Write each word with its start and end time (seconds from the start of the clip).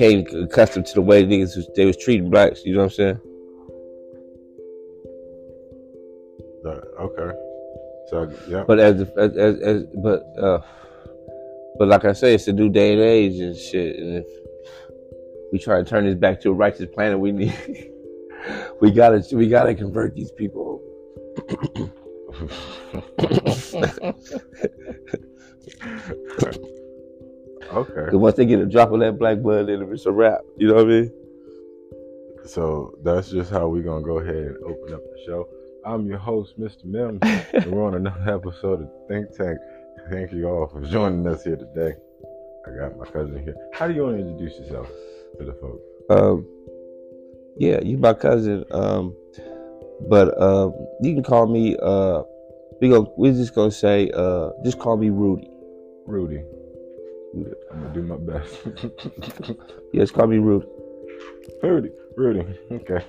became 0.00 0.44
accustomed 0.44 0.86
to 0.86 0.94
the 0.94 1.02
way 1.02 1.24
niggas 1.24 1.56
was, 1.56 1.68
they 1.76 1.84
was 1.84 1.96
treating 1.96 2.30
blacks. 2.30 2.64
You 2.64 2.72
know 2.74 2.80
what 2.80 2.84
I'm 2.84 2.90
saying? 2.90 3.20
Okay. 7.00 7.36
So 8.08 8.32
yeah. 8.48 8.64
But 8.66 8.80
as, 8.80 9.02
as, 9.16 9.36
as, 9.36 9.60
as 9.60 9.82
but 10.02 10.22
uh, 10.38 10.60
but 11.78 11.88
like 11.88 12.04
I 12.04 12.12
say, 12.12 12.34
it's 12.34 12.48
a 12.48 12.52
new 12.52 12.68
day 12.68 12.92
and 12.92 13.02
age 13.02 13.40
and 13.40 13.56
shit. 13.56 13.96
And 13.96 14.16
if 14.16 14.26
we 15.52 15.58
try 15.58 15.78
to 15.78 15.84
turn 15.84 16.04
this 16.04 16.14
back 16.16 16.40
to 16.42 16.50
a 16.50 16.54
righteous 16.54 16.88
planet, 16.92 17.18
we 17.18 17.32
need 17.32 17.54
we 18.80 18.90
gotta 18.90 19.22
we 19.32 19.48
gotta 19.48 19.74
convert 19.74 20.14
these 20.14 20.32
people. 20.32 20.82
okay. 27.72 28.04
Because 28.04 28.18
once 28.18 28.36
they 28.36 28.46
get 28.46 28.60
a 28.60 28.66
drop 28.66 28.92
of 28.92 29.00
that 29.00 29.18
black 29.18 29.38
blood 29.38 29.68
in 29.68 29.80
them, 29.80 29.92
it's 29.92 30.06
a 30.06 30.12
wrap. 30.12 30.40
You 30.56 30.68
know 30.68 30.74
what 30.74 30.84
I 30.84 30.88
mean? 30.88 31.12
So 32.44 32.98
that's 33.02 33.30
just 33.30 33.50
how 33.50 33.68
we're 33.68 33.82
gonna 33.82 34.04
go 34.04 34.18
ahead 34.18 34.34
and 34.34 34.56
open 34.64 34.94
up 34.94 35.00
the 35.02 35.22
show. 35.26 35.48
I'm 35.84 36.06
your 36.06 36.18
host, 36.18 36.58
Mr. 36.60 36.84
Mims, 36.84 37.20
and 37.52 37.66
we're 37.66 37.84
on 37.84 37.94
another 37.94 38.22
episode 38.34 38.82
of 38.82 38.90
Think 39.08 39.34
Tank. 39.36 39.58
Thank 40.10 40.32
you 40.32 40.48
all 40.48 40.66
for 40.66 40.80
joining 40.82 41.26
us 41.26 41.44
here 41.44 41.56
today. 41.56 41.96
I 42.66 42.70
got 42.76 42.98
my 42.98 43.06
cousin 43.06 43.42
here. 43.42 43.54
How 43.72 43.86
do 43.86 43.94
you 43.94 44.02
want 44.02 44.18
to 44.18 44.26
introduce 44.26 44.58
yourself 44.58 44.88
to 45.38 45.44
the 45.44 45.52
folks? 45.54 45.82
Um, 46.10 46.46
yeah, 47.56 47.80
you 47.82 47.96
my 47.98 48.14
cousin. 48.14 48.64
Um, 48.70 49.14
but 50.08 50.40
um, 50.40 50.72
you 51.02 51.14
can 51.14 51.22
call 51.22 51.46
me. 51.46 51.76
Uh, 51.80 52.22
we 52.80 52.88
go. 52.88 53.12
We're 53.16 53.32
just 53.32 53.54
gonna 53.54 53.70
say. 53.70 54.10
Uh, 54.12 54.50
just 54.64 54.78
call 54.78 54.96
me 54.96 55.10
Rudy. 55.10 55.48
Rudy. 56.06 56.42
I'm 57.34 57.80
gonna 57.80 57.94
do 57.94 58.02
my 58.02 58.16
best. 58.16 58.58
yes, 59.92 60.10
call 60.10 60.26
me 60.26 60.38
Rudy. 60.38 60.66
Rudy. 61.62 61.90
Rudy. 62.16 62.58
Okay. 62.72 63.04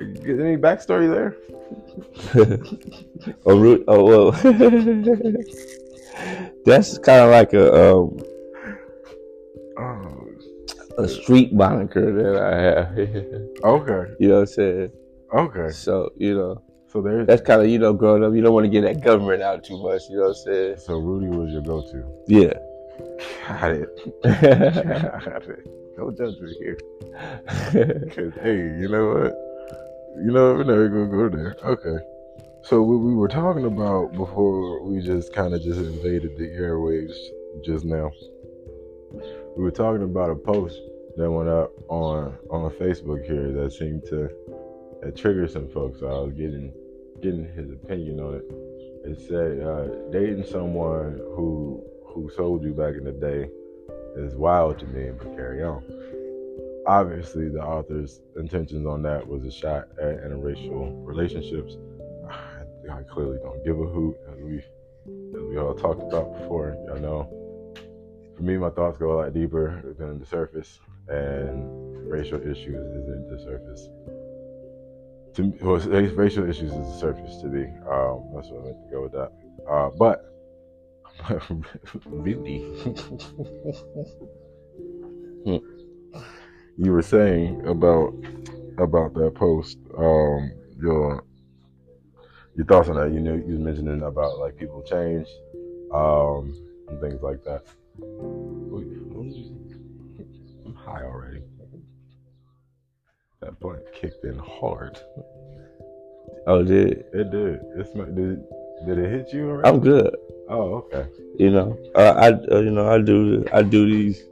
Any 0.00 0.56
backstory 0.56 1.08
there? 1.08 1.36
oh, 3.46 3.56
Rudy. 3.58 3.84
Oh, 3.86 4.04
well. 4.04 4.32
That's 6.64 6.98
kind 6.98 7.24
of 7.24 7.30
like 7.30 7.52
a 7.52 7.94
um, 7.94 8.18
Oh, 9.78 10.26
a 10.98 11.08
street 11.08 11.52
moniker 11.52 12.12
that 12.12 12.36
I 12.36 12.60
have. 12.60 12.98
okay. 13.64 14.12
you 14.18 14.28
know 14.28 14.34
what 14.34 14.40
I'm 14.40 14.46
saying? 14.46 14.92
Okay. 15.34 15.70
So 15.70 16.10
you 16.16 16.34
know 16.34 16.62
So 16.88 17.00
there's 17.00 17.26
that's 17.26 17.42
kind 17.42 17.62
of 17.62 17.68
you 17.68 17.78
know 17.78 17.92
growing 17.92 18.24
up. 18.24 18.34
You 18.34 18.42
don't 18.42 18.52
want 18.52 18.64
to 18.64 18.70
get 18.70 18.82
that 18.82 19.02
government 19.02 19.42
out 19.42 19.64
too 19.64 19.80
much. 19.82 20.02
You 20.10 20.16
know 20.16 20.22
what 20.22 20.28
I'm 20.28 20.34
saying? 20.34 20.76
so 20.78 20.98
Rudy 20.98 21.28
was 21.28 21.52
your 21.52 21.62
go-to. 21.62 22.04
Yeah. 22.26 22.54
Got 23.48 23.70
it. 23.72 24.22
Got 24.22 25.48
it. 25.48 26.16
Judge 26.16 26.40
me 26.40 26.54
here. 26.58 26.78
'Cause, 28.10 28.32
hey, 28.42 28.56
you 28.80 28.88
know 28.88 29.08
what? 29.08 29.34
You 30.24 30.32
know, 30.32 30.54
we're 30.54 30.64
never 30.64 30.88
gonna 30.88 31.08
go 31.10 31.28
there. 31.28 31.56
Okay. 31.64 32.04
So 32.62 32.82
what 32.82 32.96
we 32.98 33.14
were 33.14 33.28
talking 33.28 33.64
about 33.66 34.12
before 34.12 34.82
we 34.82 35.00
just 35.00 35.32
kind 35.32 35.54
of 35.54 35.62
just 35.62 35.78
invaded 35.80 36.36
the 36.36 36.48
airwaves 36.48 37.14
just 37.64 37.84
now. 37.84 38.10
We 39.56 39.62
were 39.64 39.70
talking 39.70 40.02
about 40.02 40.30
a 40.30 40.34
post 40.36 40.78
that 41.16 41.30
went 41.30 41.48
up 41.48 41.72
on 41.88 42.36
on 42.50 42.70
Facebook 42.72 43.24
here 43.24 43.52
that 43.52 43.72
seemed 43.72 44.04
to 44.06 44.28
that 45.02 45.16
triggered 45.16 45.50
some 45.50 45.68
folks. 45.68 46.02
I 46.02 46.06
was 46.06 46.32
getting 46.32 46.72
getting 47.22 47.44
his 47.54 47.70
opinion 47.70 48.20
on 48.20 48.34
it. 48.36 48.44
It 49.10 49.18
said 49.28 49.60
uh, 49.62 50.10
dating 50.10 50.44
someone 50.44 51.18
who 51.34 51.82
who 52.14 52.30
sold 52.36 52.64
you 52.64 52.72
back 52.72 52.94
in 52.94 53.04
the 53.04 53.12
day 53.12 53.48
is 54.16 54.34
wild 54.34 54.78
to 54.80 54.86
me, 54.86 55.10
but 55.16 55.34
carry 55.36 55.62
on. 55.62 55.82
Obviously, 56.86 57.48
the 57.48 57.62
author's 57.62 58.20
intentions 58.36 58.86
on 58.86 59.02
that 59.02 59.26
was 59.26 59.44
a 59.44 59.50
shot 59.50 59.88
at 60.00 60.24
interracial 60.24 60.92
relationships. 61.06 61.76
I, 62.90 63.02
clearly 63.02 63.38
don't 63.42 63.64
give 63.64 63.78
a 63.78 63.86
hoot, 63.86 64.16
as 64.32 64.42
we 64.42 64.58
as 64.58 65.42
we 65.48 65.58
all 65.58 65.74
talked 65.74 66.02
about 66.02 66.36
before. 66.38 66.76
Y'all 66.86 66.98
know, 66.98 67.74
for 68.36 68.42
me, 68.42 68.56
my 68.56 68.70
thoughts 68.70 68.98
go 68.98 69.12
a 69.12 69.16
lot 69.22 69.34
deeper 69.34 69.94
than 69.98 70.18
the 70.18 70.26
surface, 70.26 70.80
and 71.08 72.10
racial 72.10 72.40
issues 72.40 72.74
isn't 72.74 73.28
the 73.30 73.38
surface. 73.38 73.88
To 75.34 75.42
me, 75.42 75.58
well, 75.60 75.78
racial 75.78 76.48
issues 76.48 76.72
is 76.72 76.92
the 76.92 76.98
surface 76.98 77.36
to 77.42 77.46
me. 77.46 77.64
Um, 77.88 78.30
that's 78.34 78.48
what 78.48 78.62
I 78.62 78.64
meant 78.64 78.82
to 78.82 78.90
go 78.90 79.02
with 79.02 79.12
that. 79.12 79.32
Uh, 79.70 79.90
but 79.96 80.30
really, 82.06 82.60
you 86.76 86.92
were 86.92 87.02
saying 87.02 87.66
about 87.66 88.14
about 88.78 89.14
that 89.14 89.34
post. 89.34 89.78
Um, 89.96 90.52
your 90.80 91.24
your 92.56 92.66
thoughts 92.66 92.88
on 92.88 92.96
that? 92.96 93.12
You 93.12 93.20
know, 93.20 93.34
you 93.34 93.52
was 93.52 93.58
mentioning 93.60 94.02
about 94.02 94.38
like 94.38 94.56
people 94.56 94.82
change, 94.82 95.28
um, 95.94 96.54
and 96.88 97.00
things 97.00 97.22
like 97.22 97.42
that. 97.44 97.62
Wait, 97.98 98.86
what 99.12 99.24
did 99.24 99.36
you- 99.36 99.56
I'm 100.66 100.74
high 100.74 101.02
already. 101.02 101.42
That 103.40 103.58
blunt 103.58 103.82
kicked 103.94 104.24
in 104.24 104.38
hard. 104.38 104.98
oh, 106.46 106.62
did 106.62 107.04
It 107.12 107.30
did. 107.30 107.60
It's 107.76 107.94
not, 107.94 108.14
did. 108.14 108.44
Did 108.86 108.98
it 108.98 109.10
hit 109.10 109.32
you 109.32 109.50
already? 109.50 109.68
I'm 109.68 109.80
good. 109.80 110.14
Oh, 110.48 110.74
okay. 110.86 111.06
You 111.38 111.50
know, 111.50 111.78
uh, 111.94 112.14
I 112.16 112.28
uh, 112.54 112.60
you 112.60 112.70
know 112.70 112.88
I 112.90 113.00
do 113.00 113.44
I 113.52 113.62
do 113.62 113.86
these 113.90 114.24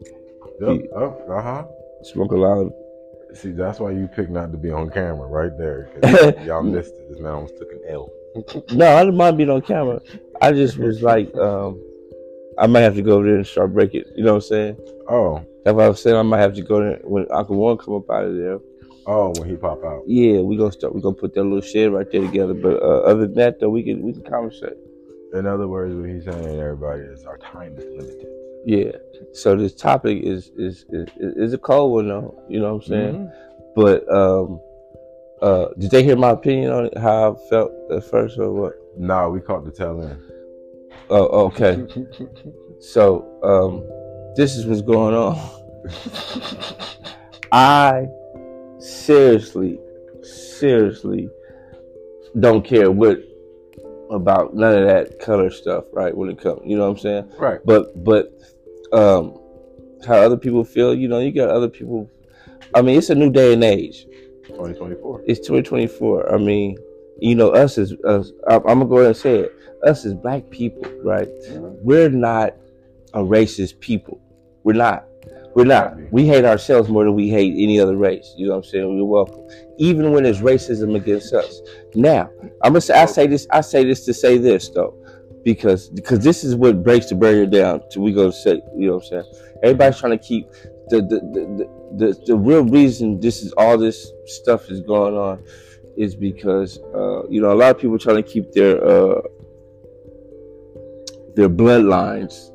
Yep. 0.60 0.80
Oh, 0.96 1.16
uh 1.30 1.42
huh. 1.42 1.64
smoke 2.02 2.32
a 2.32 2.36
lot 2.36 2.58
of 2.58 2.72
See, 3.34 3.52
that's 3.52 3.78
why 3.78 3.90
you 3.90 4.08
picked 4.08 4.30
not 4.30 4.50
to 4.52 4.58
be 4.58 4.70
on 4.70 4.88
camera 4.90 5.26
right 5.28 5.56
there. 5.58 5.90
'cause 6.00 6.34
y'all 6.46 6.62
missed 6.62 6.94
it. 6.94 7.08
This 7.10 7.20
man 7.20 7.32
almost 7.34 7.58
took 7.58 7.70
an 7.70 7.80
L. 7.88 8.10
No, 8.72 8.96
I 8.96 9.04
didn't 9.04 9.16
mind 9.16 9.36
being 9.36 9.50
on 9.50 9.60
camera. 9.62 10.00
I 10.40 10.52
just 10.52 10.78
was 10.78 11.02
like, 11.02 11.32
um, 11.36 11.78
I 12.58 12.66
might 12.66 12.80
have 12.80 12.94
to 12.94 13.02
go 13.02 13.16
over 13.18 13.26
there 13.26 13.36
and 13.36 13.46
start 13.46 13.74
breaking. 13.74 14.04
You 14.16 14.24
know 14.24 14.34
what 14.34 14.44
I'm 14.44 14.48
saying? 14.48 14.76
Oh, 15.08 15.44
That's 15.64 15.74
why 15.76 15.84
I 15.84 15.88
was 15.88 16.02
saying 16.02 16.16
I 16.16 16.22
might 16.22 16.40
have 16.40 16.54
to 16.54 16.62
go 16.62 16.80
there 16.80 17.00
when 17.04 17.26
Uncle 17.30 17.56
Warren 17.56 17.76
come 17.78 17.94
up 17.94 18.10
out 18.10 18.24
of 18.24 18.36
there. 18.36 18.58
Oh, 19.08 19.32
when 19.38 19.48
he 19.48 19.56
pop 19.56 19.82
out. 19.84 20.02
Yeah, 20.06 20.40
we 20.40 20.56
gonna 20.56 20.72
start. 20.72 20.94
We 20.94 21.00
gonna 21.00 21.14
put 21.14 21.34
that 21.34 21.42
little 21.42 21.60
shed 21.60 21.92
right 21.92 22.10
there 22.10 22.20
together. 22.20 22.54
But 22.54 22.82
uh, 22.82 23.00
other 23.00 23.26
than 23.26 23.34
that, 23.34 23.58
though, 23.60 23.70
we 23.70 23.82
can 23.82 24.02
we 24.02 24.12
can 24.12 24.22
conversate. 24.22 24.76
In 25.34 25.46
other 25.46 25.66
words, 25.66 25.94
what 25.94 26.08
he's 26.08 26.24
saying, 26.24 26.60
everybody, 26.60 27.02
is 27.02 27.24
our 27.24 27.38
time 27.38 27.76
is 27.76 27.84
limited. 27.84 28.26
Yeah. 28.64 28.92
So 29.32 29.56
this 29.56 29.74
topic 29.74 30.22
is 30.22 30.50
is 30.56 30.84
is, 30.90 31.08
is 31.18 31.52
a 31.52 31.58
cold 31.58 31.92
one 31.92 32.08
though. 32.08 32.42
You 32.48 32.60
know 32.60 32.74
what 32.74 32.84
I'm 32.84 32.88
saying? 32.88 33.14
Mhm. 33.14 33.32
But 33.74 34.12
um, 34.12 34.60
uh, 35.42 35.68
did 35.78 35.90
they 35.90 36.02
hear 36.02 36.16
my 36.16 36.30
opinion 36.30 36.72
on 36.72 36.86
it? 36.86 36.98
How 36.98 37.34
I 37.34 37.48
felt 37.48 37.72
at 37.90 38.04
first, 38.04 38.38
or 38.38 38.52
what? 38.52 38.74
Nah, 38.96 39.28
we 39.28 39.40
caught 39.40 39.64
the 39.64 39.70
tail 39.70 40.02
end. 40.02 40.20
Oh, 41.10 41.46
okay. 41.46 41.86
So 42.80 43.26
um, 43.42 43.82
this 44.36 44.54
is 44.56 44.64
what's 44.64 44.82
going 44.82 45.12
on. 45.12 45.36
I 47.52 48.06
seriously, 48.78 49.78
seriously 50.22 51.28
don't 52.40 52.64
care 52.64 52.90
what 52.90 53.18
about 54.10 54.54
none 54.54 54.76
of 54.76 54.86
that 54.86 55.18
color 55.18 55.50
stuff, 55.50 55.84
right? 55.92 56.16
When 56.16 56.30
it 56.30 56.40
comes, 56.40 56.60
you 56.64 56.76
know 56.76 56.84
what 56.84 56.90
I'm 56.90 56.98
saying? 56.98 57.32
right. 57.38 57.60
But 57.64 58.04
but 58.04 58.32
um, 58.92 59.38
how 60.06 60.14
other 60.14 60.36
people 60.36 60.64
feel, 60.64 60.94
you 60.94 61.08
know, 61.08 61.18
you 61.18 61.32
got 61.32 61.50
other 61.50 61.68
people. 61.68 62.10
I 62.74 62.82
mean, 62.82 62.98
it's 62.98 63.10
a 63.10 63.14
new 63.14 63.30
day 63.30 63.54
and 63.54 63.64
age. 63.64 64.06
2024. 64.46 65.22
It's 65.26 65.40
2024. 65.40 66.34
I 66.34 66.38
mean, 66.38 66.76
you 67.20 67.34
know, 67.34 67.50
us 67.50 67.78
as 67.78 67.92
us, 68.04 68.32
I'm 68.48 68.62
gonna 68.62 68.86
go 68.86 68.96
ahead 68.96 69.08
and 69.08 69.16
say 69.16 69.38
it. 69.40 69.54
Us 69.84 70.04
as 70.04 70.14
black 70.14 70.48
people, 70.50 70.82
right? 71.02 71.28
We're 71.82 72.10
not 72.10 72.54
a 73.14 73.20
racist 73.20 73.80
people. 73.80 74.20
We're 74.64 74.72
not. 74.74 75.07
We're 75.58 75.64
not. 75.64 75.96
We 76.12 76.24
hate 76.24 76.44
ourselves 76.44 76.88
more 76.88 77.02
than 77.02 77.16
we 77.16 77.28
hate 77.30 77.52
any 77.58 77.80
other 77.80 77.96
race. 77.96 78.32
You 78.36 78.46
know 78.46 78.52
what 78.52 78.58
I'm 78.58 78.70
saying? 78.70 78.96
We're 78.96 79.04
welcome, 79.04 79.44
even 79.76 80.12
when 80.12 80.22
there's 80.22 80.40
racism 80.40 80.94
against 80.94 81.34
us. 81.34 81.60
Now, 81.96 82.30
I'm 82.62 82.74
gonna 82.74 82.80
say. 82.80 82.94
I 82.94 83.06
say 83.06 83.26
this. 83.26 83.44
I 83.50 83.60
say 83.62 83.82
this 83.82 84.04
to 84.04 84.14
say 84.14 84.38
this 84.38 84.68
though, 84.68 84.94
because 85.42 85.88
because 85.88 86.20
this 86.20 86.44
is 86.44 86.54
what 86.54 86.84
breaks 86.84 87.06
the 87.06 87.16
barrier 87.16 87.44
down. 87.44 87.82
To 87.90 88.00
we 88.00 88.12
go 88.12 88.26
to 88.26 88.32
say. 88.32 88.62
You 88.76 88.86
know 88.86 88.94
what 88.98 89.02
I'm 89.06 89.08
saying? 89.08 89.24
Everybody's 89.64 89.98
trying 89.98 90.16
to 90.16 90.24
keep 90.24 90.48
the 90.90 91.00
the 91.00 91.18
the 91.32 91.66
the, 91.96 92.06
the, 92.06 92.24
the 92.26 92.36
real 92.36 92.62
reason 92.62 93.18
this 93.18 93.42
is 93.42 93.50
all 93.54 93.76
this 93.76 94.12
stuff 94.26 94.70
is 94.70 94.80
going 94.80 95.16
on 95.16 95.42
is 95.96 96.14
because 96.14 96.78
uh, 96.94 97.26
you 97.26 97.40
know 97.40 97.50
a 97.50 97.58
lot 97.58 97.72
of 97.72 97.80
people 97.80 97.98
trying 97.98 98.22
to 98.22 98.22
keep 98.22 98.52
their 98.52 98.76
uh, 98.84 99.20
their 101.34 101.48
bloodlines 101.48 102.52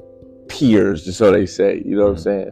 peers, 0.48 1.16
so 1.18 1.32
they 1.32 1.46
say. 1.46 1.82
You 1.84 1.98
know 1.98 2.04
what 2.06 2.12
I'm 2.12 2.18
saying? 2.18 2.52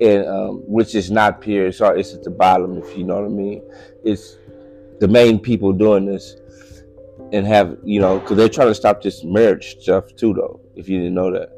And 0.00 0.26
um, 0.26 0.62
which 0.66 0.94
is 0.94 1.10
not 1.10 1.40
peers, 1.40 1.78
so 1.78 1.88
it's 1.88 2.14
at 2.14 2.22
the 2.22 2.30
bottom, 2.30 2.78
if 2.78 2.96
you 2.96 3.04
know 3.04 3.16
what 3.16 3.26
I 3.26 3.28
mean. 3.28 3.62
It's 4.02 4.38
the 4.98 5.08
main 5.08 5.38
people 5.38 5.72
doing 5.72 6.06
this 6.06 6.36
and 7.32 7.46
have 7.46 7.76
you 7.84 8.00
know 8.00 8.18
because 8.18 8.36
they're 8.36 8.48
trying 8.48 8.68
to 8.68 8.74
stop 8.74 9.02
this 9.02 9.24
marriage 9.24 9.76
stuff 9.80 10.14
too, 10.16 10.32
though. 10.32 10.60
If 10.74 10.88
you 10.88 10.98
didn't 10.98 11.14
know 11.14 11.30
that, 11.32 11.50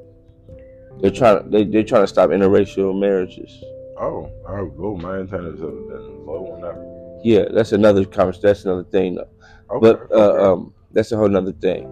they're 1.01 1.11
trying 1.11 1.51
they 1.51 1.65
they're 1.65 1.85
trying 1.85 2.03
to 2.03 2.09
stop 2.09 2.31
interracial 2.31 2.99
marriages. 2.99 3.63
Oh, 3.99 4.29
oh, 4.49 4.65
well, 4.75 4.97
my 4.97 5.19
antennas 5.19 5.61
have 5.61 5.71
been 5.71 6.27
low 6.27 6.53
on 6.53 6.61
that. 6.63 7.21
Yeah, 7.25 7.45
that's 7.53 7.71
another 7.73 8.05
conversation. 8.05 8.43
That's 8.43 8.65
another 8.65 8.85
thing, 8.85 9.15
though. 9.15 9.29
Okay, 9.71 9.81
but 9.81 10.11
uh, 10.13 10.53
um, 10.53 10.75
that's 10.91 11.13
a 11.13 11.17
whole 11.17 11.29
nother 11.29 11.53
thing. 11.53 11.87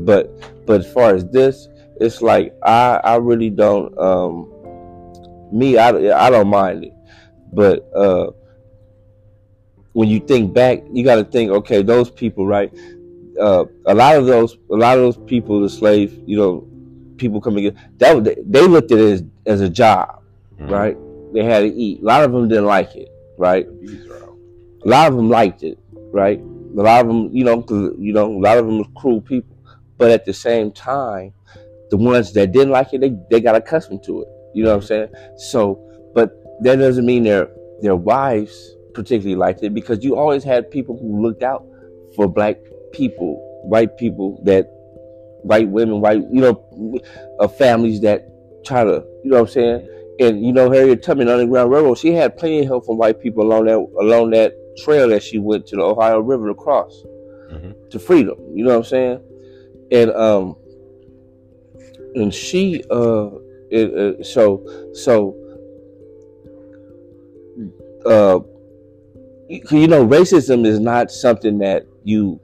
But 0.00 0.66
but 0.66 0.80
as 0.80 0.92
far 0.92 1.14
as 1.14 1.26
this, 1.26 1.68
it's 2.00 2.22
like 2.22 2.54
I 2.62 3.00
I 3.04 3.16
really 3.16 3.50
don't 3.50 3.96
um 3.98 4.50
me 5.52 5.76
I 5.78 5.88
I 6.26 6.30
don't 6.30 6.48
mind 6.48 6.84
it, 6.84 6.92
but 7.52 7.88
uh 7.94 8.30
when 9.92 10.08
you 10.08 10.20
think 10.20 10.54
back, 10.54 10.82
you 10.92 11.02
got 11.04 11.16
to 11.16 11.24
think 11.24 11.50
okay 11.50 11.82
those 11.82 12.10
people 12.10 12.46
right. 12.46 12.72
Uh, 13.40 13.64
a 13.86 13.94
lot 13.94 14.16
of 14.16 14.26
those, 14.26 14.56
a 14.70 14.74
lot 14.76 14.98
of 14.98 15.02
those 15.02 15.16
people, 15.26 15.60
the 15.60 15.68
slave, 15.68 16.20
you 16.26 16.36
know, 16.36 16.66
people 17.16 17.40
coming 17.40 17.64
in, 17.64 17.76
that 17.98 18.22
they 18.46 18.66
looked 18.66 18.92
at 18.92 18.98
it 18.98 19.12
as, 19.12 19.22
as 19.46 19.60
a 19.62 19.68
job, 19.68 20.22
Mhm. 20.60 20.70
right? 20.70 20.96
They 21.32 21.42
had 21.44 21.60
to 21.60 21.68
eat. 21.68 22.02
A 22.02 22.04
lot 22.04 22.22
of 22.22 22.32
them 22.32 22.48
didn't 22.48 22.66
like 22.66 22.94
it, 22.96 23.08
right? 23.38 23.66
The 23.66 23.86
bees 23.86 24.06
are 24.10 24.16
out. 24.24 24.36
a 24.84 24.88
lot 24.88 25.08
of 25.08 25.16
them 25.16 25.28
liked 25.30 25.62
it, 25.62 25.78
right? 26.12 26.38
A 26.40 26.82
lot 26.82 27.00
of 27.00 27.06
them, 27.08 27.30
you 27.32 27.44
know, 27.44 27.62
'cause, 27.62 27.92
you 27.98 28.12
know, 28.12 28.26
a 28.30 28.38
lot 28.40 28.58
of 28.58 28.66
them 28.66 28.78
was 28.78 28.88
cruel 28.94 29.20
people. 29.22 29.56
But 29.96 30.10
at 30.10 30.24
the 30.24 30.32
same 30.34 30.70
time, 30.70 31.32
the 31.90 31.96
ones 31.96 32.32
that 32.34 32.52
didn't 32.52 32.70
like 32.70 32.92
it, 32.94 33.00
they, 33.00 33.16
they 33.30 33.40
got 33.40 33.54
accustomed 33.56 34.02
to 34.04 34.22
it. 34.22 34.28
You 34.54 34.64
know 34.64 34.70
what 34.70 34.82
I'm 34.82 34.86
saying? 34.86 35.08
So, 35.36 35.78
but 36.14 36.32
that 36.62 36.76
doesn't 36.76 37.06
mean 37.06 37.24
their 37.24 37.48
their 37.82 37.96
wives 37.96 38.76
particularly 38.94 39.36
liked 39.36 39.62
it 39.62 39.72
because 39.74 40.04
you 40.04 40.16
always 40.16 40.44
had 40.44 40.70
people 40.70 40.98
who 40.98 41.22
looked 41.22 41.42
out 41.42 41.64
for 42.16 42.26
black 42.28 42.56
people, 42.92 43.36
white 43.64 43.96
people 43.96 44.40
that 44.44 44.66
white 45.42 45.68
women, 45.68 46.00
white 46.00 46.18
you 46.30 46.40
know, 46.40 47.00
uh, 47.38 47.48
families 47.48 48.00
that 48.02 48.26
try 48.64 48.84
to, 48.84 49.02
you 49.24 49.30
know 49.30 49.40
what 49.40 49.48
I'm 49.48 49.52
saying? 49.52 49.88
And 50.20 50.44
you 50.44 50.52
know, 50.52 50.70
Harriet 50.70 51.02
Tubman 51.02 51.28
Underground 51.28 51.70
Railroad, 51.70 51.96
she 51.98 52.12
had 52.12 52.36
plenty 52.36 52.60
of 52.60 52.66
help 52.66 52.84
from 52.84 52.98
white 52.98 53.20
people 53.20 53.42
along 53.42 53.64
that 53.66 53.78
along 54.00 54.30
that 54.30 54.52
trail 54.84 55.08
that 55.08 55.22
she 55.22 55.38
went 55.38 55.66
to 55.68 55.76
the 55.76 55.82
Ohio 55.82 56.20
River 56.20 56.48
to 56.48 56.54
cross 56.54 57.02
Mhm. 57.52 57.74
to 57.90 57.98
freedom. 57.98 58.36
You 58.54 58.64
know 58.64 58.70
what 58.70 58.78
I'm 58.78 58.84
saying? 58.84 59.20
And 59.92 60.10
um, 60.12 60.56
and 62.14 62.34
she 62.34 62.82
uh, 62.90 63.30
it, 63.70 64.20
uh 64.20 64.22
so 64.22 64.64
so 64.92 65.36
uh, 68.06 68.40
you, 69.48 69.86
know, 69.88 70.06
racism 70.06 70.64
is 70.66 70.78
not 70.78 71.10
something 71.10 71.58
that 71.58 71.86
you 72.04 72.40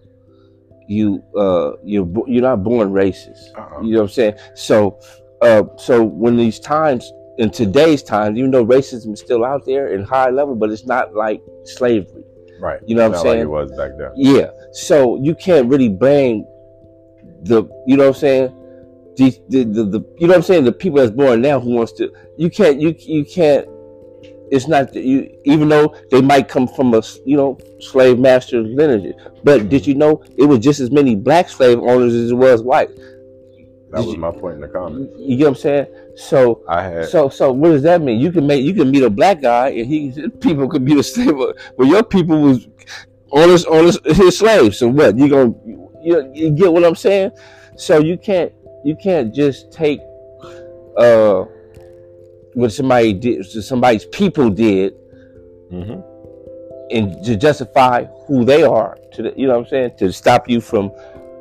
you 0.89 1.21
uh 1.37 1.73
you're 1.83 2.07
you're 2.27 2.43
not 2.43 2.63
born 2.63 2.91
racist. 2.91 3.57
Uh-uh. 3.57 3.81
You 3.83 3.93
know 3.93 4.03
what 4.03 4.05
I'm 4.05 4.09
saying? 4.09 4.35
So, 4.55 4.99
uh, 5.43 5.65
so 5.77 6.03
when 6.05 6.37
these 6.37 6.61
times 6.61 7.11
in 7.39 7.51
today's 7.51 8.03
times, 8.03 8.39
even 8.39 8.51
though 8.51 8.65
racism 8.65 9.13
is 9.13 9.21
still 9.21 9.45
out 9.45 9.65
there 9.67 9.95
in 9.95 10.05
high 10.05 10.31
level, 10.31 10.55
but 10.55 10.71
it's 10.71 10.87
not 10.87 11.15
like 11.15 11.43
slavery. 11.65 12.25
Right. 12.61 12.81
You 12.87 12.95
know 12.95 13.03
what 13.03 13.07
I'm 13.07 13.13
Not 13.13 13.23
saying? 13.23 13.37
Like 13.37 13.45
it 13.45 13.69
was 13.69 13.73
back 13.73 13.91
then. 13.99 14.13
Yeah. 14.17 14.51
So 14.73 15.21
you 15.23 15.35
can't 15.35 15.69
really 15.69 15.89
blame 15.89 16.45
the 17.43 17.65
you 17.87 17.97
know 17.97 18.09
what 18.09 18.17
I'm 18.17 18.21
saying? 18.21 18.66
The, 19.17 19.31
the, 19.49 19.65
the, 19.65 19.85
the 19.85 20.15
you 20.19 20.27
know 20.27 20.33
what 20.33 20.37
I'm 20.37 20.43
saying? 20.43 20.65
The 20.65 20.73
people 20.73 20.99
that's 20.99 21.11
born 21.11 21.41
now 21.41 21.59
who 21.59 21.71
wants 21.71 21.93
to 21.93 22.13
you 22.37 22.51
can't 22.51 22.81
you 22.81 22.95
you 22.99 23.25
can't 23.25 23.67
it's 24.51 24.69
not 24.69 24.95
you 24.95 25.29
even 25.45 25.69
though 25.69 25.95
they 26.11 26.21
might 26.21 26.49
come 26.49 26.69
from 26.69 26.95
a, 26.95 27.03
you 27.25 27.37
know 27.37 27.59
slave 27.81 28.19
master 28.19 28.61
lineage 28.63 29.17
but 29.43 29.69
did 29.69 29.87
you 29.87 29.95
know 29.95 30.23
it 30.37 30.45
was 30.45 30.61
just 30.61 30.79
as 30.79 30.91
many 30.93 31.17
black 31.17 31.49
slave 31.49 31.79
owners 31.81 32.15
as 32.15 32.31
it 32.31 32.35
was 32.35 32.63
white 32.63 32.91
That 33.91 34.05
was 34.05 34.17
my 34.17 34.31
point 34.31 34.57
in 34.57 34.61
the 34.61 34.69
comments. 34.69 35.13
you 35.19 35.37
get 35.37 35.45
what 35.45 35.49
i'm 35.49 35.55
saying 35.57 35.87
so 36.17 36.65
I 36.67 36.83
had 36.83 37.09
so 37.09 37.29
so 37.29 37.53
what 37.53 37.69
does 37.69 37.83
that 37.83 38.01
mean? 38.01 38.19
You 38.19 38.33
can 38.33 38.47
make 38.47 38.65
you 38.65 38.73
can 38.73 38.91
meet 38.91 39.03
a 39.03 39.11
black 39.11 39.43
guy 39.43 39.69
and 39.69 39.87
he 39.87 40.29
people 40.41 40.67
could 40.67 40.85
be 40.85 40.95
the 40.95 41.03
slave, 41.03 41.35
but 41.77 41.87
your 41.87 42.03
people 42.03 42.41
was 42.41 42.67
on 43.31 43.51
his, 43.51 43.99
his 44.07 44.39
slaves. 44.39 44.79
So 44.79 44.89
what 44.89 45.19
you 45.19 45.29
gonna 45.29 45.55
you, 46.03 46.33
you 46.35 46.51
get 46.51 46.73
what 46.73 46.85
I'm 46.85 46.95
saying? 46.95 47.33
So 47.77 47.99
you 47.99 48.17
can't 48.17 48.51
you 48.87 48.95
can't 48.97 49.35
just 49.35 49.73
take 49.73 50.01
uh 50.97 51.45
what 52.55 52.71
somebody 52.73 53.13
did 53.13 53.45
somebody's 53.47 54.07
people 54.07 54.49
did 54.51 54.95
Mhm. 55.73 55.99
and 56.93 57.25
to 57.25 57.37
justify 57.37 58.05
who 58.27 58.45
they 58.45 58.63
are 58.63 58.97
to 59.15 59.23
the, 59.25 59.31
you 59.37 59.47
know 59.49 59.55
what 59.59 59.65
I'm 59.67 59.71
saying 59.75 59.91
to 59.99 60.13
stop 60.13 60.49
you 60.49 60.61
from 60.61 60.93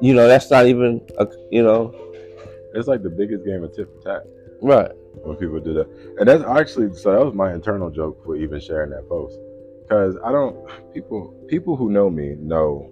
you 0.02 0.14
know 0.16 0.28
that's 0.28 0.50
not 0.50 0.66
even 0.66 1.02
a, 1.20 1.28
you 1.52 1.64
know 1.64 1.94
It's 2.74 2.88
like 2.88 3.04
the 3.04 3.10
biggest 3.22 3.46
game 3.46 3.64
of 3.64 3.74
tit 3.76 3.88
for 3.94 4.02
tat 4.08 4.24
right 4.62 4.92
when 5.24 5.38
people 5.38 5.60
do 5.60 5.74
that. 5.76 5.88
And 6.20 6.28
that's 6.28 6.44
actually 6.44 6.94
so 6.94 7.12
that 7.14 7.24
was 7.24 7.34
my 7.34 7.54
internal 7.54 7.90
joke 7.90 8.16
for 8.26 8.36
even 8.36 8.60
sharing 8.60 8.90
that 8.96 9.08
post. 9.08 9.38
Cause 9.90 10.18
I 10.24 10.32
don't 10.32 10.56
people 10.94 11.22
people 11.48 11.74
who 11.78 11.88
know 11.92 12.10
me 12.10 12.36
know 12.54 12.90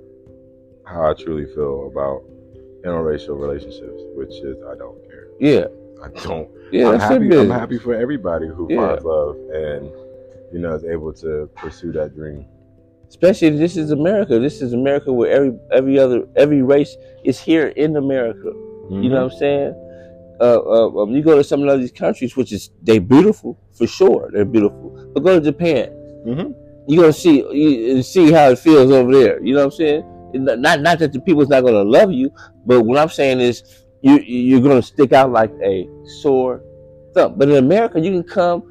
how 0.86 1.10
I 1.10 1.14
truly 1.14 1.46
feel 1.56 1.88
about 1.92 2.22
interracial 2.86 3.40
relationships, 3.40 4.02
which 4.16 4.34
is 4.50 4.58
I 4.72 4.76
don't 4.76 4.98
care. 5.10 5.28
yeah 5.40 5.66
I 6.04 6.10
don't 6.24 6.50
yeah 6.72 6.90
I'm 6.90 7.00
happy. 7.00 7.38
I'm 7.38 7.50
happy 7.50 7.78
for 7.80 7.94
everybody 7.94 8.48
who 8.48 8.68
Yeah. 8.70 8.88
finds 8.88 9.04
love 9.06 9.36
and 9.54 9.86
you 10.52 10.60
know 10.60 10.74
is 10.76 10.84
able 10.84 11.14
to 11.14 11.50
pursue 11.56 11.92
that 11.94 12.14
dream. 12.16 12.46
especially 13.10 13.52
this 13.52 13.78
is 13.78 13.92
America. 13.92 14.40
This 14.40 14.62
is 14.62 14.74
America 14.74 15.12
where 15.14 15.32
every 15.32 15.52
every 15.72 15.98
other 16.00 16.20
every 16.36 16.62
race 16.62 16.96
is 17.24 17.40
here 17.40 17.68
in 17.84 17.96
America. 17.96 18.52
You 18.90 19.10
know 19.10 19.24
what 19.24 19.34
I'm 19.34 19.40
saying? 19.40 19.74
Uh, 20.42 20.60
uh, 20.76 20.90
um, 21.02 21.12
you 21.16 21.22
go 21.24 21.38
to 21.38 21.44
some 21.44 21.62
of 21.68 21.80
these 21.80 21.92
countries, 21.92 22.36
which 22.36 22.52
is 22.52 22.70
they 22.82 23.00
beautiful 23.00 23.58
for 23.78 23.88
sure. 23.88 24.30
They're 24.34 24.44
beautiful, 24.58 24.90
but 25.14 25.22
go 25.24 25.40
to 25.40 25.44
Japan. 25.52 25.88
Mm-hmm. 26.28 26.52
You 26.92 27.00
gonna 27.00 27.14
see 27.14 27.38
you 27.62 28.04
see 28.04 28.32
how 28.32 28.50
it 28.50 28.60
feels 28.60 28.92
over 28.92 29.12
there. 29.14 29.42
You 29.42 29.54
know 29.54 29.60
what 29.66 29.74
I'm 29.74 29.78
saying? 29.84 30.04
Not 30.34 30.82
not 30.82 31.00
that 31.00 31.14
the 31.14 31.22
people's 31.22 31.50
not 31.50 31.62
gonna 31.62 31.84
love 31.84 32.12
you, 32.12 32.32
but 32.66 32.82
what 32.82 32.98
I'm 32.98 33.10
saying 33.10 33.40
is 33.40 33.84
you 34.02 34.20
you're 34.20 34.62
gonna 34.62 34.82
stick 34.82 35.14
out 35.14 35.32
like 35.32 35.52
a 35.64 35.88
sore 36.22 36.62
thumb. 37.14 37.36
But 37.38 37.50
in 37.50 37.56
America, 37.56 38.00
you 38.00 38.12
can 38.12 38.24
come 38.24 38.64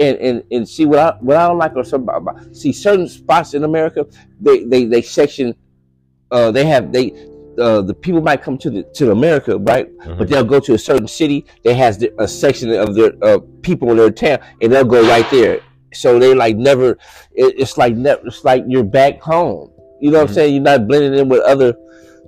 and, 0.00 0.16
and, 0.18 0.44
and 0.50 0.68
see 0.68 0.86
what 0.86 0.98
I 0.98 1.14
what 1.20 1.36
I 1.36 1.46
don't 1.46 1.58
like 1.58 1.76
or 1.76 1.84
see 2.52 2.72
certain 2.72 3.08
spots 3.08 3.54
in 3.54 3.64
America 3.64 4.06
they 4.40 4.64
they 4.64 4.86
they 4.86 5.02
section 5.02 5.54
uh 6.30 6.50
they 6.50 6.64
have 6.64 6.92
they 6.92 7.12
uh 7.58 7.82
the 7.82 7.94
people 7.94 8.22
might 8.22 8.42
come 8.42 8.56
to 8.58 8.70
the 8.70 8.82
to 8.94 9.12
America 9.12 9.58
right? 9.58 9.90
But 10.16 10.28
they'll 10.28 10.44
go 10.44 10.58
to 10.60 10.74
a 10.74 10.78
certain 10.78 11.06
city 11.06 11.44
that 11.64 11.74
has 11.74 11.98
the, 11.98 12.12
a 12.18 12.26
section 12.26 12.72
of 12.72 12.94
their 12.94 13.12
uh, 13.22 13.38
people 13.60 13.90
in 13.90 13.98
their 13.98 14.10
town 14.10 14.38
and 14.62 14.72
they'll 14.72 14.84
go 14.84 15.06
right 15.06 15.28
there. 15.30 15.60
So 15.92 16.18
they 16.18 16.34
like 16.34 16.56
never 16.56 16.92
it, 17.32 17.54
it's 17.58 17.76
like 17.76 17.94
never 17.94 18.26
it's 18.26 18.42
like 18.42 18.64
you're 18.66 18.84
back 18.84 19.20
home 19.20 19.70
you 20.00 20.10
know 20.10 20.18
what 20.18 20.26
Mhm. 20.26 20.30
I'm 20.30 20.34
saying 20.34 20.54
you're 20.54 20.62
not 20.62 20.86
blending 20.88 21.14
in 21.18 21.28
with 21.28 21.40
other 21.42 21.74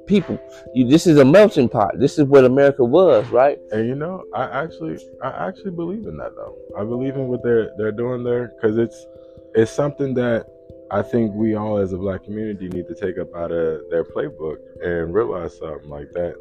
people 0.07 0.39
you 0.75 0.87
this 0.89 1.07
is 1.07 1.17
a 1.19 1.25
melting 1.25 1.69
pot 1.69 1.93
this 1.99 2.19
is 2.19 2.25
what 2.25 2.45
America 2.45 2.85
was 2.85 3.29
right 3.31 3.59
And 3.71 3.87
you 3.87 3.95
know, 3.95 4.25
I 4.35 4.45
actually, 4.63 4.99
I 5.23 5.47
actually 5.49 5.71
believe 5.71 6.07
in 6.07 6.17
that 6.17 6.35
though. 6.35 6.57
I 6.77 6.85
believe 6.85 7.15
in 7.15 7.29
what 7.29 7.43
they're 7.43 7.71
they're 7.79 7.93
doing 7.93 8.25
there 8.25 8.53
because 8.55 8.77
it's 8.79 9.07
it's 9.55 9.71
something 9.71 10.15
that 10.15 10.47
I 10.91 11.03
think 11.03 11.33
we 11.35 11.55
all 11.55 11.79
as 11.79 11.93
a 11.93 11.99
black 11.99 12.25
community 12.25 12.69
need 12.69 12.87
to 12.89 12.95
take 12.95 13.17
up 13.17 13.35
out 13.35 13.53
of 13.53 13.83
their 13.91 14.05
playbook 14.05 14.57
and 14.83 15.15
realize 15.15 15.57
something 15.59 15.89
like 15.89 16.11
that. 16.13 16.35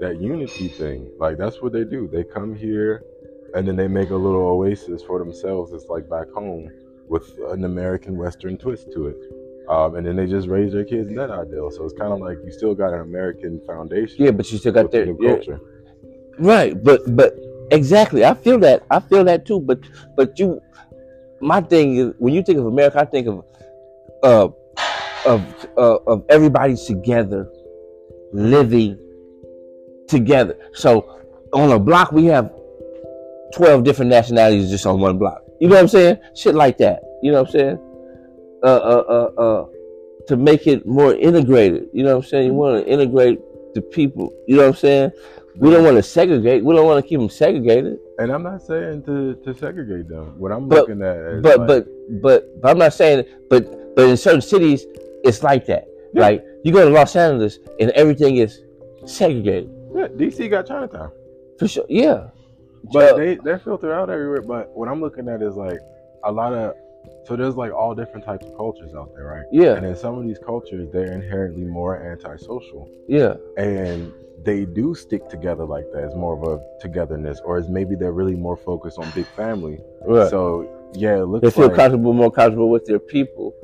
That 0.00 0.20
unity 0.20 0.68
thing, 0.68 1.08
like 1.18 1.38
that's 1.38 1.62
what 1.62 1.72
they 1.72 1.84
do. 1.84 2.08
They 2.12 2.24
come 2.24 2.54
here, 2.54 3.02
and 3.54 3.66
then 3.66 3.76
they 3.76 3.86
make 3.88 4.10
a 4.10 4.16
little 4.16 4.42
oasis 4.42 5.02
for 5.02 5.18
themselves. 5.20 5.72
It's 5.72 5.86
like 5.86 6.10
back 6.10 6.28
home 6.32 6.68
with 7.08 7.24
an 7.50 7.64
American 7.64 8.16
Western 8.16 8.58
twist 8.58 8.92
to 8.92 9.06
it. 9.06 9.16
Um, 9.68 9.96
and 9.96 10.06
then 10.06 10.16
they 10.16 10.26
just 10.26 10.48
raise 10.48 10.72
their 10.72 10.84
kids 10.84 11.08
in 11.08 11.14
that 11.16 11.30
ideal. 11.30 11.70
So 11.70 11.84
it's 11.84 11.94
kind 11.94 12.12
of 12.12 12.20
like 12.20 12.38
you 12.44 12.52
still 12.52 12.74
got 12.74 12.92
an 12.92 13.00
American 13.00 13.60
foundation. 13.66 14.24
yeah 14.24 14.30
but 14.30 14.50
you 14.52 14.58
still 14.58 14.72
got 14.72 14.90
the 14.90 15.04
their 15.04 15.14
culture. 15.14 15.60
Right, 16.38 16.82
but 16.82 17.00
but 17.16 17.34
exactly, 17.70 18.24
I 18.24 18.34
feel 18.34 18.58
that. 18.60 18.84
I 18.90 19.00
feel 19.00 19.24
that 19.24 19.46
too. 19.46 19.60
But 19.60 19.80
but 20.16 20.38
you, 20.38 20.60
my 21.40 21.60
thing 21.60 21.96
is 21.96 22.12
when 22.18 22.34
you 22.34 22.42
think 22.42 22.58
of 22.58 22.66
America, 22.66 23.00
I 23.00 23.04
think 23.04 23.28
of 23.28 23.44
uh, 24.22 24.48
of 25.26 25.68
uh, 25.76 25.98
of 26.06 26.24
everybody 26.28 26.76
together, 26.76 27.50
living 28.32 28.98
together. 30.08 30.56
So 30.72 31.20
on 31.52 31.70
a 31.70 31.78
block, 31.78 32.10
we 32.12 32.26
have 32.26 32.52
twelve 33.54 33.84
different 33.84 34.10
nationalities 34.10 34.70
just 34.70 34.86
on 34.86 35.00
one 35.00 35.18
block. 35.18 35.42
You 35.60 35.68
know 35.68 35.76
what 35.76 35.82
I'm 35.82 35.88
saying? 35.88 36.18
Shit 36.34 36.54
like 36.54 36.78
that. 36.78 37.00
You 37.22 37.30
know 37.32 37.42
what 37.42 37.48
I'm 37.48 37.52
saying? 37.52 37.83
Uh, 38.64 38.66
uh, 38.66 39.04
uh, 39.36 39.42
uh, 39.42 39.66
to 40.26 40.36
make 40.36 40.66
it 40.66 40.86
more 40.86 41.14
integrated. 41.14 41.88
You 41.92 42.02
know 42.02 42.16
what 42.16 42.24
I'm 42.24 42.28
saying? 42.30 42.46
You 42.46 42.54
want 42.54 42.82
to 42.82 42.90
integrate 42.90 43.38
the 43.74 43.82
people. 43.82 44.32
You 44.48 44.56
know 44.56 44.62
what 44.62 44.68
I'm 44.70 44.74
saying? 44.76 45.10
We 45.56 45.70
don't 45.70 45.84
want 45.84 45.96
to 45.98 46.02
segregate. 46.02 46.64
We 46.64 46.74
don't 46.74 46.86
want 46.86 47.04
to 47.04 47.08
keep 47.08 47.20
them 47.20 47.28
segregated. 47.28 47.98
And 48.18 48.32
I'm 48.32 48.42
not 48.42 48.62
saying 48.62 49.02
to, 49.04 49.34
to 49.44 49.54
segregate 49.54 50.08
them. 50.08 50.38
What 50.38 50.50
I'm 50.50 50.66
But- 50.68 50.88
looking 50.88 51.02
at 51.02 51.16
is 51.16 51.42
But 51.42 51.58
like, 51.58 51.66
but 51.68 51.86
but 52.22 52.62
but 52.62 52.70
I'm 52.70 52.78
not 52.78 52.94
saying. 52.94 53.24
But 53.50 53.94
but 53.94 54.08
in 54.08 54.16
certain 54.16 54.40
cities, 54.40 54.86
it's 55.24 55.42
like 55.42 55.66
that. 55.66 55.86
Yeah. 56.14 56.22
Like 56.22 56.44
you 56.64 56.72
go 56.72 56.88
to 56.88 56.90
Los 56.90 57.14
Angeles 57.16 57.58
and 57.78 57.90
everything 57.90 58.36
is 58.38 58.62
segregated 59.04 59.70
yeah, 59.94 60.08
DC 60.08 60.50
got 60.50 60.66
Chinatown, 60.66 61.10
for 61.58 61.68
sure. 61.68 61.84
Yeah, 61.88 62.28
but 62.92 63.12
Uh, 63.12 63.16
they 63.16 63.34
they're 63.36 63.60
filtered 63.60 63.92
out 63.92 64.10
everywhere. 64.10 64.42
But 64.42 64.70
what 64.74 64.88
I'm 64.88 65.00
looking 65.00 65.28
at 65.28 65.40
is 65.40 65.54
like 65.54 65.78
a 66.24 66.32
lot 66.32 66.52
of 66.52 66.74
so 67.24 67.36
there's 67.36 67.56
like 67.56 67.72
all 67.72 67.94
different 67.94 68.24
types 68.24 68.46
of 68.46 68.56
cultures 68.56 68.94
out 68.94 69.14
there, 69.14 69.24
right? 69.24 69.44
Yeah, 69.50 69.74
And 69.76 69.86
in 69.86 69.96
some 69.96 70.18
of 70.18 70.24
these 70.24 70.38
cultures, 70.38 70.88
they're 70.92 71.12
inherently 71.12 71.64
more 71.64 71.96
antisocial, 71.96 72.88
yeah, 73.08 73.34
and 73.56 74.12
they 74.44 74.64
do 74.66 74.94
stick 74.94 75.28
together 75.30 75.64
like 75.64 75.84
that. 75.92 76.04
It's 76.04 76.14
more 76.14 76.34
of 76.36 76.42
a 76.42 76.80
togetherness, 76.80 77.40
or 77.44 77.58
is 77.58 77.68
maybe 77.68 77.94
they're 77.94 78.12
really 78.12 78.34
more 78.36 78.56
focused 78.56 78.98
on 78.98 79.10
big 79.14 79.26
family. 79.34 79.78
right. 80.02 80.28
So 80.30 80.68
yeah, 80.94 81.16
it 81.22 81.24
looks 81.26 81.42
they 81.42 81.50
feel 81.50 81.68
like, 81.68 81.76
comfortable, 81.76 82.12
more 82.12 82.30
comfortable 82.30 82.70
with 82.70 82.84
their 82.84 82.98
people. 82.98 83.54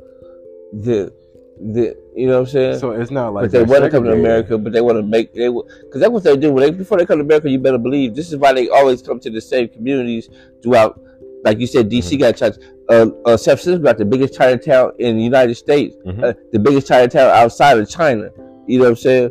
The, 0.73 1.13
the, 1.59 1.95
you 2.15 2.27
know 2.27 2.39
what 2.39 2.47
I'm 2.47 2.51
saying? 2.53 2.79
So 2.79 2.91
it's 2.91 3.11
not 3.11 3.33
like 3.33 3.43
but 3.43 3.51
they 3.51 3.63
want 3.63 3.83
to 3.83 3.89
come 3.89 4.05
to. 4.05 4.13
America, 4.13 4.57
but 4.57 4.73
they 4.73 4.81
want 4.81 4.97
to 4.97 5.03
make 5.03 5.33
they 5.33 5.47
because 5.49 6.01
that's 6.01 6.09
what 6.11 6.23
they 6.23 6.35
do. 6.35 6.51
When 6.51 6.63
they 6.63 6.71
before 6.71 6.97
they 6.97 7.05
come 7.05 7.19
to 7.19 7.23
America, 7.23 7.49
you 7.49 7.59
better 7.59 7.77
believe 7.77 8.15
this 8.15 8.31
is 8.31 8.37
why 8.37 8.53
they 8.53 8.67
always 8.69 9.01
come 9.01 9.19
to 9.19 9.29
the 9.29 9.41
same 9.41 9.67
communities 9.69 10.29
throughout. 10.63 10.99
Like 11.43 11.59
you 11.59 11.67
said, 11.67 11.89
DC 11.89 12.17
Mhm. 12.17 12.19
got 12.19 12.35
China. 12.37 12.55
Uh, 12.91 13.07
uh, 13.25 13.37
San 13.37 13.55
Francisco 13.55 13.79
got 13.81 13.97
the 13.97 14.05
biggest 14.05 14.33
Chinatown 14.35 14.91
in 14.99 15.15
the 15.17 15.23
United 15.23 15.55
States, 15.55 15.95
Mhm. 16.05 16.23
uh, 16.23 16.33
the 16.51 16.59
biggest 16.59 16.87
Chinatown 16.87 17.29
outside 17.41 17.77
of 17.77 17.89
China. 17.89 18.29
You 18.67 18.79
know 18.79 18.83
what 18.85 18.89
I'm 18.91 18.95
saying? 18.97 19.29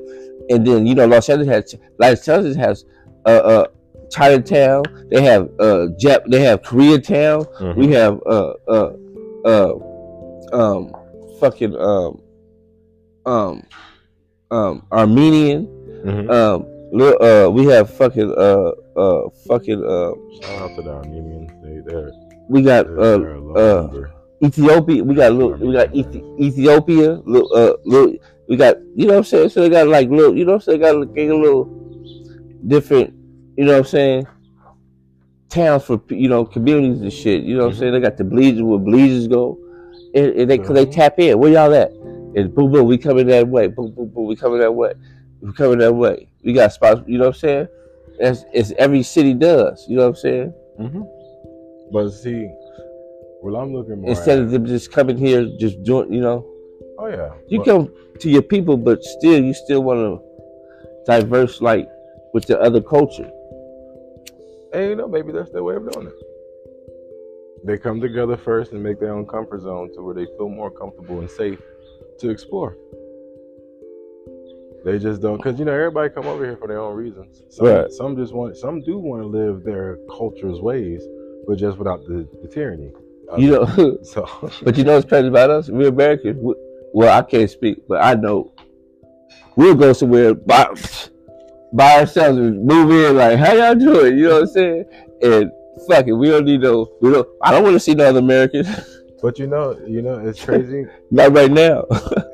And 0.51 0.67
then 0.67 0.87
you 0.87 0.95
know 0.95 1.07
Los 1.07 1.29
Angeles 1.29 1.49
has 1.49 1.75
Los 1.99 2.27
Angeles 2.29 2.57
has 2.57 2.85
uh, 3.27 3.43
uh, 3.53 3.67
Chinatown. 4.11 4.83
They 5.11 5.23
have 5.23 5.45
uh, 5.61 5.89
Jap. 6.03 6.21
They 6.33 6.41
have 6.49 6.63
Koreatown. 6.63 7.47
Mhm. 7.61 7.77
We 7.77 7.87
have 7.99 8.15
uh 8.27 8.53
uh 8.67 8.91
uh 9.45 9.73
um 10.61 10.93
fucking 11.39 11.77
um 11.77 12.21
um 13.27 13.63
um 14.51 14.83
Armenian 14.91 15.69
Mhm. 16.05 16.31
um 16.31 16.67
uh 17.21 17.51
we 17.51 17.67
have 17.67 17.91
fucking 17.91 18.31
uh 18.37 18.71
uh 18.97 19.23
fucking 19.47 19.85
uh 19.85 20.13
Shout 20.43 20.63
out 20.63 20.77
to 20.77 20.83
the 20.83 20.91
Armenians. 20.91 21.51
They 21.63 21.77
they're, 21.87 22.11
we 22.51 22.63
got 22.63 22.87
uh 22.87 23.19
they're 23.19 23.35
a 23.35 23.41
low 23.41 23.55
uh. 23.55 24.07
Ethiopia 24.43 25.05
we 25.05 25.15
got 25.15 25.33
little 25.33 25.57
we 25.61 25.73
got 25.73 25.95
Ethiopia 25.95 27.21
little 27.25 27.49
uh 27.55 27.75
little 27.85 28.15
we 28.49 28.57
got 28.57 28.77
you 28.97 29.07
know 29.07 29.13
what 29.13 29.19
I'm 29.19 29.25
saying? 29.25 29.49
So 29.51 29.61
they 29.61 29.69
got 29.69 29.87
like 29.87 30.09
little 30.09 30.37
you 30.37 30.45
know 30.45 30.53
what 30.53 30.67
I'm 30.67 30.81
saying? 30.81 30.81
They 30.81 30.87
got 30.87 31.15
got 31.15 31.35
a 31.35 31.37
little 31.37 31.69
different 32.67 33.13
you 33.57 33.65
know 33.67 33.73
what 33.73 33.79
I'm 33.79 33.85
saying? 33.85 34.27
Towns 35.51 35.85
for 35.85 36.01
you 36.09 36.29
know 36.29 36.45
communities 36.45 37.03
and 37.03 37.13
shit 37.13 37.45
you 37.45 37.57
know 37.57 37.65
what 37.65 37.71
I'm 37.71 37.77
Mhm. 37.77 37.79
saying? 37.79 37.93
They 37.93 38.01
got 38.01 38.17
the 38.17 38.25
bleachers 38.25 38.63
where 38.63 38.79
bleachers 38.79 39.29
go 39.29 39.59
and, 40.15 40.27
and 40.33 40.51
they 40.51 40.59
cause 40.59 40.75
they 40.75 40.87
tap 40.87 41.19
in 41.19 41.39
where 41.39 41.53
y'all 41.53 41.73
at? 41.75 41.93
And 42.35 42.55
boom 42.55 42.73
boom 42.73 42.87
we 42.87 42.99
coming 42.99 43.27
that 43.27 43.47
way 43.47 43.69
boom 43.69 43.93
boom 43.93 44.09
boom 44.09 44.27
we 44.27 44.35
coming 44.37 44.59
that 44.61 44.73
way 44.73 44.95
we 45.43 45.53
coming 45.53 45.79
that 45.79 45.93
way. 45.93 46.29
We 46.45 46.53
got 46.55 46.73
spots 46.73 47.03
you 47.07 47.19
know 47.19 47.27
what 47.27 47.37
I'm 47.37 47.41
saying? 47.41 47.69
It's, 48.19 48.45
it's 48.53 48.73
every 48.79 49.03
city 49.03 49.35
does 49.35 49.85
you 49.89 49.97
know 49.97 50.03
what 50.03 50.09
I'm 50.09 50.17
saying? 50.17 50.55
Hmm 50.79 51.03
But 51.93 52.11
see, 52.11 52.49
well, 53.43 53.57
I'm 53.57 53.73
looking 53.73 54.01
more 54.01 54.11
instead 54.11 54.39
at, 54.39 54.45
of 54.45 54.51
them 54.51 54.67
just 54.67 54.93
coming 54.93 55.19
here 55.19 55.51
just 55.59 55.83
doing 55.83 56.13
you 56.13 56.21
know 56.21 56.47
oh 56.99 57.07
yeah, 57.07 57.33
You 57.49 57.59
but- 57.59 57.67
come 57.67 57.93
to 58.21 58.31
your 58.31 58.43
people, 58.43 58.77
but 58.77 59.03
still, 59.03 59.43
you 59.43 59.55
still 59.55 59.83
want 59.83 59.99
to 59.99 60.23
diverse, 61.07 61.61
like 61.61 61.89
with 62.35 62.47
the 62.47 62.61
other 62.61 62.81
culture. 62.81 63.31
And 64.73 64.91
you 64.91 64.97
know, 64.97 65.09
maybe 65.09 65.33
that's 65.33 65.51
their 65.51 65.65
way 65.65 65.75
of 65.77 65.91
doing 65.91 66.07
it. 66.07 66.13
They 67.65 67.77
come 67.77 68.01
together 68.01 68.37
first 68.37 68.73
and 68.73 68.83
make 68.83 69.01
their 69.01 69.15
own 69.15 69.27
comfort 69.27 69.63
zone 69.63 69.93
to 69.95 70.03
where 70.03 70.15
they 70.15 70.27
feel 70.27 70.49
more 70.49 70.71
comfortable 70.71 71.21
and 71.21 71.31
safe 71.31 71.61
to 72.19 72.31
explore. 72.31 72.77
They 74.85 74.99
just 74.99 75.21
don't, 75.21 75.37
because 75.37 75.59
you 75.59 75.67
know 75.67 75.73
everybody 75.73 76.09
come 76.09 76.27
over 76.27 76.43
here 76.45 76.57
for 76.57 76.69
their 76.69 76.81
own 76.81 76.97
reasons. 76.97 77.43
Some, 77.51 77.67
Right. 77.67 77.91
some 77.91 78.17
just 78.17 78.33
want, 78.33 78.57
some 78.57 78.81
do 78.81 78.99
want 78.99 79.23
to 79.23 79.27
live 79.29 79.63
their 79.63 79.99
culture's 80.09 80.61
ways, 80.61 81.03
but 81.47 81.57
just 81.57 81.79
without 81.79 82.05
the, 82.07 82.29
the 82.43 82.49
tyranny. 82.49 82.93
You 83.39 83.51
know, 83.51 83.99
So 84.03 84.51
but 84.63 84.77
you 84.77 84.85
know 84.85 84.95
what's 84.95 85.09
crazy 85.09 85.29
about 85.29 85.51
us? 85.51 85.69
We're 85.69 85.89
Americans. 85.89 86.39
We, 86.41 86.55
well, 86.93 87.17
I 87.17 87.23
can't 87.23 87.49
speak, 87.49 87.87
but 87.89 88.03
I 88.03 88.15
know 88.15 88.53
we'll 89.57 89.75
go 89.75 89.93
somewhere 89.93 90.35
by 90.35 90.75
by 91.73 92.01
ourselves 92.01 92.39
and 92.39 92.65
move 92.65 92.91
in. 92.91 93.17
Like, 93.17 93.39
how 93.39 93.53
y'all 93.53 93.75
doing? 93.75 94.19
You 94.19 94.29
know 94.29 94.35
what 94.35 94.43
I'm 94.43 94.49
saying? 94.49 94.85
And 95.23 95.53
fuck 95.89 96.07
it, 96.07 96.13
we 96.13 96.29
don't 96.29 96.45
need 96.45 96.61
no. 96.61 96.91
We 97.01 97.11
don't. 97.11 97.29
I 97.43 97.53
don't 97.53 97.63
want 97.63 97.75
to 97.75 97.81
see 97.81 97.95
no 97.95 98.07
other 98.07 98.19
Americans. 98.19 98.69
but 99.23 99.39
you 99.39 99.47
know, 99.47 99.79
you 99.87 100.03
know, 100.03 100.19
it's 100.19 100.45
crazy. 100.45 100.87
Not 101.11 101.33
right 101.33 101.51
now. 101.51 101.85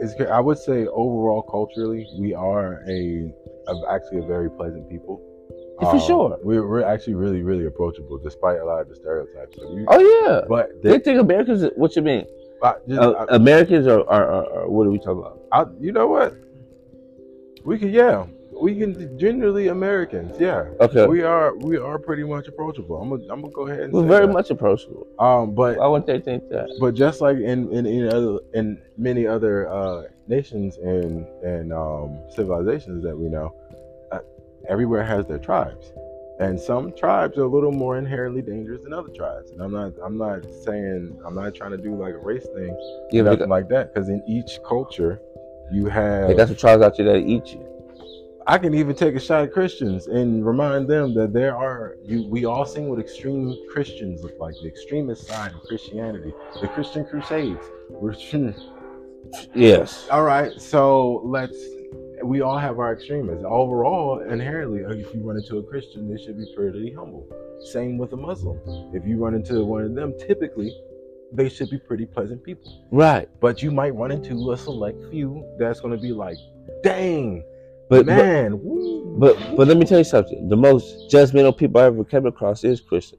it's 0.00 0.14
I 0.30 0.40
would 0.40 0.58
say 0.58 0.86
overall 0.86 1.42
culturally, 1.42 2.06
we 2.18 2.34
are 2.34 2.82
a, 2.88 3.32
a 3.68 3.80
actually 3.90 4.18
a 4.18 4.26
very 4.26 4.50
pleasant 4.50 4.88
people. 4.88 5.20
For 5.80 6.00
sure. 6.00 6.38
We're, 6.42 6.66
we're 6.66 6.82
actually 6.82 7.14
really, 7.14 7.42
really 7.42 7.66
approachable 7.66 8.18
despite 8.18 8.58
a 8.60 8.64
lot 8.64 8.80
of 8.80 8.88
the 8.88 8.96
stereotypes. 8.96 9.56
You, 9.58 9.84
oh 9.88 10.00
yeah. 10.26 10.40
but 10.48 10.82
They 10.82 10.92
they, 10.92 10.98
think 11.00 11.20
Americans. 11.20 11.64
What 11.76 11.94
you 11.96 12.02
mean? 12.02 12.24
I, 12.62 12.74
just, 12.88 13.00
Uh, 13.00 13.26
Americans 13.28 13.86
are, 13.86 14.00
are, 14.08 14.26
are, 14.26 14.52
are 14.60 14.68
what 14.70 14.86
are 14.86 14.90
we 14.90 14.98
talking 14.98 15.20
about? 15.20 15.40
I, 15.52 15.60
I, 15.62 15.64
you 15.78 15.92
know 15.92 16.06
what? 16.08 16.34
We 17.64 17.78
can, 17.78 17.90
yeah, 17.90 18.24
we 18.58 18.78
can 18.78 19.18
generally 19.18 19.68
Americans, 19.68 20.40
yeah. 20.40 20.68
Okay, 20.80 21.06
We 21.06 21.22
are, 21.22 21.54
we 21.58 21.76
are 21.76 21.98
pretty 21.98 22.24
much 22.24 22.48
approachable. 22.48 22.96
I'm 22.96 23.10
gonna, 23.10 23.24
I'm 23.30 23.42
gonna 23.42 23.52
go 23.52 23.66
ahead 23.66 23.80
and 23.80 23.92
we're 23.92 24.06
very 24.06 24.26
that. 24.26 24.32
much 24.32 24.50
approachable. 24.50 25.06
Um, 25.18 25.54
but 25.54 25.76
Why 25.76 25.86
wouldn't 25.88 26.06
they 26.06 26.20
think 26.20 26.48
that? 26.48 26.68
but 26.80 26.94
just 26.94 27.20
like 27.20 27.36
in 27.36 27.70
in 27.72 27.84
in, 27.86 28.08
other, 28.08 28.38
in 28.54 28.80
many 28.96 29.26
other 29.26 29.68
uh, 29.68 30.04
nations 30.28 30.78
and 30.78 31.26
and 31.42 31.72
um, 31.72 32.18
civilizations 32.30 33.02
that 33.02 33.16
we 33.18 33.28
know, 33.28 33.54
everywhere 34.68 35.04
has 35.04 35.26
their 35.26 35.38
tribes, 35.38 35.92
and 36.40 36.58
some 36.60 36.92
tribes 36.92 37.38
are 37.38 37.44
a 37.44 37.48
little 37.48 37.72
more 37.72 37.96
inherently 37.98 38.42
dangerous 38.42 38.82
than 38.82 38.92
other 38.92 39.10
tribes. 39.14 39.50
And 39.50 39.60
I'm 39.62 39.72
not 39.72 39.92
I'm 40.04 40.18
not 40.18 40.44
saying 40.64 41.18
I'm 41.24 41.34
not 41.34 41.54
trying 41.54 41.72
to 41.72 41.78
do 41.78 41.94
like 41.94 42.14
a 42.14 42.18
race 42.18 42.46
thing, 42.54 42.76
Yeah, 43.10 43.22
nothing 43.22 43.48
like 43.48 43.68
that, 43.70 43.92
because 43.94 44.08
in 44.08 44.22
each 44.26 44.58
culture, 44.66 45.20
you 45.72 45.86
have. 45.86 46.36
got 46.36 46.48
some 46.48 46.56
tribes 46.56 46.82
out 46.82 46.96
there 46.96 47.06
that 47.06 47.18
eat 47.26 47.46
you. 47.52 47.62
I 48.48 48.58
can 48.58 48.74
even 48.74 48.94
take 48.94 49.16
a 49.16 49.20
shot 49.20 49.42
at 49.42 49.52
Christians 49.52 50.06
and 50.06 50.46
remind 50.46 50.86
them 50.86 51.14
that 51.14 51.32
there 51.32 51.56
are 51.56 51.96
you. 52.04 52.28
We 52.28 52.44
all 52.44 52.64
seen 52.64 52.88
what 52.88 53.00
extreme 53.00 53.56
Christians 53.72 54.22
look 54.22 54.38
like, 54.38 54.54
the 54.62 54.68
extremist 54.68 55.26
side 55.26 55.52
of 55.52 55.62
Christianity, 55.62 56.32
the 56.60 56.68
Christian 56.68 57.04
Crusades. 57.04 57.64
We're 57.90 58.14
Yes. 59.54 60.06
all 60.10 60.22
right. 60.22 60.52
So 60.60 61.22
let's. 61.24 61.56
We 62.22 62.40
all 62.40 62.58
have 62.58 62.78
our 62.78 62.92
extremists. 62.92 63.44
Overall, 63.44 64.20
inherently, 64.20 64.84
uh, 64.84 64.90
if 64.90 65.14
you 65.14 65.22
run 65.22 65.36
into 65.36 65.58
a 65.58 65.62
Christian, 65.62 66.08
they 66.12 66.22
should 66.22 66.36
be 66.38 66.46
pretty 66.56 66.92
humble. 66.92 67.26
Same 67.72 67.98
with 67.98 68.12
a 68.12 68.16
Muslim. 68.16 68.58
If 68.94 69.06
you 69.06 69.22
run 69.22 69.34
into 69.34 69.64
one 69.64 69.84
of 69.84 69.94
them, 69.94 70.14
typically, 70.18 70.72
they 71.32 71.48
should 71.48 71.70
be 71.70 71.78
pretty 71.78 72.06
pleasant 72.06 72.42
people. 72.42 72.86
Right. 72.90 73.28
But 73.40 73.62
you 73.62 73.70
might 73.70 73.94
run 73.94 74.10
into 74.10 74.52
a 74.52 74.56
select 74.56 74.98
few 75.10 75.44
that's 75.58 75.80
going 75.80 75.94
to 75.94 76.00
be 76.00 76.12
like, 76.12 76.36
"Dang, 76.82 77.44
But, 77.88 78.06
but 78.06 78.16
man, 78.16 78.62
woo." 78.62 79.16
but 79.18 79.36
but 79.56 79.68
let 79.68 79.76
me 79.76 79.84
tell 79.84 79.98
you 79.98 80.04
something. 80.04 80.48
The 80.48 80.56
most 80.56 81.10
judgmental 81.10 81.56
people 81.56 81.80
I 81.80 81.86
ever 81.86 82.04
came 82.04 82.26
across 82.26 82.64
is 82.64 82.80
Christian. 82.80 83.18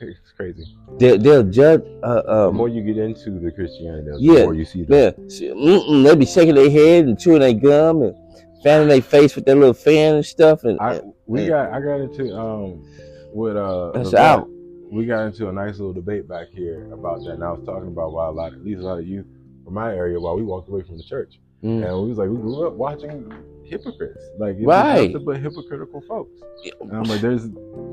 It's 0.00 0.32
crazy. 0.36 0.76
They 0.98 1.16
they'll 1.16 1.42
judge. 1.42 1.82
Uh, 2.02 2.22
The 2.22 2.48
um, 2.48 2.56
more 2.56 2.68
you 2.68 2.82
get 2.82 2.96
into 2.98 3.38
the 3.38 3.50
Christianity, 3.50 4.10
the 4.10 4.18
Yeah, 4.20 4.44
more 4.44 4.54
you 4.54 4.64
see 4.64 4.84
see, 5.28 5.48
mm-mm, 5.48 6.04
they 6.04 6.16
be 6.16 6.26
shaking 6.26 6.54
their 6.54 6.70
head 6.70 7.06
and 7.06 7.18
chewing 7.18 7.40
their 7.40 7.54
gum 7.54 8.02
and 8.02 8.14
fanning 8.62 8.88
their 8.88 9.02
face 9.02 9.34
with 9.36 9.44
their 9.44 9.56
little 9.56 9.74
fan 9.74 10.16
and 10.16 10.26
stuff. 10.26 10.64
And, 10.64 10.78
I 10.80 11.00
we 11.26 11.40
and 11.40 11.48
got 11.48 11.72
I 11.72 11.80
got 11.80 12.00
into 12.00 12.36
um 12.36 12.84
with 13.32 13.56
uh 13.56 13.92
that's 13.92 14.14
out. 14.14 14.48
we 14.90 15.06
got 15.06 15.26
into 15.26 15.48
a 15.48 15.52
nice 15.52 15.78
little 15.78 15.92
debate 15.92 16.28
back 16.28 16.48
here 16.50 16.92
about 16.92 17.24
that. 17.24 17.32
And 17.32 17.44
I 17.44 17.52
was 17.52 17.64
talking 17.64 17.88
about 17.88 18.12
why 18.12 18.26
a 18.26 18.30
lot, 18.30 18.52
at 18.52 18.64
least 18.64 18.80
a 18.80 18.84
lot 18.84 18.98
of 18.98 19.06
youth 19.06 19.26
from 19.64 19.74
my 19.74 19.94
area, 19.94 20.18
while 20.18 20.36
we 20.36 20.42
walked 20.42 20.68
away 20.68 20.82
from 20.82 20.96
the 20.96 21.04
church, 21.04 21.38
Mm. 21.62 21.84
and 21.84 22.02
we 22.02 22.08
was 22.08 22.18
like, 22.18 22.28
we 22.28 22.36
grew 22.36 22.66
up 22.66 22.74
watching 22.74 23.32
hypocrites, 23.64 24.24
like 24.38 24.56
Right. 24.60 25.12
but 25.24 25.38
hypocritical 25.40 26.00
folks. 26.02 26.40
And 26.80 26.92
I'm 26.96 27.02
like, 27.04 27.20
there's, 27.20 27.48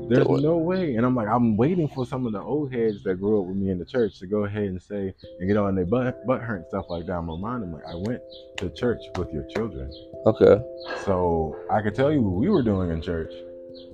there's 0.08 0.28
no 0.42 0.56
way. 0.56 0.94
And 0.96 1.04
I'm 1.04 1.14
like, 1.14 1.28
I'm 1.28 1.56
waiting 1.56 1.88
for 1.88 2.06
some 2.06 2.26
of 2.26 2.32
the 2.32 2.40
old 2.40 2.72
heads 2.72 3.02
that 3.02 3.16
grew 3.16 3.40
up 3.42 3.46
with 3.48 3.56
me 3.56 3.70
in 3.70 3.78
the 3.78 3.84
church 3.84 4.18
to 4.20 4.26
go 4.26 4.44
ahead 4.44 4.64
and 4.64 4.80
say 4.80 5.12
and 5.40 5.48
get 5.48 5.56
on 5.56 5.74
their 5.74 5.84
butt, 5.84 6.24
butt 6.26 6.40
hurt 6.42 6.56
and 6.58 6.66
stuff 6.68 6.86
like 6.88 7.06
that. 7.06 7.12
I'm 7.12 7.28
reminding 7.28 7.70
them, 7.72 7.80
like, 7.80 7.92
I 7.92 7.94
went 7.96 8.22
to 8.58 8.70
church 8.70 9.02
with 9.18 9.30
your 9.32 9.44
children, 9.54 9.90
Okay. 10.26 10.62
so 11.04 11.56
I 11.70 11.82
could 11.82 11.94
tell 11.94 12.12
you 12.12 12.22
what 12.22 12.36
we 12.40 12.48
were 12.48 12.62
doing 12.62 12.90
in 12.90 13.02
church 13.02 13.32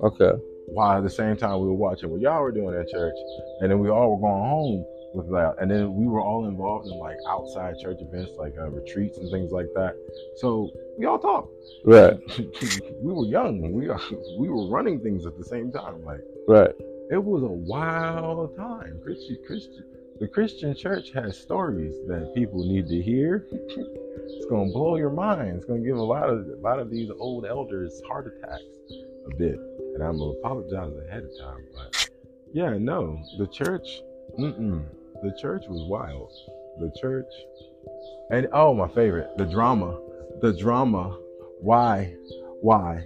Okay. 0.03 0.31
while 0.67 0.97
at 0.97 1.03
the 1.03 1.09
same 1.09 1.35
time 1.35 1.59
we 1.59 1.67
were 1.67 1.73
watching 1.73 2.09
what 2.09 2.21
y'all 2.21 2.41
were 2.41 2.51
doing 2.51 2.75
at 2.79 2.87
church, 2.89 3.15
and 3.61 3.69
then 3.71 3.79
we 3.79 3.89
all 3.89 4.15
were 4.15 4.21
going 4.21 4.49
home 4.49 4.85
with 5.13 5.29
that, 5.31 5.55
and 5.61 5.69
then 5.69 5.95
we 5.95 6.07
were 6.07 6.21
all 6.21 6.45
involved 6.47 6.87
in 6.87 6.97
like 6.97 7.17
outside 7.27 7.75
church 7.79 7.97
events, 8.01 8.31
like 8.37 8.55
uh, 8.57 8.69
retreats 8.69 9.17
and 9.17 9.29
things 9.31 9.51
like 9.51 9.67
that. 9.75 9.95
So 10.37 10.69
we 10.97 11.05
all 11.05 11.19
talked. 11.19 11.49
Right. 11.85 12.17
we 13.01 13.13
were 13.13 13.25
young. 13.25 13.71
We 13.71 13.87
we 14.39 14.49
were 14.49 14.67
running 14.67 14.99
things 14.99 15.25
at 15.25 15.37
the 15.37 15.45
same 15.45 15.71
time. 15.71 16.03
Like 16.03 16.21
Right. 16.47 16.73
it 17.11 17.23
was 17.23 17.43
a 17.43 17.47
wild 17.47 18.55
time. 18.55 18.99
Christian 19.03 19.37
Christian. 19.45 19.83
The 20.19 20.27
Christian 20.27 20.75
church 20.75 21.11
has 21.13 21.37
stories 21.37 21.95
that 22.07 22.33
people 22.35 22.63
need 22.63 22.87
to 22.87 23.01
hear. 23.01 23.45
it's 23.51 24.45
gonna 24.45 24.71
blow 24.71 24.95
your 24.95 25.09
mind. 25.09 25.57
It's 25.57 25.65
gonna 25.65 25.79
give 25.81 25.97
a 25.97 26.01
lot 26.01 26.29
of 26.29 26.47
a 26.47 26.61
lot 26.61 26.79
of 26.79 26.89
these 26.89 27.09
old 27.19 27.45
elders 27.45 28.01
heart 28.07 28.27
attacks 28.27 28.63
a 29.31 29.35
bit. 29.35 29.59
And 29.95 30.03
I'm 30.03 30.17
gonna 30.17 30.31
apologize 30.31 30.93
ahead 31.07 31.23
of 31.23 31.31
time, 31.39 31.65
but 31.75 32.09
yeah, 32.53 32.77
no, 32.77 33.19
the 33.39 33.47
church, 33.47 34.01
mm-mm, 34.39 34.83
the 35.23 35.31
church 35.39 35.65
was 35.67 35.83
wild. 35.89 36.31
The 36.79 36.91
church, 36.99 37.31
and 38.31 38.47
oh, 38.51 38.73
my 38.73 38.87
favorite, 38.89 39.29
the 39.37 39.45
drama, 39.45 39.99
the 40.41 40.53
drama. 40.53 41.17
Why, 41.61 42.13
why, 42.61 43.05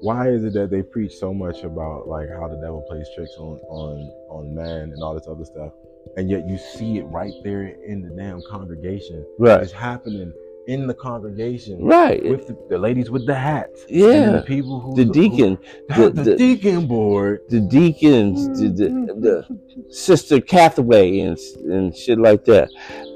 why 0.00 0.28
is 0.28 0.44
it 0.44 0.54
that 0.54 0.70
they 0.70 0.82
preach 0.82 1.14
so 1.14 1.32
much 1.32 1.62
about 1.62 2.08
like 2.08 2.28
how 2.30 2.48
the 2.48 2.56
devil 2.56 2.84
plays 2.88 3.06
tricks 3.14 3.34
on 3.38 3.58
on 3.68 4.10
on 4.28 4.54
man 4.54 4.92
and 4.92 5.02
all 5.02 5.14
this 5.14 5.28
other 5.28 5.44
stuff, 5.44 5.72
and 6.16 6.28
yet 6.28 6.48
you 6.48 6.58
see 6.58 6.98
it 6.98 7.04
right 7.04 7.32
there 7.44 7.66
in 7.66 8.02
the 8.02 8.10
damn 8.10 8.42
congregation. 8.50 9.24
Right. 9.38 9.62
It's 9.62 9.72
happening 9.72 10.32
in 10.68 10.86
the 10.86 10.94
congregation. 10.94 11.82
Right. 11.84 12.22
With 12.24 12.46
the, 12.46 12.56
the 12.70 12.78
ladies 12.78 13.10
with 13.10 13.26
the 13.26 13.34
hats. 13.34 13.82
and 13.88 13.96
Yeah. 13.96 14.30
The 14.32 14.42
people 14.42 14.80
who 14.80 14.94
The 14.94 15.04
deacon, 15.04 15.58
who, 15.94 16.10
the- 16.10 16.22
the, 16.22 16.36
deacon 16.36 16.86
board. 16.86 17.40
the 17.48 17.60
deacons, 17.60 18.60
the, 18.60 18.68
the, 18.68 18.88
the 19.20 19.92
sister 19.92 20.40
Cathaway 20.40 21.20
and 21.20 21.36
and 21.70 21.96
shit 21.96 22.18
like 22.18 22.44
that. 22.46 22.68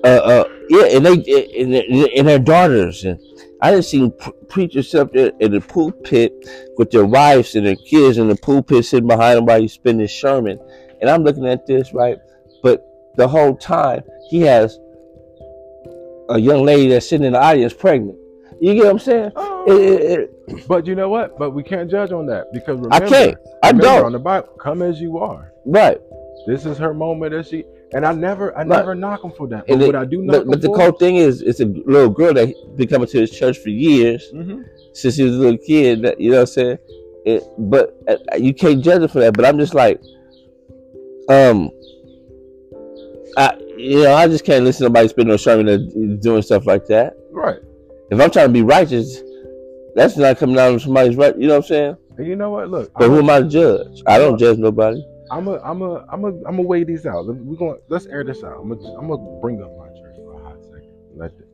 Uh, 0.04 0.08
uh, 0.08 0.44
yeah, 0.68 0.86
and 0.96 1.06
they 1.06 1.14
and, 1.60 1.72
their- 1.74 2.08
and 2.16 2.26
their 2.28 2.38
daughters 2.38 3.04
and 3.04 3.18
I 3.62 3.70
done 3.70 3.82
seen 3.82 4.10
pre- 4.10 4.32
preachers 4.48 4.94
up 4.94 5.12
there 5.14 5.32
in 5.40 5.52
the 5.52 5.60
pulpit 5.60 6.32
with 6.76 6.90
their 6.90 7.06
wives 7.06 7.54
and 7.54 7.64
their 7.66 7.76
kids 7.76 8.18
in 8.18 8.28
the 8.28 8.36
pulpit 8.36 8.84
sitting 8.84 9.08
behind 9.08 9.38
them 9.38 9.46
while 9.46 9.60
he's 9.60 9.72
spinning 9.72 10.06
sermon, 10.08 10.58
and 11.00 11.08
I'm 11.08 11.22
looking 11.24 11.46
at 11.46 11.66
this 11.66 11.94
right, 11.94 12.18
but 12.62 12.84
the 13.16 13.26
whole 13.26 13.56
time 13.56 14.02
he 14.28 14.40
has 14.42 14.78
a 16.28 16.38
young 16.38 16.64
lady 16.64 16.88
that's 16.88 17.08
sitting 17.08 17.26
in 17.26 17.32
the 17.34 17.40
audience 17.42 17.72
pregnant. 17.72 18.18
You 18.60 18.74
get 18.74 18.84
what 18.84 18.90
I'm 18.92 18.98
saying? 18.98 19.32
Oh. 19.36 19.64
It- 19.66 19.82
it- 19.82 20.30
it- 20.48 20.68
But 20.68 20.86
you 20.86 20.94
know 20.94 21.08
what? 21.08 21.38
But 21.38 21.50
we 21.50 21.62
can't 21.62 21.90
judge 21.90 22.12
on 22.12 22.26
that 22.26 22.52
because 22.52 22.78
remember, 22.78 22.94
I 22.94 23.08
can't. 23.08 23.36
I 23.62 23.68
remember 23.68 23.82
don't. 23.86 24.04
on 24.06 24.12
the 24.12 24.18
Bible, 24.18 24.48
come 24.58 24.82
as 24.82 25.00
you 25.00 25.18
are. 25.18 25.52
right. 25.66 26.00
This 26.46 26.64
is 26.64 26.78
her 26.78 26.94
moment 26.94 27.32
that 27.32 27.46
she 27.48 27.64
and 27.92 28.06
I 28.06 28.12
never 28.12 28.52
I 28.54 28.58
Right. 28.58 28.68
never 28.68 28.94
knock 28.94 29.22
them 29.22 29.32
for 29.32 29.48
that. 29.48 29.66
But 29.66 29.80
it- 29.82 29.94
I 29.96 30.04
do 30.04 30.22
knock 30.22 30.36
But, 30.44 30.46
but 30.50 30.62
the 30.62 30.68
cool 30.68 30.92
thing 30.92 31.16
is, 31.16 31.42
it's 31.42 31.58
a 31.60 31.64
little 31.64 32.08
girl 32.10 32.32
that 32.34 32.54
been 32.76 32.86
coming 32.86 33.08
to 33.08 33.18
this 33.18 33.30
church 33.30 33.58
for 33.58 33.70
years 33.70 34.28
hmm 34.30 34.62
since 34.92 35.16
she 35.16 35.24
was 35.24 35.34
a 35.36 35.38
little 35.38 35.58
kid. 35.58 36.02
That 36.02 36.20
you 36.20 36.30
know 36.30 36.36
what 36.36 36.40
I'm 36.42 36.46
saying? 36.46 36.78
It, 37.26 37.42
but 37.58 37.96
uh, 38.08 38.16
you 38.36 38.54
can't 38.54 38.82
judge 38.82 39.02
her 39.02 39.08
for 39.08 39.18
that. 39.20 39.34
But 39.36 39.44
I'm 39.44 39.58
just 39.58 39.74
like, 39.74 40.00
um, 41.28 41.70
I 43.36 43.58
you 43.76 44.02
know 44.02 44.14
I 44.14 44.26
just 44.26 44.44
can't 44.44 44.64
listen 44.64 44.80
to 44.80 44.86
somebody 44.86 45.08
spitting 45.08 45.28
no 45.28 45.36
sermon 45.36 45.68
and 45.68 46.20
doing 46.20 46.42
stuff 46.42 46.66
like 46.66 46.86
that. 46.86 47.16
Right. 47.30 47.58
If 48.10 48.20
I'm 48.20 48.30
trying 48.30 48.48
to 48.48 48.52
be 48.52 48.62
righteous, 48.62 49.20
that's 49.94 50.16
not 50.16 50.38
coming 50.38 50.58
out 50.58 50.74
of 50.74 50.82
somebody's 50.82 51.16
right. 51.16 51.36
You 51.36 51.48
know 51.48 51.54
what 51.54 51.64
I'm 51.64 51.68
saying? 51.68 51.96
And 52.18 52.26
you 52.26 52.36
know 52.36 52.50
what? 52.50 52.70
Look, 52.70 52.92
But 52.94 53.08
who 53.08 53.18
am 53.18 53.30
I 53.30 53.40
to 53.40 53.48
judge? 53.48 54.02
I 54.06 54.18
don't 54.18 54.38
judge 54.38 54.58
nobody. 54.58 55.02
I'm 55.30 55.48
a, 55.48 55.58
I'm 55.58 55.82
a, 55.82 56.06
I'm 56.08 56.24
a, 56.24 56.28
I'm 56.28 56.42
gonna 56.42 56.62
weigh 56.62 56.84
these 56.84 57.04
out. 57.04 57.26
We're 57.26 57.56
going. 57.56 57.80
Let's 57.88 58.06
air 58.06 58.24
this 58.24 58.44
out. 58.44 58.58
I'm 58.60 58.68
gonna, 58.68 58.98
I'm 58.98 59.08
gonna 59.08 59.40
bring 59.40 59.62
up 59.62 59.76
my 59.76 59.88
church 59.88 60.16
for 60.16 60.40
a 60.40 60.42
hot 60.42 60.62
second. 60.62 60.92
Let 61.14 61.32
it. 61.32 61.48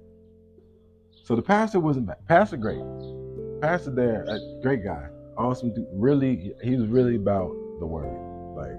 So 1.24 1.34
the 1.36 1.42
pastor 1.42 1.80
wasn't 1.80 2.06
bad. 2.06 2.18
Pastor 2.28 2.56
great. 2.56 2.82
Pastor 3.62 3.92
there, 3.92 4.24
a 4.24 4.60
great 4.60 4.82
guy, 4.82 5.06
awesome 5.38 5.72
dude. 5.72 5.86
Really, 5.92 6.52
he 6.64 6.74
was 6.74 6.88
really 6.88 7.14
about 7.14 7.52
the 7.78 7.86
word, 7.86 8.10
like, 8.56 8.76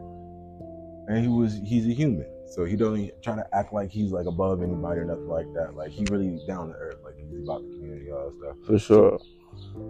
and 1.07 1.23
he 1.23 1.29
was, 1.29 1.57
he's 1.63 1.87
a 1.87 1.93
human, 1.93 2.27
so 2.53 2.65
he 2.65 2.75
don't 2.75 3.09
try 3.23 3.35
to 3.35 3.45
act 3.55 3.73
like 3.73 3.89
he's 3.89 4.11
like 4.11 4.27
above 4.27 4.61
anybody 4.61 4.99
or 4.99 5.05
nothing 5.05 5.27
like 5.27 5.51
that. 5.55 5.75
Like 5.75 5.89
he 5.89 6.05
really 6.11 6.39
down 6.47 6.67
to 6.67 6.75
earth, 6.75 6.97
like 7.03 7.15
he's 7.17 7.41
about 7.43 7.63
the 7.63 7.69
community, 7.69 8.11
all 8.11 8.29
that 8.29 8.35
stuff. 8.37 8.57
For 8.67 8.77
sure. 8.77 9.19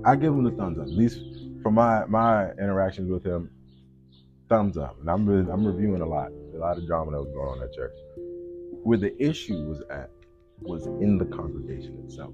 I 0.06 0.16
give 0.16 0.34
him 0.34 0.46
the 0.46 0.52
thumbs 0.52 0.80
up. 0.80 0.86
At 0.86 0.94
least 0.94 1.20
from 1.62 1.74
my 1.74 2.06
my 2.06 2.52
interactions 2.52 3.12
with 3.12 3.26
him, 3.26 3.52
thumbs 4.48 4.78
up. 4.78 4.98
And 5.02 5.10
I'm 5.10 5.28
re- 5.28 5.52
I'm 5.52 5.66
reviewing 5.66 6.02
a 6.02 6.06
lot, 6.06 6.32
a 6.32 6.58
lot 6.58 6.78
of 6.78 6.88
drama 6.88 7.12
that 7.12 7.18
was 7.18 7.34
going 7.34 7.50
on 7.50 7.64
at 7.64 7.74
church. 7.74 7.96
Where 8.84 8.98
the 8.98 9.14
issue 9.22 9.68
was 9.68 9.82
at 9.90 10.10
was 10.62 10.86
in 10.86 11.18
the 11.18 11.26
congregation 11.26 12.02
itself. 12.06 12.34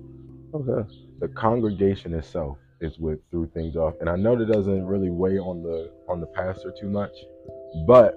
Okay. 0.54 0.88
The 1.22 1.28
congregation 1.30 2.14
itself 2.14 2.58
is 2.82 3.00
what 3.00 3.18
threw 3.32 3.48
things 3.48 3.76
off, 3.76 3.96
and 4.00 4.08
I 4.08 4.16
know 4.16 4.38
that 4.38 4.46
doesn't 4.46 4.86
really 4.86 5.10
weigh 5.10 5.40
on 5.40 5.64
the 5.64 5.92
on 6.08 6.20
the 6.20 6.28
pastor 6.28 6.72
too 6.80 6.90
much, 6.90 7.14
but 7.88 8.16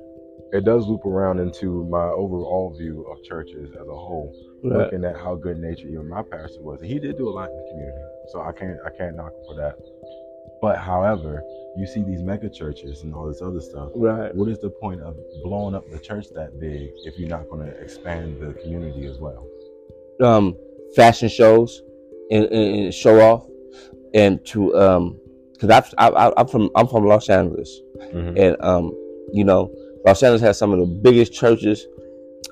it 0.53 0.65
does 0.65 0.87
loop 0.87 1.05
around 1.07 1.39
into 1.41 1.85
my 1.85 2.05
overall 2.09 2.75
view 2.79 3.07
of 3.11 3.23
churches 3.25 3.71
as 3.81 3.87
a 3.89 3.97
whole 4.07 4.35
Right. 4.65 4.79
looking 4.85 5.05
at 5.05 5.17
how 5.17 5.35
good 5.35 5.59
natured 5.59 5.91
even 5.91 6.09
my 6.09 6.23
pastor 6.23 6.63
was. 6.63 6.81
He 6.81 7.01
did 7.01 7.19
do 7.19 7.29
a 7.29 7.31
lot 7.31 7.51
in 7.51 7.57
the 7.57 7.69
community. 7.71 7.99
So 8.29 8.41
I 8.43 8.53
can't 8.53 8.79
I 8.87 8.91
can't 8.97 9.17
knock 9.17 9.33
him 9.33 9.45
for 9.49 9.57
that. 9.57 9.75
But 10.61 10.79
however, 10.79 11.43
you 11.77 11.85
see 11.87 12.05
these 12.05 12.23
mega 12.23 12.49
churches 12.49 13.03
and 13.03 13.13
all 13.13 13.27
this 13.27 13.43
other 13.43 13.61
stuff. 13.61 13.91
Right. 13.97 14.33
What 14.33 14.49
is 14.49 14.61
the 14.61 14.71
point 14.71 15.01
of 15.01 15.17
blowing 15.43 15.75
up 15.75 15.91
the 15.91 15.99
church 15.99 16.27
that 16.37 16.61
big 16.61 16.91
if 17.05 17.19
you're 17.19 17.29
not 17.29 17.49
going 17.51 17.67
to 17.67 17.73
expand 17.81 18.41
the 18.41 18.53
community 18.63 19.07
as 19.07 19.19
well? 19.19 19.45
um, 20.21 20.57
fashion 20.95 21.29
shows 21.29 21.83
and, 22.31 22.45
and, 22.45 22.95
show 22.95 23.19
off, 23.21 23.45
and 24.15 24.45
to 24.47 24.77
um, 24.77 25.19
because 25.55 25.71
I've, 25.71 25.95
I, 25.99 26.09
I, 26.29 26.33
I'm 26.41 26.47
from 26.47 26.71
I'm 26.77 26.87
from 26.87 27.05
Los 27.07 27.29
Angeles, 27.29 27.81
Mm-hmm. 28.13 28.37
and 28.37 28.57
um, 28.63 28.93
you 29.33 29.43
know 29.45 29.75
Los 30.05 30.23
Angeles 30.23 30.41
has 30.43 30.59
some 30.59 30.73
of 30.73 30.79
the 30.81 30.87
biggest 30.87 31.33
churches, 31.33 31.87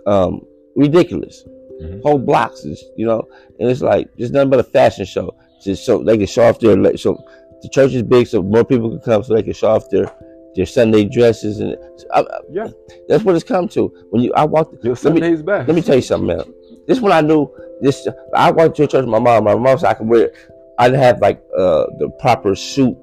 um, 0.06 0.40
ridiculous, 0.76 1.44
Mhm. 1.82 2.02
whole 2.02 2.18
blocks 2.18 2.64
is 2.64 2.82
you 2.96 3.06
know, 3.06 3.22
and 3.58 3.70
it's 3.70 3.82
like 3.82 4.08
it's 4.18 4.30
nothing 4.32 4.50
but 4.50 4.60
a 4.60 4.64
fashion 4.64 5.04
show, 5.04 5.34
just 5.62 5.84
so 5.84 6.02
they 6.02 6.16
can 6.16 6.26
show 6.26 6.42
off 6.44 6.58
their 6.60 6.96
so 6.96 7.18
the 7.62 7.68
church 7.68 7.92
is 7.94 8.02
big, 8.02 8.26
so 8.26 8.42
more 8.42 8.64
people 8.64 8.88
can 8.90 9.00
come, 9.00 9.22
so 9.22 9.34
they 9.34 9.42
can 9.42 9.52
show 9.52 9.68
off 9.70 9.88
their 9.90 10.10
their 10.56 10.66
Sunday 10.66 11.04
dresses, 11.04 11.60
and 11.60 11.76
I, 12.12 12.20
I- 12.22 12.40
Yeah. 12.50 12.68
that's 13.08 13.24
what 13.24 13.34
it's 13.36 13.44
come 13.44 13.68
to. 13.68 13.92
When 14.10 14.22
you 14.22 14.32
I 14.34 14.44
walked 14.44 14.82
Your 14.84 14.92
me- 14.94 14.96
Sunday's 14.96 15.42
best. 15.42 15.68
let 15.68 15.74
me 15.74 15.82
tell 15.82 15.96
you 15.96 16.02
something, 16.02 16.26
man. 16.28 16.42
This 16.86 17.00
when 17.00 17.12
I 17.12 17.20
knew 17.20 17.48
this. 17.80 18.06
I 18.34 18.50
went 18.50 18.74
to 18.76 18.82
a 18.84 18.86
church 18.86 19.02
with 19.02 19.08
my 19.10 19.18
mom. 19.20 19.44
My 19.44 19.54
mom 19.54 19.78
said 19.78 19.88
I 19.90 19.94
could 19.94 20.08
wear. 20.08 20.32
I 20.78 20.88
didn't 20.88 21.02
have 21.02 21.20
like 21.20 21.40
uh, 21.56 21.86
the 21.98 22.08
proper 22.18 22.54
suit 22.54 22.96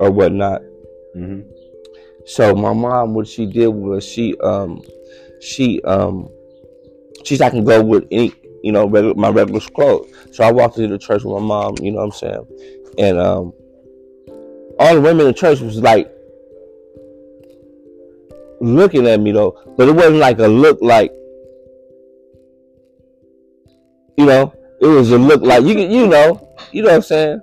or 0.00 0.10
whatnot. 0.10 0.62
hmm 1.14 1.40
So 2.26 2.54
my 2.54 2.72
mom, 2.72 3.14
what 3.14 3.28
she 3.28 3.46
did 3.46 3.68
was 3.68 4.04
she 4.04 4.36
um 4.38 4.82
she 5.40 5.80
um 5.82 6.28
she 7.24 7.36
said 7.36 7.46
I 7.46 7.50
can 7.50 7.64
go 7.64 7.82
with 7.82 8.06
any 8.10 8.32
you 8.62 8.72
know 8.72 8.86
regular, 8.86 9.14
my 9.14 9.28
regular 9.28 9.60
clothes. 9.60 10.12
So 10.32 10.44
I 10.44 10.50
walked 10.50 10.76
into 10.78 10.88
the 10.88 10.98
church 10.98 11.22
with 11.22 11.40
my 11.40 11.46
mom. 11.46 11.76
You 11.80 11.92
know 11.92 11.98
what 11.98 12.04
I'm 12.04 12.10
saying? 12.12 12.46
And 12.98 13.18
um 13.18 13.52
all 14.78 14.94
the 14.94 15.00
women 15.00 15.20
in 15.20 15.26
the 15.28 15.32
church 15.32 15.60
was 15.60 15.78
like 15.78 16.10
looking 18.60 19.06
at 19.06 19.20
me 19.20 19.32
though, 19.32 19.58
but 19.76 19.88
it 19.88 19.92
wasn't 19.92 20.16
like 20.16 20.38
a 20.38 20.48
look 20.48 20.78
like 20.82 21.12
you 24.16 24.26
know. 24.26 24.52
It 24.78 24.86
was 24.86 25.10
a 25.10 25.16
look 25.16 25.40
like 25.40 25.64
you 25.64 25.78
you 25.78 26.06
know 26.06 26.54
you 26.72 26.82
know 26.82 26.88
what 26.88 26.96
I'm 26.96 27.02
saying. 27.02 27.40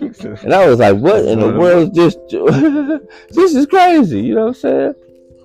And 0.00 0.52
I 0.52 0.66
was 0.66 0.78
like, 0.78 0.96
what 0.96 1.24
in 1.24 1.40
the 1.40 1.52
world 1.52 1.96
is 1.96 2.16
this? 2.16 3.30
this 3.30 3.54
is 3.54 3.66
crazy. 3.66 4.20
You 4.20 4.34
know 4.34 4.46
what 4.46 4.48
I'm 4.48 4.54
saying? 4.54 4.94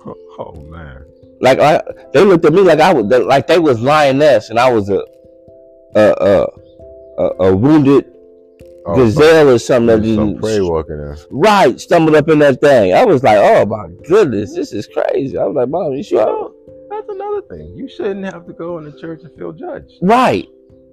Oh, 0.06 0.16
oh 0.38 0.60
man. 0.62 1.04
Like, 1.40 1.58
I, 1.58 1.82
they 2.12 2.24
looked 2.24 2.44
at 2.44 2.52
me 2.52 2.60
like 2.62 2.80
I 2.80 2.92
was, 2.92 3.06
like 3.06 3.46
they 3.46 3.58
was 3.58 3.80
lioness 3.80 4.50
and 4.50 4.58
I 4.58 4.70
was 4.70 4.90
a, 4.90 5.02
a, 5.94 6.46
a, 7.18 7.24
a, 7.40 7.56
wounded 7.56 8.10
Oh, 8.86 8.96
gazelle 8.96 9.50
or 9.50 9.58
something 9.58 10.00
that 10.00 10.14
some, 10.14 10.38
prey 10.38 10.60
walking 10.60 10.94
in. 10.94 11.16
right, 11.30 11.78
stumbled 11.78 12.16
up 12.16 12.28
in 12.28 12.38
that 12.38 12.60
thing. 12.62 12.94
I 12.94 13.04
was 13.04 13.22
like, 13.22 13.36
oh 13.38 13.66
my 13.66 13.88
goodness, 14.08 14.54
this 14.54 14.72
is 14.72 14.86
crazy. 14.86 15.36
I 15.36 15.44
was 15.44 15.54
like, 15.54 15.68
mom, 15.68 15.92
you 15.92 16.02
You 16.02 16.16
know, 16.16 16.54
that's 16.88 17.08
another 17.08 17.42
thing. 17.42 17.76
You 17.76 17.88
shouldn't 17.88 18.24
have 18.24 18.46
to 18.46 18.54
go 18.54 18.78
in 18.78 18.84
the 18.84 18.98
church 18.98 19.20
and 19.22 19.36
feel 19.36 19.52
judged. 19.52 19.92
Right. 20.00 20.48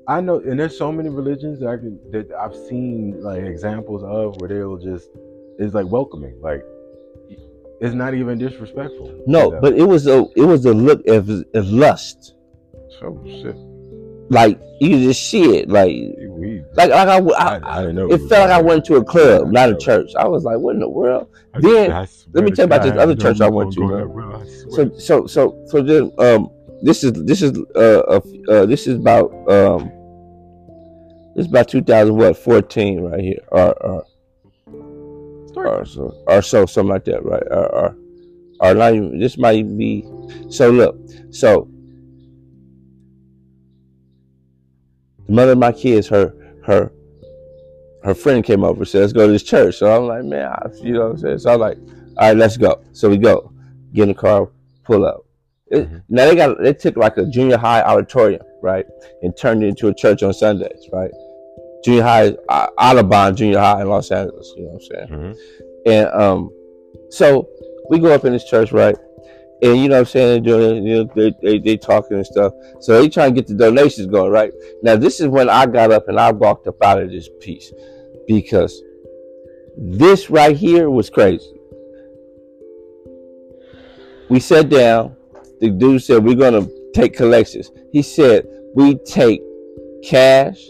I 0.07 0.21
know, 0.21 0.39
and 0.39 0.57
there's 0.57 0.77
so 0.77 0.91
many 0.91 1.09
religions 1.09 1.59
that 1.59 1.67
I 1.67 1.77
can 1.77 1.99
that 2.11 2.31
I've 2.31 2.55
seen 2.55 3.21
like 3.21 3.43
examples 3.43 4.03
of 4.03 4.39
where 4.39 4.47
they'll 4.47 4.77
just 4.77 5.09
it's 5.59 5.73
like 5.73 5.87
welcoming, 5.87 6.39
like 6.41 6.63
it's 7.81 7.93
not 7.93 8.13
even 8.13 8.37
disrespectful. 8.37 9.23
No, 9.27 9.59
but 9.59 9.77
it 9.77 9.83
was 9.83 10.07
a, 10.07 10.25
it 10.35 10.45
was 10.45 10.65
a 10.65 10.73
look 10.73 11.05
of, 11.07 11.29
of 11.29 11.67
lust. 11.67 12.35
oh 13.03 13.21
shit, 13.25 13.55
Like 14.29 14.59
you 14.79 15.07
just 15.07 15.29
see 15.29 15.57
it. 15.57 15.69
Like, 15.69 15.89
we. 15.89 16.63
like, 16.75 16.89
like 16.89 17.07
I, 17.07 17.17
I, 17.17 17.57
I, 17.57 17.77
I 17.77 17.81
didn't 17.81 17.95
know. 17.95 18.11
it 18.11 18.19
felt 18.29 18.49
like 18.49 18.51
I 18.51 18.61
went 18.61 18.85
to 18.85 18.95
a 18.95 19.03
club, 19.03 19.51
not 19.51 19.69
a 19.69 19.75
church. 19.75 20.11
I 20.17 20.27
was 20.27 20.43
like, 20.43 20.57
what 20.57 20.75
in 20.75 20.79
the 20.79 20.89
world? 20.89 21.29
that. 21.53 21.61
then, 21.61 21.91
I 21.91 22.07
let 22.33 22.43
me 22.43 22.51
tell 22.51 22.63
you 22.63 22.73
about 22.73 22.83
this 22.83 22.93
other 22.97 23.15
church 23.15 23.41
I 23.41 23.49
went 23.49 23.73
to, 23.73 23.79
go 23.79 23.87
man. 23.87 23.97
there, 23.97 24.07
bro. 24.07 24.43
So, 24.69 24.97
so, 24.97 25.27
so, 25.27 25.63
so 25.67 25.81
then, 25.83 26.11
um, 26.17 26.49
this 26.81 27.03
is 27.03 27.13
this 27.25 27.41
is 27.41 27.57
uh, 27.75 27.79
uh, 27.79 28.21
uh 28.49 28.65
this 28.67 28.85
is 28.85 28.99
about 28.99 29.31
um, 29.49 29.91
this 31.37 31.45
is 31.45 31.51
about 31.51 31.67
2000 31.67 32.15
what 32.15 32.35
14 32.35 32.99
right 32.99 33.19
here, 33.19 33.39
or 33.51 33.71
or 33.85 34.05
or 35.55 35.85
so 35.85 36.23
or 36.25 36.41
so 36.41 36.65
something 36.65 36.89
like 36.89 37.05
that, 37.05 37.23
right? 37.23 37.43
Or 37.51 37.75
or, 37.75 37.97
or 38.59 38.73
not 38.73 38.95
even 38.95 39.19
this 39.19 39.37
might 39.37 39.57
even 39.57 39.77
be. 39.77 40.03
So 40.49 40.71
look, 40.71 40.97
so 41.29 41.69
the 45.27 45.31
mother 45.31 45.51
of 45.51 45.59
my 45.59 45.71
kids, 45.71 46.07
her 46.07 46.33
her 46.65 46.91
her 48.03 48.15
friend 48.15 48.43
came 48.43 48.63
over 48.63 48.79
and 48.79 48.87
said, 48.87 49.01
"Let's 49.01 49.13
go 49.13 49.27
to 49.27 49.31
this 49.31 49.43
church." 49.43 49.75
So 49.75 49.95
I'm 49.95 50.07
like, 50.07 50.23
"Man, 50.23 50.43
I, 50.43 50.69
you 50.81 50.93
know 50.93 51.01
what 51.01 51.11
I'm 51.11 51.17
saying?" 51.19 51.37
So 51.37 51.53
I'm 51.53 51.59
like, 51.59 51.77
"All 52.17 52.29
right, 52.29 52.35
let's 52.35 52.57
go." 52.57 52.83
So 52.93 53.09
we 53.09 53.17
go, 53.17 53.53
get 53.93 54.03
in 54.03 54.09
the 54.09 54.15
car, 54.15 54.49
pull 54.83 55.05
up. 55.05 55.23
It, 55.67 55.87
mm-hmm. 55.87 55.97
Now 56.09 56.25
they 56.25 56.35
got 56.35 56.57
they 56.63 56.73
took 56.73 56.97
like 56.97 57.17
a 57.17 57.25
junior 57.25 57.57
high 57.57 57.83
auditorium, 57.83 58.41
right, 58.63 58.87
and 59.21 59.37
turned 59.37 59.63
it 59.63 59.67
into 59.67 59.87
a 59.87 59.93
church 59.93 60.23
on 60.23 60.33
Sundays, 60.33 60.89
right. 60.91 61.11
Junior 61.87 62.03
high, 62.03 62.35
uh, 62.49 62.67
Audubon 62.77 63.33
Junior 63.33 63.59
High 63.59 63.81
in 63.81 63.87
Los 63.87 64.11
Angeles. 64.11 64.53
You 64.57 64.63
know 64.63 64.71
what 64.71 64.75
I'm 64.75 64.81
saying? 64.81 65.07
Mm-hmm. 65.07 65.89
And 65.89 66.07
um, 66.21 66.51
so 67.09 67.47
we 67.89 67.99
go 67.99 68.13
up 68.13 68.25
in 68.25 68.33
this 68.33 68.43
church, 68.43 68.73
right? 68.73 68.93
And 69.61 69.77
you 69.77 69.87
know 69.87 69.95
what 69.95 69.99
I'm 69.99 70.05
saying? 70.05 70.43
They're 70.43 70.59
doing, 70.59 70.85
you 70.85 71.05
know, 71.05 71.11
they, 71.15 71.33
they, 71.41 71.59
they 71.59 71.77
talking 71.77 72.17
and 72.17 72.25
stuff. 72.25 72.51
So 72.81 73.01
they 73.01 73.07
trying 73.07 73.33
to 73.33 73.41
get 73.41 73.47
the 73.47 73.53
donations 73.53 74.07
going, 74.07 74.33
right? 74.33 74.51
Now, 74.83 74.97
this 74.97 75.21
is 75.21 75.27
when 75.29 75.49
I 75.49 75.65
got 75.65 75.91
up 75.91 76.09
and 76.09 76.19
I 76.19 76.29
walked 76.33 76.67
up 76.67 76.83
out 76.83 77.01
of 77.01 77.09
this 77.09 77.29
piece 77.39 77.71
because 78.27 78.83
this 79.77 80.29
right 80.29 80.57
here 80.57 80.89
was 80.89 81.09
crazy. 81.09 81.53
We 84.29 84.41
sat 84.41 84.67
down. 84.67 85.15
The 85.61 85.69
dude 85.69 86.03
said, 86.03 86.21
We're 86.21 86.35
going 86.35 86.65
to 86.65 86.91
take 86.93 87.15
collections. 87.15 87.71
He 87.93 88.01
said, 88.01 88.45
We 88.75 88.95
take 89.05 89.41
cash, 90.03 90.67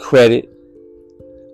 credit, 0.00 0.48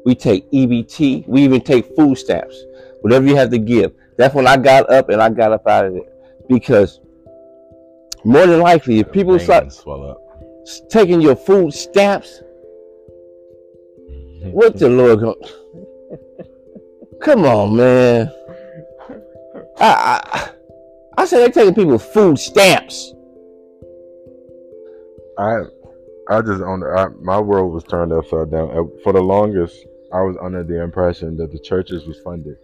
we 0.05 0.15
take 0.15 0.51
EBT, 0.53 1.27
we 1.27 1.43
even 1.43 1.61
take 1.61 1.95
food 1.97 2.17
stamps, 2.17 2.65
whatever 3.01 3.27
you 3.27 3.37
have 3.37 3.51
to 3.51 3.59
give. 3.59 3.93
That's 4.17 4.35
when 4.35 4.47
I 4.47 4.57
got 4.57 4.91
up 4.91 5.09
and 5.09 5.21
I 5.21 5.29
got 5.29 5.53
up 5.53 5.67
out 5.67 5.87
of 5.87 5.95
there 5.95 6.13
because 6.49 7.01
more 8.25 8.47
than 8.47 8.61
likely, 8.61 9.01
if 9.01 9.13
people 9.13 9.39
start 9.39 9.73
taking 10.91 11.21
your 11.21 11.37
food 11.37 11.73
stamps, 11.73 12.43
what 14.51 14.79
the 14.79 14.89
Lord 14.91 15.21
going? 15.21 15.41
Come 17.21 17.45
on, 17.45 17.77
man. 17.77 18.31
I, 19.79 20.21
I 20.33 20.51
I 21.19 21.25
said 21.25 21.39
they're 21.39 21.51
taking 21.51 21.75
people 21.75 21.99
food 21.99 22.39
stamps. 22.39 23.13
I 25.39 25.63
I 26.29 26.43
just 26.43 26.63
on 26.63 26.83
I, 26.83 27.09
my 27.21 27.41
world 27.41 27.73
was 27.73 27.85
turned 27.85 28.13
upside 28.13 28.51
down. 28.51 28.71
Uh, 28.71 28.85
for 29.03 29.13
the 29.13 29.21
longest, 29.21 29.87
I 30.13 30.23
was 30.23 30.37
under 30.41 30.63
the 30.63 30.83
impression 30.83 31.37
that 31.37 31.53
the 31.53 31.59
churches 31.59 32.07
was 32.07 32.19
funded 32.21 32.57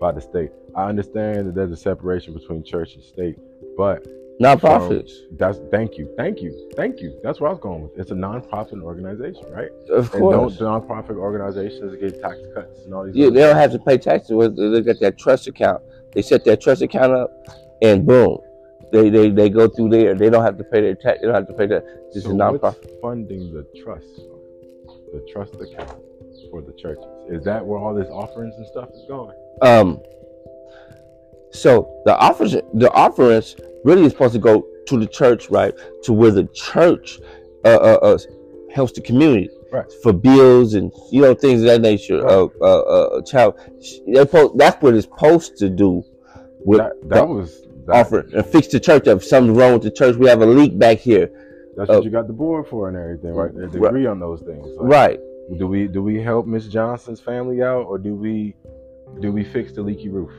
by 0.00 0.12
the 0.12 0.20
state. 0.20 0.50
I 0.74 0.88
understand 0.88 1.48
that 1.48 1.54
there's 1.54 1.70
a 1.70 1.76
separation 1.76 2.34
between 2.34 2.64
church 2.64 2.94
and 2.94 3.02
state, 3.02 3.36
but 3.76 4.06
nonprofits. 4.40 5.12
that's 5.32 5.58
thank 5.70 5.98
you, 5.98 6.12
thank 6.16 6.40
you, 6.40 6.70
thank 6.76 7.00
you. 7.00 7.18
That's 7.22 7.40
where 7.40 7.50
I 7.50 7.52
was 7.52 7.60
going 7.60 7.82
with. 7.82 7.98
It's 7.98 8.10
a 8.10 8.14
nonprofit 8.14 8.82
organization, 8.82 9.44
right? 9.50 9.70
Of 9.90 10.10
course. 10.10 10.54
And 10.54 10.58
don't 10.58 10.88
nonprofit 10.88 11.16
organizations 11.16 11.96
get 11.96 12.20
tax 12.22 12.38
cuts 12.54 12.84
and 12.84 12.94
all 12.94 13.04
these? 13.04 13.14
Yeah, 13.14 13.30
they 13.30 13.40
don't 13.40 13.56
have 13.56 13.72
to 13.72 13.78
pay 13.78 13.98
taxes. 13.98 14.30
They 14.30 14.80
got 14.80 15.00
that 15.00 15.18
trust 15.18 15.46
account. 15.46 15.82
They 16.12 16.22
set 16.22 16.44
that 16.44 16.60
trust 16.60 16.80
account 16.80 17.12
up, 17.12 17.30
and 17.82 18.06
boom, 18.06 18.38
they 18.94 19.10
they, 19.10 19.30
they 19.30 19.50
go 19.50 19.66
through 19.66 19.88
there. 19.88 20.14
They 20.14 20.30
don't 20.30 20.44
have 20.44 20.56
to 20.58 20.64
pay 20.64 20.80
their 20.80 20.94
tax. 20.94 21.20
They 21.20 21.26
don't 21.26 21.34
have 21.34 21.48
to 21.48 21.52
pay 21.54 21.66
that. 21.66 21.84
This 22.14 22.22
so 22.22 22.30
is 22.30 22.36
nonprofit. 22.36 23.00
funding 23.02 23.52
the 23.52 23.66
trust, 23.82 24.06
the 25.12 25.26
trust 25.32 25.54
account 25.56 26.00
for 26.50 26.62
the 26.62 26.72
churches. 26.74 27.04
Is 27.28 27.44
that 27.44 27.64
where 27.66 27.78
all 27.78 27.92
this 27.92 28.08
offerings 28.08 28.54
and 28.56 28.66
stuff 28.66 28.90
is 28.90 29.04
going? 29.08 29.34
Um. 29.62 30.00
So 31.50 32.02
the 32.04 32.16
offers, 32.16 32.52
the 32.52 32.90
offerings 32.92 33.56
really 33.84 34.04
is 34.04 34.12
supposed 34.12 34.34
to 34.34 34.40
go 34.40 34.64
to 34.86 34.98
the 34.98 35.06
church, 35.06 35.50
right? 35.50 35.74
To 36.04 36.12
where 36.12 36.30
the 36.30 36.46
church 36.54 37.18
uh, 37.64 37.68
uh, 37.68 37.98
uh 38.02 38.18
helps 38.72 38.92
the 38.92 39.00
community. 39.00 39.50
Right. 39.72 39.90
For 40.04 40.12
bills 40.12 40.74
and 40.74 40.92
you 41.10 41.20
know 41.20 41.34
things 41.34 41.62
of 41.62 41.66
that 41.66 41.80
nature. 41.80 42.22
Right. 42.22 42.32
Uh, 42.32 42.48
uh, 42.60 42.80
uh, 42.80 43.22
child, 43.22 43.58
that's 44.06 44.80
what 44.80 44.94
it's 44.94 45.06
supposed 45.06 45.56
to 45.56 45.68
do. 45.68 46.04
With 46.64 46.78
that, 46.78 46.92
that 47.08 47.28
was 47.28 47.63
that, 47.86 48.06
offer 48.06 48.20
and 48.20 48.46
fix 48.46 48.68
the 48.68 48.80
church 48.80 49.08
up. 49.08 49.22
Something's 49.22 49.56
wrong 49.56 49.74
with 49.74 49.82
the 49.82 49.90
church. 49.90 50.16
We 50.16 50.28
have 50.28 50.42
a 50.42 50.46
leak 50.46 50.78
back 50.78 50.98
here. 50.98 51.30
That's 51.76 51.88
what 51.88 51.98
uh, 51.98 52.02
you 52.02 52.10
got 52.10 52.26
the 52.26 52.32
board 52.32 52.66
for 52.68 52.88
and 52.88 52.96
everything, 52.96 53.32
right? 53.32 53.54
They, 53.54 53.66
they 53.66 53.78
right. 53.78 53.88
agree 53.88 54.06
on 54.06 54.20
those 54.20 54.40
things. 54.42 54.66
Like, 54.76 54.88
right. 54.88 55.20
Do 55.58 55.66
we 55.66 55.88
do 55.88 56.02
we 56.02 56.22
help 56.22 56.46
Miss 56.46 56.66
Johnson's 56.68 57.20
family 57.20 57.62
out, 57.62 57.82
or 57.82 57.98
do 57.98 58.14
we 58.14 58.54
do 59.20 59.30
we 59.30 59.44
fix 59.44 59.72
the 59.72 59.82
leaky 59.82 60.08
roof? 60.08 60.32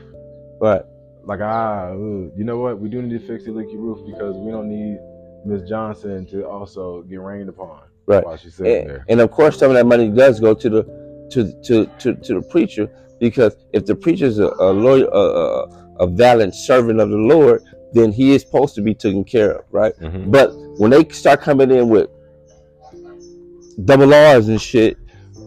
Right. 0.60 0.82
Like 1.24 1.40
ah, 1.40 1.92
you 1.92 2.32
know 2.44 2.58
what? 2.58 2.80
We 2.80 2.88
do 2.88 3.02
need 3.02 3.20
to 3.20 3.26
fix 3.26 3.44
the 3.44 3.52
leaky 3.52 3.76
roof 3.76 4.04
because 4.06 4.36
we 4.36 4.50
don't 4.50 4.68
need 4.68 4.98
Miss 5.44 5.68
Johnson 5.68 6.26
to 6.26 6.44
also 6.46 7.02
get 7.02 7.20
rained 7.20 7.48
upon. 7.48 7.82
Right. 8.06 8.24
While 8.24 8.36
she's 8.36 8.54
sitting 8.54 8.80
and, 8.80 8.90
there. 8.90 9.04
And 9.08 9.20
of 9.20 9.30
course, 9.30 9.58
some 9.58 9.70
of 9.70 9.76
that 9.76 9.86
money 9.86 10.08
does 10.08 10.40
go 10.40 10.54
to 10.54 10.70
the 10.70 11.28
to 11.30 11.52
to 11.62 11.86
to, 11.98 12.14
to 12.14 12.34
the 12.34 12.42
preacher 12.42 12.90
because 13.20 13.56
if 13.72 13.86
the 13.86 13.94
preacher's 13.94 14.38
a, 14.38 14.48
a 14.58 14.72
lawyer, 14.72 15.06
a, 15.12 15.18
a 15.18 15.85
valid 16.04 16.54
servant 16.54 17.00
of 17.00 17.10
the 17.10 17.16
Lord, 17.16 17.62
then 17.92 18.12
he 18.12 18.34
is 18.34 18.42
supposed 18.42 18.74
to 18.74 18.82
be 18.82 18.92
taken 18.92 19.24
care 19.24 19.52
of, 19.52 19.64
right? 19.70 19.94
Mm-hmm. 20.00 20.30
But 20.30 20.50
when 20.78 20.90
they 20.90 21.08
start 21.08 21.40
coming 21.40 21.70
in 21.70 21.88
with 21.88 22.10
double 23.84 24.12
R's 24.12 24.48
and 24.48 24.60
shit. 24.60 24.98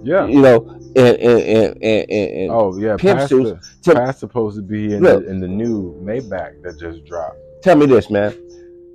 Yeah. 0.03 0.27
You 0.27 0.41
know, 0.41 0.69
and 0.95 1.17
and 1.17 1.39
and, 1.39 1.83
and, 1.83 2.11
and 2.11 2.51
oh 2.51 2.77
yeah, 2.77 2.95
pimp 2.97 3.21
suits. 3.27 3.79
Past 3.85 4.19
supposed 4.19 4.55
to 4.57 4.61
be 4.61 4.93
in 4.93 5.01
look, 5.01 5.25
the, 5.25 5.29
in 5.29 5.39
the 5.39 5.47
new 5.47 5.93
Maybach 6.03 6.61
that 6.63 6.79
just 6.79 7.05
dropped. 7.05 7.37
Tell 7.61 7.75
me 7.75 7.85
this, 7.85 8.09
man. 8.09 8.33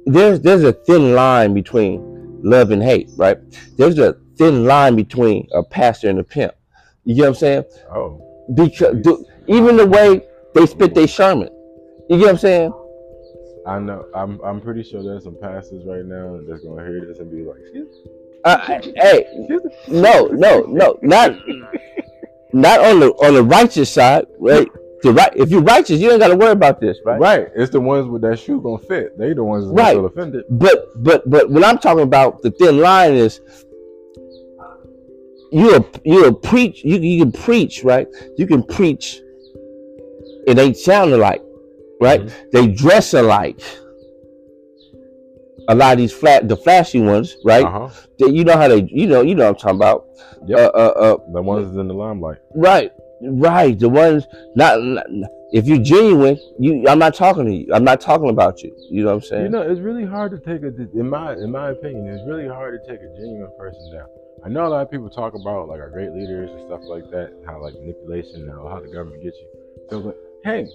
There's 0.07 0.41
there's 0.41 0.65
a 0.65 0.73
thin 0.73 1.15
line 1.15 1.55
between 1.55 2.41
love 2.43 2.71
and 2.71 2.83
hate, 2.83 3.11
right? 3.17 3.39
There's 3.77 3.99
a 3.99 4.17
thin 4.37 4.65
line 4.65 4.97
between 4.97 5.49
a 5.53 5.63
pastor 5.63 6.09
and 6.09 6.19
a 6.19 6.25
pimp. 6.25 6.55
You 7.05 7.15
get 7.15 7.23
what 7.23 7.29
I'm 7.29 7.35
saying? 7.35 7.65
Oh. 7.91 8.21
Because 8.55 9.01
do, 9.03 9.25
even 9.47 9.77
the 9.77 9.87
way 9.87 10.27
they 10.55 10.67
spit 10.67 10.95
their 10.95 11.09
sermon. 11.09 11.49
You 12.09 12.19
get 12.19 12.25
what 12.25 12.31
I'm 12.31 12.39
saying? 12.39 12.73
I 13.67 13.79
know. 13.79 14.07
I'm 14.15 14.41
I'm 14.43 14.61
pretty 14.61 14.83
sure 14.83 15.03
there's 15.03 15.25
some 15.25 15.39
pastors 15.41 15.85
right 15.87 16.05
now 16.05 16.39
that's 16.47 16.63
gonna 16.63 16.85
hear 16.87 17.05
this 17.07 17.19
and 17.19 17.31
be 17.31 17.43
like, 17.43 17.61
uh, 18.45 18.81
hey, 18.97 19.27
no, 19.89 20.27
no, 20.27 20.61
no, 20.69 20.99
not 21.03 21.35
not 22.53 22.81
on 22.81 23.01
the 23.01 23.11
on 23.13 23.35
the 23.35 23.43
righteous 23.43 23.91
side, 23.91 24.27
right? 24.39 24.69
The 25.03 25.13
right, 25.13 25.33
if 25.37 25.51
you're 25.51 25.63
righteous, 25.63 26.01
you 26.01 26.09
don't 26.09 26.19
got 26.19 26.29
to 26.29 26.37
worry 26.37 26.53
about 26.53 26.81
this, 26.81 26.97
right? 27.05 27.21
Right. 27.21 27.49
It's 27.55 27.71
the 27.71 27.81
ones 27.81 28.07
with 28.07 28.23
that 28.23 28.39
shoe 28.39 28.61
gonna 28.63 28.79
fit. 28.79 29.19
They 29.19 29.35
the 29.35 29.45
ones 29.45 29.67
that's 29.67 29.77
right. 29.77 29.95
feel 29.95 30.07
offended. 30.07 30.45
But 30.49 31.03
but 31.03 31.29
but 31.29 31.51
what 31.51 31.63
I'm 31.63 31.79
talking 31.79 32.05
about, 32.05 32.41
the 32.41 32.51
thin 32.53 32.79
line 32.79 33.13
is 33.13 33.41
you 35.53 35.77
a 35.77 35.85
you 36.05 36.33
preach. 36.33 36.85
You 36.85 36.99
you 36.99 37.23
can 37.23 37.33
preach, 37.33 37.85
right? 37.85 38.07
You 38.37 38.47
can 38.47 38.63
preach. 38.63 39.21
It 40.47 40.59
ain't 40.59 40.77
sound 40.77 41.13
alike, 41.13 41.43
right? 42.01 42.21
Mm-hmm. 42.21 42.51
They 42.53 42.67
dress 42.69 43.15
alike 43.15 43.61
a 45.69 45.75
lot 45.75 45.93
of 45.93 45.99
these 45.99 46.13
flat 46.13 46.49
the 46.49 46.57
flashy 46.57 47.01
ones, 47.01 47.37
right? 47.45 47.65
Uh-huh. 47.65 47.89
They, 48.19 48.29
you 48.29 48.45
know 48.45 48.57
how 48.57 48.69
they 48.69 48.83
you 48.91 49.07
know 49.07 49.23
you 49.23 49.35
know 49.35 49.45
what 49.45 49.51
I'm 49.51 49.57
talking 49.57 49.77
about. 49.77 50.07
Yep. 50.47 50.59
Uh, 50.59 50.63
uh, 50.63 50.93
uh, 50.97 51.17
the 51.33 51.43
ones 51.43 51.77
in 51.77 51.89
the 51.89 51.95
limelight. 51.95 52.39
Right, 52.55 52.93
right. 53.23 53.79
The 53.79 53.89
ones 53.89 54.27
not, 54.55 54.83
not, 54.83 55.07
if 55.53 55.67
you're 55.67 55.79
genuine, 55.79 56.39
you 56.59 56.85
I'm 56.87 56.99
not 56.99 57.15
talking 57.15 57.47
to 57.47 57.53
you. 57.53 57.73
I'm 57.73 57.85
not 57.85 58.01
talking 58.01 58.29
about 58.29 58.63
you. 58.63 58.77
You 58.91 59.05
know 59.05 59.15
what 59.15 59.25
I'm 59.25 59.29
saying? 59.29 59.43
You 59.45 59.51
know, 59.51 59.63
it's 59.63 59.81
really 59.81 60.05
hard 60.05 60.33
to 60.33 60.39
take 60.39 60.63
a 60.63 60.99
in 60.99 61.09
my 61.09 61.33
in 61.33 61.51
my 61.51 61.71
opinion, 61.71 62.09
it's 62.09 62.27
really 62.29 62.49
hard 62.49 62.79
to 62.79 62.91
take 62.91 63.01
a 63.01 63.09
genuine 63.17 63.53
person 63.59 63.93
down. 63.93 64.09
I 64.45 64.51
know 64.51 64.67
a 64.67 64.69
lot 64.69 64.83
of 64.83 64.91
people 64.91 65.09
talk 65.09 65.33
about 65.35 65.69
like 65.69 65.81
our 65.81 65.89
great 65.89 66.13
leaders 66.13 66.51
and 66.51 66.67
stuff 66.67 66.83
like 66.85 67.11
that, 67.11 67.33
how 67.47 67.63
like 67.63 67.75
manipulation, 67.75 68.47
how 68.49 68.69
how 68.69 68.81
the 68.81 68.89
government 68.89 69.23
gets 69.23 69.39
you. 69.39 69.49
So, 69.89 70.01
but 70.01 70.17
hey, 70.45 70.69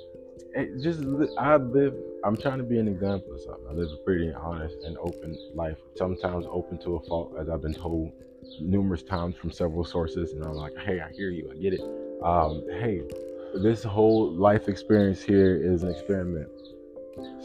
just 0.82 1.01
I 1.38 1.55
live. 1.58 1.93
I'm 2.23 2.36
trying 2.36 2.58
to 2.58 2.63
be 2.63 2.79
an 2.79 2.88
example 2.88 3.34
of 3.34 3.41
something. 3.41 3.65
I 3.69 3.73
live 3.73 3.91
a 3.91 4.03
pretty 4.03 4.34
honest 4.34 4.75
and 4.84 4.97
open 4.97 5.38
life. 5.53 5.77
Sometimes 5.95 6.45
open 6.49 6.79
to 6.79 6.95
a 6.95 6.99
fault, 7.01 7.36
as 7.39 7.49
I've 7.49 7.62
been 7.62 7.73
told 7.73 8.12
numerous 8.60 9.03
times 9.03 9.36
from 9.36 9.51
several 9.51 9.86
sources. 9.86 10.34
And 10.34 10.43
I'm 10.43 10.55
like, 10.55 10.75
hey, 10.77 10.99
I 10.99 11.12
hear 11.12 11.29
you. 11.29 11.51
I 11.53 11.62
get 11.62 11.73
it. 11.73 11.82
Um, 12.23 12.63
hey, 12.82 13.01
this 13.62 13.84
whole 13.84 14.32
life 14.32 14.67
experience 14.67 15.21
here 15.21 15.55
is 15.55 15.84
an 15.84 15.91
experiment. 15.91 16.49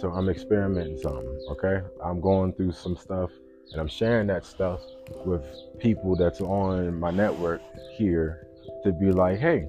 So 0.00 0.10
I'm 0.10 0.28
experimenting 0.28 0.98
something. 0.98 1.46
Okay, 1.50 1.82
I'm 2.02 2.20
going 2.20 2.54
through 2.54 2.72
some 2.72 2.96
stuff, 2.96 3.30
and 3.72 3.80
I'm 3.80 3.88
sharing 3.88 4.26
that 4.28 4.46
stuff 4.46 4.80
with 5.26 5.44
people 5.78 6.16
that's 6.16 6.40
on 6.40 6.98
my 6.98 7.10
network 7.10 7.60
here 7.96 8.46
to 8.84 8.92
be 8.92 9.12
like, 9.12 9.38
hey, 9.38 9.66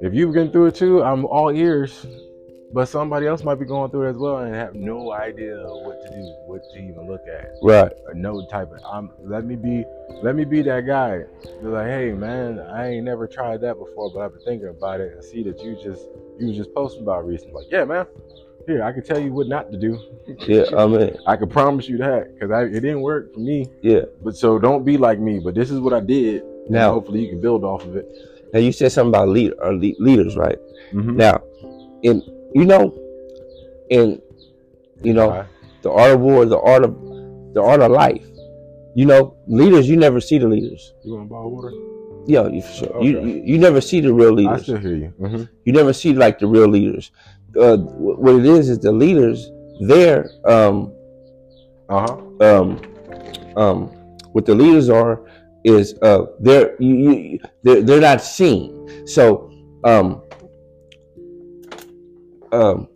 if 0.00 0.14
you've 0.14 0.32
been 0.32 0.50
through 0.50 0.66
it 0.66 0.74
too, 0.74 1.02
I'm 1.02 1.24
all 1.26 1.50
ears. 1.50 2.06
But 2.72 2.86
somebody 2.86 3.26
else 3.26 3.44
might 3.44 3.54
be 3.54 3.64
going 3.64 3.90
through 3.90 4.08
it 4.08 4.10
as 4.10 4.16
well 4.16 4.38
and 4.38 4.54
have 4.54 4.74
no 4.74 5.12
idea 5.12 5.56
what 5.56 6.02
to 6.02 6.10
do, 6.10 6.34
what 6.46 6.62
to 6.72 6.78
even 6.78 7.06
look 7.06 7.22
at. 7.28 7.52
Right. 7.62 7.92
Or 8.06 8.14
no 8.14 8.44
type 8.48 8.72
of. 8.72 8.80
I'm. 8.84 9.10
Let 9.20 9.44
me 9.44 9.54
be. 9.54 9.84
Let 10.22 10.34
me 10.34 10.44
be 10.44 10.62
that 10.62 10.80
guy. 10.86 11.22
Be 11.62 11.68
like, 11.68 11.86
hey 11.86 12.12
man, 12.12 12.58
I 12.58 12.88
ain't 12.88 13.04
never 13.04 13.28
tried 13.28 13.60
that 13.60 13.78
before, 13.78 14.10
but 14.12 14.20
I've 14.20 14.32
been 14.32 14.42
thinking 14.42 14.68
about 14.68 15.00
it. 15.00 15.16
I 15.16 15.22
see 15.22 15.42
that 15.44 15.60
you 15.60 15.76
just 15.80 16.06
you 16.38 16.52
just 16.54 16.74
posting 16.74 17.02
about 17.02 17.26
recently. 17.26 17.54
Like, 17.54 17.70
yeah, 17.70 17.84
man. 17.84 18.06
Here, 18.66 18.82
I 18.82 18.90
can 18.92 19.04
tell 19.04 19.20
you 19.20 19.32
what 19.32 19.46
not 19.46 19.70
to 19.70 19.78
do. 19.78 19.98
Yeah, 20.40 20.64
I 20.76 20.88
mean, 20.88 21.16
I 21.24 21.36
can 21.36 21.48
promise 21.48 21.88
you 21.88 21.98
that 21.98 22.34
because 22.34 22.50
it 22.50 22.80
didn't 22.80 23.00
work 23.00 23.32
for 23.32 23.38
me. 23.38 23.70
Yeah. 23.80 24.02
But 24.22 24.36
so 24.36 24.58
don't 24.58 24.84
be 24.84 24.96
like 24.98 25.20
me. 25.20 25.38
But 25.38 25.54
this 25.54 25.70
is 25.70 25.78
what 25.78 25.92
I 25.92 26.00
did. 26.00 26.42
Now, 26.68 26.92
hopefully, 26.92 27.20
you 27.20 27.28
can 27.28 27.40
build 27.40 27.62
off 27.62 27.84
of 27.84 27.94
it. 27.94 28.06
Now 28.52 28.60
you 28.60 28.72
said 28.72 28.92
something 28.92 29.10
about 29.10 29.28
lead 29.28 29.52
or 29.58 29.74
leaders, 29.74 30.36
right? 30.36 30.58
Mm-hmm. 30.92 31.16
Now, 31.16 31.42
in 32.02 32.22
you 32.54 32.64
know, 32.64 32.94
in 33.90 34.20
You 35.02 35.12
know, 35.12 35.44
the 35.82 35.90
art 35.90 36.12
of 36.12 36.20
war, 36.20 36.46
the 36.46 36.58
art 36.58 36.84
of 36.84 36.94
the 37.54 37.62
art 37.62 37.80
of 37.80 37.90
life. 37.90 38.24
You 38.94 39.06
know, 39.06 39.36
leaders. 39.46 39.88
You 39.88 39.96
never 39.96 40.20
see 40.20 40.38
the 40.38 40.48
leaders. 40.48 40.94
You 41.04 41.14
want 41.14 41.28
to 41.28 41.34
buy 41.34 41.40
water? 41.40 41.72
Yeah, 42.26 42.48
you, 42.48 42.62
sure. 42.62 42.88
Okay. 42.96 43.06
you, 43.06 43.20
you, 43.20 43.42
you 43.44 43.58
never 43.58 43.80
see 43.80 44.00
the 44.00 44.12
real 44.12 44.32
leaders. 44.32 44.60
I 44.60 44.62
still 44.62 44.78
hear 44.78 44.96
you. 44.96 45.12
Mm-hmm. 45.20 45.44
You 45.64 45.72
never 45.72 45.92
see 45.92 46.12
like 46.14 46.38
the 46.38 46.46
real 46.46 46.68
leaders. 46.68 47.12
Uh, 47.54 47.76
what 47.76 48.36
it 48.36 48.46
is 48.46 48.68
is 48.68 48.78
the 48.78 48.92
leaders. 48.92 49.50
There, 49.80 50.30
um, 50.44 50.92
uh 51.88 52.06
huh. 52.06 52.16
Um, 52.40 52.80
um, 53.56 53.78
what 54.32 54.46
the 54.46 54.54
leaders 54.54 54.88
are 54.88 55.20
is 55.66 55.98
uh, 56.00 56.26
they're 56.38 56.80
you, 56.80 56.94
you 56.94 57.38
they're, 57.64 57.82
they're 57.82 58.00
not 58.00 58.22
seen. 58.22 59.06
So, 59.06 59.50
um, 59.84 60.22
um, 62.52 62.88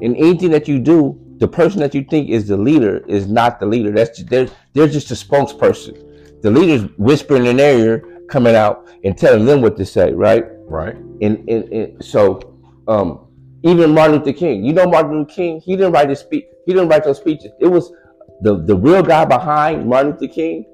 in 0.00 0.16
anything 0.16 0.50
that 0.52 0.66
you 0.66 0.78
do, 0.78 1.20
the 1.36 1.46
person 1.46 1.80
that 1.80 1.94
you 1.94 2.02
think 2.02 2.30
is 2.30 2.48
the 2.48 2.56
leader 2.56 3.04
is 3.06 3.28
not 3.28 3.60
the 3.60 3.66
leader. 3.66 3.92
That's 3.92 4.18
just, 4.18 4.30
they're 4.30 4.48
they're 4.72 4.88
just 4.88 5.10
a 5.10 5.14
spokesperson. 5.14 6.42
The 6.42 6.50
leader's 6.50 6.90
whispering 6.96 7.44
in 7.44 7.58
their 7.58 7.78
ear, 7.78 8.20
coming 8.28 8.56
out 8.56 8.88
and 9.04 9.16
telling 9.16 9.44
them 9.44 9.60
what 9.60 9.76
to 9.76 9.84
say, 9.84 10.12
right? 10.12 10.46
Right. 10.64 10.96
And 11.20 11.46
and, 11.48 11.64
and 11.72 12.04
so 12.04 12.58
um, 12.88 13.26
even 13.62 13.92
Martin 13.92 14.16
Luther 14.16 14.32
King, 14.32 14.64
you 14.64 14.72
know 14.72 14.86
Martin 14.86 15.18
Luther 15.18 15.34
King, 15.34 15.60
he 15.60 15.76
didn't 15.76 15.92
write 15.92 16.08
his 16.08 16.20
speech. 16.20 16.46
He 16.64 16.72
didn't 16.72 16.88
write 16.88 17.04
those 17.04 17.18
speeches. 17.18 17.52
It 17.60 17.66
was 17.66 17.92
the 18.40 18.62
the 18.64 18.74
real 18.74 19.02
guy 19.02 19.26
behind 19.26 19.86
Martin 19.86 20.12
Luther 20.12 20.32
King 20.32 20.64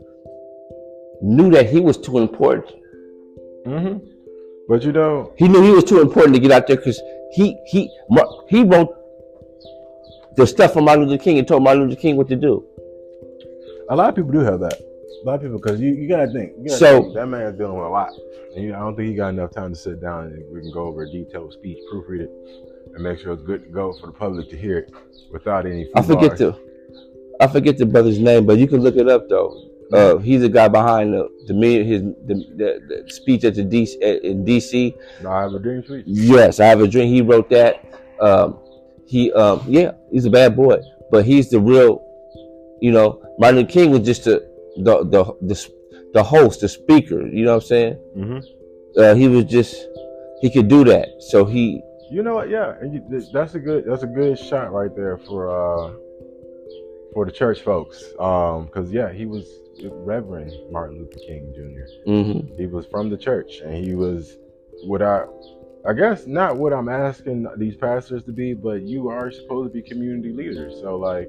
knew 1.23 1.51
that 1.51 1.71
he 1.71 1.81
was 1.81 1.97
too 1.97 2.19
important. 2.19 2.67
Mm-hmm. 3.67 4.07
But 4.69 4.83
you 4.83 4.93
know, 4.93 5.33
he 5.37 5.49
knew 5.49 5.63
he 5.63 5.71
was 5.71 5.85
too 5.85 6.01
important 6.01 6.35
to 6.35 6.41
get 6.41 6.51
out 6.51 6.67
there 6.67 6.77
because 6.77 7.01
he 7.33 7.57
he 7.67 7.91
he 8.49 8.65
wrote 8.65 8.97
the 10.37 10.47
stuff 10.47 10.73
from 10.73 10.85
Martin 10.85 11.07
Luther 11.07 11.23
King 11.23 11.39
and 11.39 11.47
told 11.47 11.63
Martin 11.63 11.85
Luther 11.85 12.01
King 12.01 12.17
what 12.17 12.29
to 12.29 12.37
do. 12.37 12.65
A 13.91 13.97
lot 13.97 14.09
of 14.09 14.15
people 14.17 14.33
do 14.33 14.39
have 14.39 14.61
that. 14.61 14.81
A 14.81 15.25
lot 15.25 15.35
of 15.35 15.43
people, 15.43 15.59
because 15.59 15.81
you, 15.81 15.95
you 15.95 16.09
gotta 16.09 16.31
think. 16.33 16.53
You 16.59 16.65
gotta 16.69 16.79
so 16.79 17.03
think, 17.03 17.15
that 17.15 17.27
man 17.27 17.43
is 17.43 17.59
dealing 17.59 17.77
with 17.77 17.87
a 17.87 17.91
lot, 17.91 18.11
and 18.57 18.65
you, 18.65 18.75
I 18.75 18.79
don't 18.79 18.97
think 18.97 19.09
he 19.09 19.15
got 19.15 19.29
enough 19.29 19.53
time 19.53 19.73
to 19.73 19.79
sit 19.79 20.01
down 20.01 20.27
and 20.27 20.53
we 20.53 20.61
can 20.61 20.73
go 20.73 20.87
over 20.87 21.03
a 21.03 21.11
detailed 21.11 21.53
speech, 21.53 21.79
proofread 21.93 22.23
it, 22.23 22.31
and 22.95 23.03
make 23.03 23.21
sure 23.21 23.33
it's 23.33 23.43
good 23.43 23.65
to 23.65 23.69
go 23.69 23.93
for 24.01 24.07
the 24.07 24.13
public 24.13 24.49
to 24.51 24.57
hear 24.57 24.79
it 24.79 24.93
without 25.31 25.67
any. 25.67 25.89
I 25.95 26.03
forget 26.03 26.31
bars. 26.31 26.39
the, 26.39 26.59
I 27.41 27.47
forget 27.47 27.79
the 27.79 27.87
brother's 27.87 28.19
name, 28.19 28.47
but 28.47 28.59
you 28.59 28.67
can 28.67 28.81
look 28.81 28.97
it 28.97 29.09
up 29.09 29.29
though. 29.29 29.72
Uh, 29.93 30.17
he's 30.19 30.41
the 30.41 30.49
guy 30.49 30.69
behind 30.69 31.13
the 31.13 31.29
the 31.47 31.85
his 31.85 32.03
the, 32.03 32.35
the, 32.57 33.05
the 33.05 33.13
speech 33.13 33.45
at 33.45 33.55
the 33.55 33.63
DC 33.63 34.01
in 34.23 34.45
DC. 34.45 34.95
I 35.27 35.43
have 35.43 35.55
a 35.55 35.59
dream 35.59 35.85
speech. 35.85 36.05
Yes, 36.07 36.61
I 36.61 36.67
have 36.67 36.81
a 36.81 36.89
dream. 36.89 37.13
He 37.13 37.21
wrote 37.21 37.51
that. 37.51 37.85
Um, 38.21 38.59
he 39.07 39.33
um, 39.33 39.63
yeah, 39.67 39.93
he's 40.11 40.25
a 40.25 40.31
bad 40.31 40.57
boy, 40.57 40.79
but 41.11 41.25
he's 41.25 41.51
the 41.51 41.61
real. 41.61 42.03
You 42.81 42.91
know, 42.91 43.23
Martin 43.39 43.61
Luther 43.61 43.71
King 43.71 43.91
was 43.91 44.01
just 44.01 44.25
the 44.25 44.49
the 44.77 45.05
the 45.05 45.25
the, 45.43 45.73
the 46.15 46.23
host, 46.23 46.61
the 46.61 46.69
speaker. 46.69 47.27
You 47.27 47.45
know 47.45 47.55
what 47.55 47.65
I'm 47.65 47.69
saying? 47.69 47.95
Mm-hmm. 48.17 49.01
Uh, 49.01 49.15
he 49.15 49.29
was 49.29 49.45
just 49.45 49.77
he 50.41 50.51
could 50.51 50.69
do 50.69 50.85
that. 50.85 51.09
So 51.21 51.45
he. 51.45 51.83
You 52.11 52.23
know 52.23 52.35
what? 52.35 52.51
Yeah, 52.51 52.75
and 52.81 52.95
you, 52.95 53.29
that's 53.33 53.55
a 53.55 53.61
good 53.61 53.85
that's 53.87 54.03
a 54.03 54.07
good 54.07 54.39
shot 54.39 54.73
right 54.73 54.95
there 54.95 55.19
for 55.19 55.49
uh 55.49 55.93
for 57.13 57.25
the 57.25 57.33
church 57.33 57.61
folks. 57.63 58.03
Um, 58.19 58.67
because 58.67 58.91
yeah, 58.91 59.13
he 59.13 59.27
was 59.27 59.62
Reverend 59.83 60.53
Martin 60.71 60.99
Luther 60.99 61.19
King 61.27 61.53
Jr. 61.55 62.11
Mm-hmm. 62.11 62.57
He 62.57 62.67
was 62.67 62.87
from 62.87 63.11
the 63.11 63.17
church, 63.17 63.61
and 63.65 63.85
he 63.85 63.95
was 63.95 64.37
what 64.85 65.03
I, 65.03 65.25
I 65.87 65.93
guess 65.93 66.27
not 66.27 66.57
what 66.57 66.73
I'm 66.73 66.89
asking 66.89 67.47
these 67.57 67.77
pastors 67.77 68.25
to 68.25 68.33
be, 68.33 68.55
but 68.55 68.83
you 68.83 69.09
are 69.09 69.31
supposed 69.31 69.73
to 69.73 69.83
be 69.83 69.89
community 69.89 70.33
leaders. 70.33 70.81
So 70.81 70.97
like, 70.97 71.29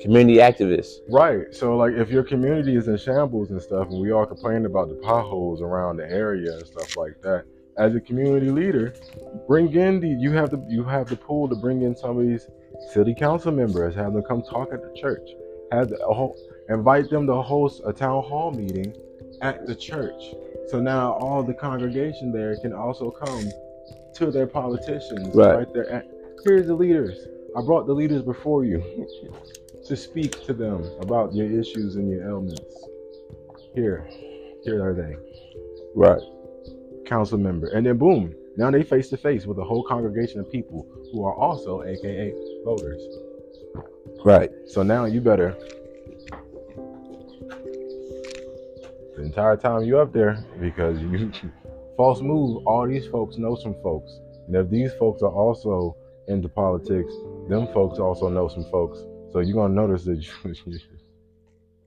community 0.00 0.38
activists. 0.38 0.96
Right. 1.08 1.52
So 1.52 1.76
like, 1.76 1.94
if 1.94 2.10
your 2.10 2.22
community 2.22 2.76
is 2.76 2.88
in 2.88 2.96
shambles 2.98 3.50
and 3.50 3.60
stuff, 3.60 3.88
and 3.88 4.00
we 4.00 4.12
all 4.12 4.26
complain 4.26 4.66
about 4.66 4.88
the 4.88 4.96
potholes 4.96 5.62
around 5.62 5.96
the 5.96 6.10
area 6.10 6.52
and 6.52 6.66
stuff 6.66 6.96
like 6.96 7.20
that, 7.22 7.44
as 7.78 7.94
a 7.94 8.00
community 8.00 8.50
leader, 8.50 8.94
bring 9.46 9.72
in 9.74 10.00
the 10.00 10.08
you 10.08 10.32
have 10.32 10.50
the 10.50 10.64
you 10.68 10.84
have 10.84 11.08
the 11.08 11.16
pool 11.16 11.48
to 11.48 11.54
bring 11.54 11.82
in 11.82 11.94
some 11.96 12.18
of 12.18 12.26
these 12.26 12.46
city 12.92 13.14
council 13.14 13.52
members, 13.52 13.94
have 13.94 14.12
them 14.12 14.22
come 14.22 14.42
talk 14.42 14.72
at 14.72 14.82
the 14.82 14.98
church, 14.98 15.28
have 15.72 15.88
the 15.88 15.98
whole 16.06 16.36
invite 16.68 17.10
them 17.10 17.26
to 17.26 17.42
host 17.42 17.82
a 17.84 17.92
town 17.92 18.22
hall 18.22 18.50
meeting 18.50 18.94
at 19.40 19.66
the 19.66 19.74
church. 19.74 20.34
So 20.68 20.80
now 20.80 21.12
all 21.12 21.42
the 21.42 21.54
congregation 21.54 22.32
there 22.32 22.56
can 22.56 22.72
also 22.72 23.10
come 23.10 23.48
to 24.14 24.30
their 24.30 24.46
politicians 24.46 25.34
right, 25.34 25.58
right 25.58 25.72
there. 25.72 25.90
At, 25.90 26.06
here's 26.44 26.66
the 26.66 26.74
leaders. 26.74 27.28
I 27.56 27.62
brought 27.62 27.86
the 27.86 27.92
leaders 27.92 28.22
before 28.22 28.64
you 28.64 28.82
to 29.86 29.96
speak 29.96 30.44
to 30.44 30.52
them 30.52 30.84
about 31.00 31.34
your 31.34 31.46
issues 31.46 31.96
and 31.96 32.10
your 32.10 32.28
ailments. 32.28 32.60
Here, 33.74 34.08
here 34.64 34.84
are 34.84 34.94
they. 34.94 35.16
Right. 35.94 36.20
Council 37.06 37.38
member. 37.38 37.68
And 37.68 37.86
then 37.86 37.96
boom, 37.96 38.34
now 38.56 38.70
they 38.70 38.82
face 38.82 39.08
to 39.10 39.16
face 39.16 39.46
with 39.46 39.58
a 39.58 39.64
whole 39.64 39.84
congregation 39.84 40.40
of 40.40 40.50
people 40.50 40.86
who 41.12 41.24
are 41.24 41.34
also 41.34 41.82
AKA 41.82 42.34
voters. 42.64 43.02
Right. 44.24 44.50
So 44.66 44.82
now 44.82 45.04
you 45.04 45.20
better 45.20 45.56
the 49.16 49.22
entire 49.22 49.56
time 49.56 49.82
you 49.82 49.98
up 49.98 50.12
there 50.12 50.44
because 50.60 51.00
you 51.00 51.32
false 51.96 52.20
move. 52.20 52.66
All 52.66 52.86
these 52.86 53.06
folks 53.06 53.38
know 53.38 53.56
some 53.56 53.74
folks, 53.82 54.20
and 54.46 54.54
if 54.54 54.70
these 54.70 54.92
folks 54.94 55.22
are 55.22 55.32
also 55.32 55.96
into 56.28 56.48
politics, 56.48 57.12
them 57.48 57.66
folks 57.72 57.98
also 57.98 58.28
know 58.28 58.48
some 58.48 58.64
folks. 58.70 58.98
So 59.32 59.40
you're 59.40 59.54
gonna 59.54 59.74
notice 59.74 60.04
that 60.04 60.16
you, 60.16 60.54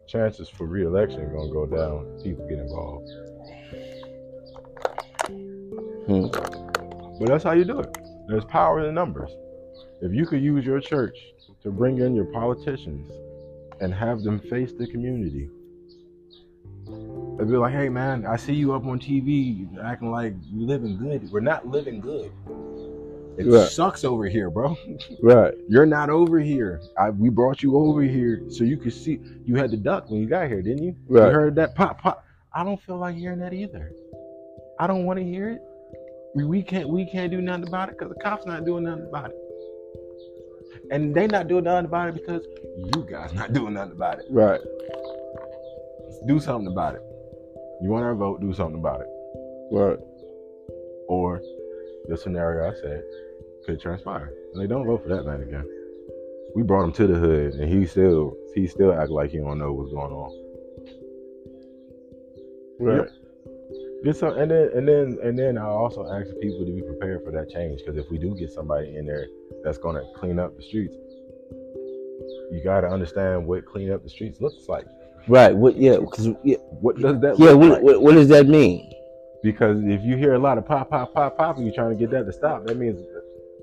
chances 0.08 0.50
for 0.50 0.66
re-election 0.66 1.22
are 1.22 1.34
gonna 1.34 1.52
go 1.52 1.66
down. 1.66 2.20
People 2.24 2.48
get 2.48 2.60
involved. 2.60 3.10
Hmm. 6.08 6.28
But 7.20 7.28
that's 7.28 7.44
how 7.44 7.52
you 7.52 7.66
do 7.66 7.80
it. 7.80 7.98
There's 8.28 8.46
power 8.46 8.80
in 8.80 8.86
the 8.88 8.92
numbers. 8.92 9.32
If 10.02 10.14
you 10.14 10.26
could 10.26 10.42
use 10.42 10.66
your 10.66 10.80
church 10.80 11.18
to 11.62 11.72
bring 11.72 12.00
in 12.00 12.16
your 12.16 12.26
politicians 12.26 13.12
and 13.82 13.94
have 13.94 14.24
them 14.24 14.40
face 14.40 14.72
the 14.74 14.88
community, 14.88 15.50
They'd 17.40 17.50
be 17.50 17.56
like, 17.56 17.74
hey 17.74 17.88
man, 17.88 18.26
I 18.26 18.36
see 18.36 18.54
you 18.54 18.74
up 18.74 18.86
on 18.86 19.00
TV 19.00 19.66
acting 19.82 20.12
like 20.12 20.34
you're 20.52 20.68
living 20.68 20.98
good. 20.98 21.32
We're 21.32 21.40
not 21.40 21.66
living 21.66 22.02
good. 22.02 22.34
It 23.38 23.46
right. 23.46 23.70
sucks 23.70 24.04
over 24.04 24.26
here, 24.28 24.50
bro. 24.50 24.76
Right. 25.24 25.54
You're 25.70 25.86
not 25.86 26.10
over 26.10 26.40
here. 26.42 26.82
I, 26.98 27.12
we 27.12 27.30
brought 27.30 27.64
you 27.64 27.78
over 27.78 28.02
here 28.02 28.44
so 28.50 28.66
you 28.66 28.76
could 28.76 28.92
see. 28.92 29.22
You 29.46 29.56
had 29.56 29.72
to 29.72 29.78
duck 29.78 30.10
when 30.10 30.20
you 30.20 30.28
got 30.28 30.50
here, 30.50 30.62
didn't 30.62 30.84
you? 30.84 30.96
Right. 31.08 31.28
You 31.28 31.32
heard 31.32 31.56
that 31.56 31.76
pop 31.76 32.02
pop. 32.02 32.26
I 32.54 32.66
don't 32.66 32.82
feel 32.82 32.98
like 32.98 33.16
hearing 33.16 33.40
that 33.40 33.54
either. 33.54 33.94
I 34.78 34.88
don't 34.88 35.06
want 35.06 35.20
to 35.20 35.24
hear 35.24 35.50
it. 35.52 35.62
We, 36.36 36.44
we 36.44 36.62
can't 36.62 36.90
we 36.90 37.10
can't 37.10 37.32
do 37.32 37.40
nothing 37.40 37.70
about 37.70 37.88
it 37.88 37.98
because 37.98 38.14
the 38.14 38.22
cops 38.22 38.46
not 38.46 38.66
doing 38.66 38.84
nothing 38.84 39.06
about 39.06 39.30
it. 39.30 39.38
And 40.92 41.16
they 41.16 41.28
not 41.28 41.48
doing 41.48 41.64
nothing 41.64 41.86
about 41.86 42.10
it 42.10 42.16
because 42.16 42.46
you 42.76 43.08
guys 43.10 43.34
not 43.34 43.54
doing 43.54 43.76
nothing 43.76 43.94
about 43.94 44.20
it. 44.20 44.26
Right. 44.30 44.60
Do 46.28 46.42
something 46.42 46.68
about 46.68 46.96
it. 46.96 47.02
You 47.82 47.90
want 47.90 48.04
our 48.04 48.16
vote, 48.16 48.42
do 48.42 48.54
something 48.54 48.80
about 48.80 49.02
it. 49.02 49.08
Right. 49.72 49.98
Or 51.08 51.42
the 52.08 52.18
scenario 52.18 52.70
I 52.70 52.74
said 52.82 53.04
could 53.66 53.80
transpire. 53.80 54.34
And 54.54 54.62
they 54.62 54.68
don't 54.68 54.86
vote 54.86 55.04
for 55.04 55.10
that 55.10 55.24
man 55.24 55.42
again. 55.42 55.66
We 56.56 56.64
brought 56.64 56.84
him 56.84 56.92
to 56.94 57.08
the 57.08 57.16
hood 57.16 57.54
and 57.54 57.72
he 57.72 57.86
still 57.86 58.36
he 58.56 58.68
still 58.68 58.94
act 58.94 59.12
like 59.12 59.32
he 59.32 59.38
don't 59.38 59.60
know 59.60 59.72
what's 59.72 59.92
going 59.92 60.12
on. 60.12 60.32
Right. 62.80 62.98
Yep. 62.98 63.12
Get 64.04 64.16
some, 64.16 64.38
and 64.38 64.50
then 64.50 64.70
and 64.74 64.88
then 64.88 65.18
and 65.22 65.38
then 65.38 65.58
I 65.58 65.66
also 65.66 66.10
ask 66.10 66.30
people 66.42 66.66
to 66.66 66.72
be 66.72 66.82
prepared 66.82 67.24
for 67.24 67.32
that 67.32 67.50
change 67.50 67.82
because 67.82 67.98
if 67.98 68.10
we 68.10 68.18
do 68.18 68.34
get 68.34 68.50
somebody 68.50 68.96
in 68.96 69.06
there 69.06 69.28
that's 69.64 69.78
going 69.78 69.96
to 69.96 70.04
clean 70.16 70.40
up 70.40 70.56
the 70.56 70.64
streets, 70.64 70.96
you 72.52 72.62
got 72.64 72.82
to 72.82 72.88
understand 72.88 73.46
what 73.46 73.66
clean 73.66 73.92
up 73.92 74.04
the 74.04 74.10
streets 74.10 74.40
looks 74.40 74.70
like. 74.70 74.86
Right. 75.28 75.56
What? 75.56 75.76
Yeah. 75.76 75.98
Because 75.98 76.30
yeah, 76.44 76.58
what 76.82 76.98
does 76.98 77.20
that? 77.22 77.40
Yeah. 77.40 77.54
What, 77.54 77.70
like? 77.70 77.82
what, 77.82 78.02
what? 78.02 78.14
does 78.14 78.28
that 78.30 78.48
mean? 78.48 78.92
Because 79.42 79.84
if 79.84 80.04
you 80.04 80.18
hear 80.18 80.34
a 80.34 80.40
lot 80.40 80.58
of 80.58 80.66
pop, 80.66 80.90
pop, 80.90 81.14
pop, 81.14 81.38
pop, 81.38 81.58
and 81.58 81.66
you're 81.66 81.76
trying 81.76 81.92
to 81.92 81.96
get 81.96 82.10
that 82.12 82.26
to 82.26 82.34
stop, 82.34 82.66
that 82.66 82.78
means 82.78 83.00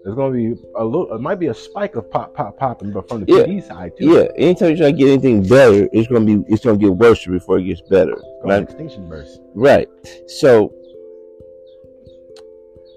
there's 0.06 0.14
going 0.14 0.32
to 0.32 0.54
be 0.54 0.62
a 0.76 0.84
little. 0.84 1.12
It 1.12 1.20
might 1.20 1.40
be 1.40 1.48
a 1.48 1.54
spike 1.54 1.96
of 1.96 2.08
pop, 2.08 2.32
pop, 2.32 2.56
popping, 2.56 2.92
but 2.92 3.08
from 3.08 3.24
the 3.24 3.32
yeah. 3.32 3.42
PD 3.42 3.66
side 3.66 3.92
too. 3.98 4.04
Yeah. 4.04 4.28
Anytime 4.36 4.70
you 4.70 4.76
try 4.76 4.92
to 4.92 4.96
get 4.96 5.08
anything 5.08 5.42
better, 5.42 5.88
it's 5.92 6.06
going 6.06 6.24
to 6.24 6.44
be. 6.44 6.52
It's 6.52 6.64
going 6.64 6.78
to 6.78 6.86
get 6.86 6.94
worse 6.94 7.26
before 7.26 7.58
it 7.58 7.64
gets 7.64 7.80
better. 7.80 8.16
Right? 8.44 8.62
Extinction 8.62 9.08
burst. 9.08 9.40
Right. 9.54 9.88
So, 10.28 10.72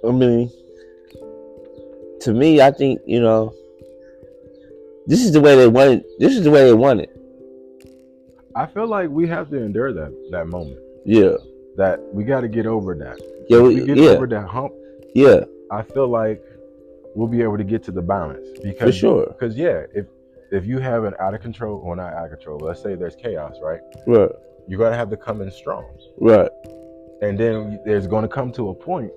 I 0.07 0.11
mean, 0.11 0.51
to 2.21 2.31
me, 2.31 2.61
I 2.61 2.69
think 2.69 3.01
you 3.07 3.19
know, 3.19 3.55
this 5.07 5.21
is 5.21 5.33
the 5.33 5.41
way 5.41 5.55
they 5.55 5.67
want 5.67 5.89
it. 5.89 6.05
This 6.19 6.35
is 6.35 6.43
the 6.43 6.51
way 6.51 6.65
they 6.65 6.73
want 6.73 7.01
it. 7.01 7.09
I 8.55 8.65
feel 8.65 8.87
like 8.87 9.09
we 9.09 9.27
have 9.27 9.49
to 9.51 9.57
endure 9.57 9.93
that 9.93 10.11
that 10.31 10.47
moment. 10.47 10.79
Yeah. 11.05 11.35
That 11.77 11.99
we 12.13 12.23
got 12.23 12.41
to 12.41 12.47
get 12.47 12.65
over 12.65 12.95
that. 12.95 13.19
Yeah. 13.49 13.59
We, 13.61 13.75
we 13.75 13.85
get 13.85 13.97
yeah. 13.97 14.09
over 14.11 14.27
that 14.27 14.47
hump. 14.47 14.73
Yeah. 15.15 15.41
I 15.71 15.83
feel 15.83 16.07
like 16.07 16.43
we'll 17.15 17.27
be 17.27 17.41
able 17.41 17.57
to 17.57 17.63
get 17.63 17.83
to 17.83 17.91
the 17.91 18.01
balance 18.01 18.47
because 18.63 18.95
For 18.95 18.99
sure. 18.99 19.25
because 19.27 19.55
yeah, 19.55 19.83
if 19.93 20.05
if 20.51 20.65
you 20.65 20.79
have 20.79 21.03
an 21.03 21.13
out 21.19 21.33
of 21.33 21.41
control 21.41 21.79
or 21.83 21.95
not 21.95 22.13
out 22.13 22.25
of 22.25 22.31
control, 22.31 22.59
let's 22.59 22.81
say 22.81 22.95
there's 22.95 23.15
chaos, 23.15 23.55
right? 23.61 23.81
Right. 24.07 24.29
You 24.67 24.77
gotta 24.77 24.95
have 24.95 25.09
to 25.11 25.17
come 25.17 25.41
in 25.41 25.51
strong, 25.51 25.85
Right. 26.19 26.49
and 27.21 27.37
then 27.37 27.79
there's 27.85 28.07
going 28.07 28.21
to 28.23 28.27
come 28.27 28.51
to 28.53 28.69
a 28.69 28.73
point 28.73 29.11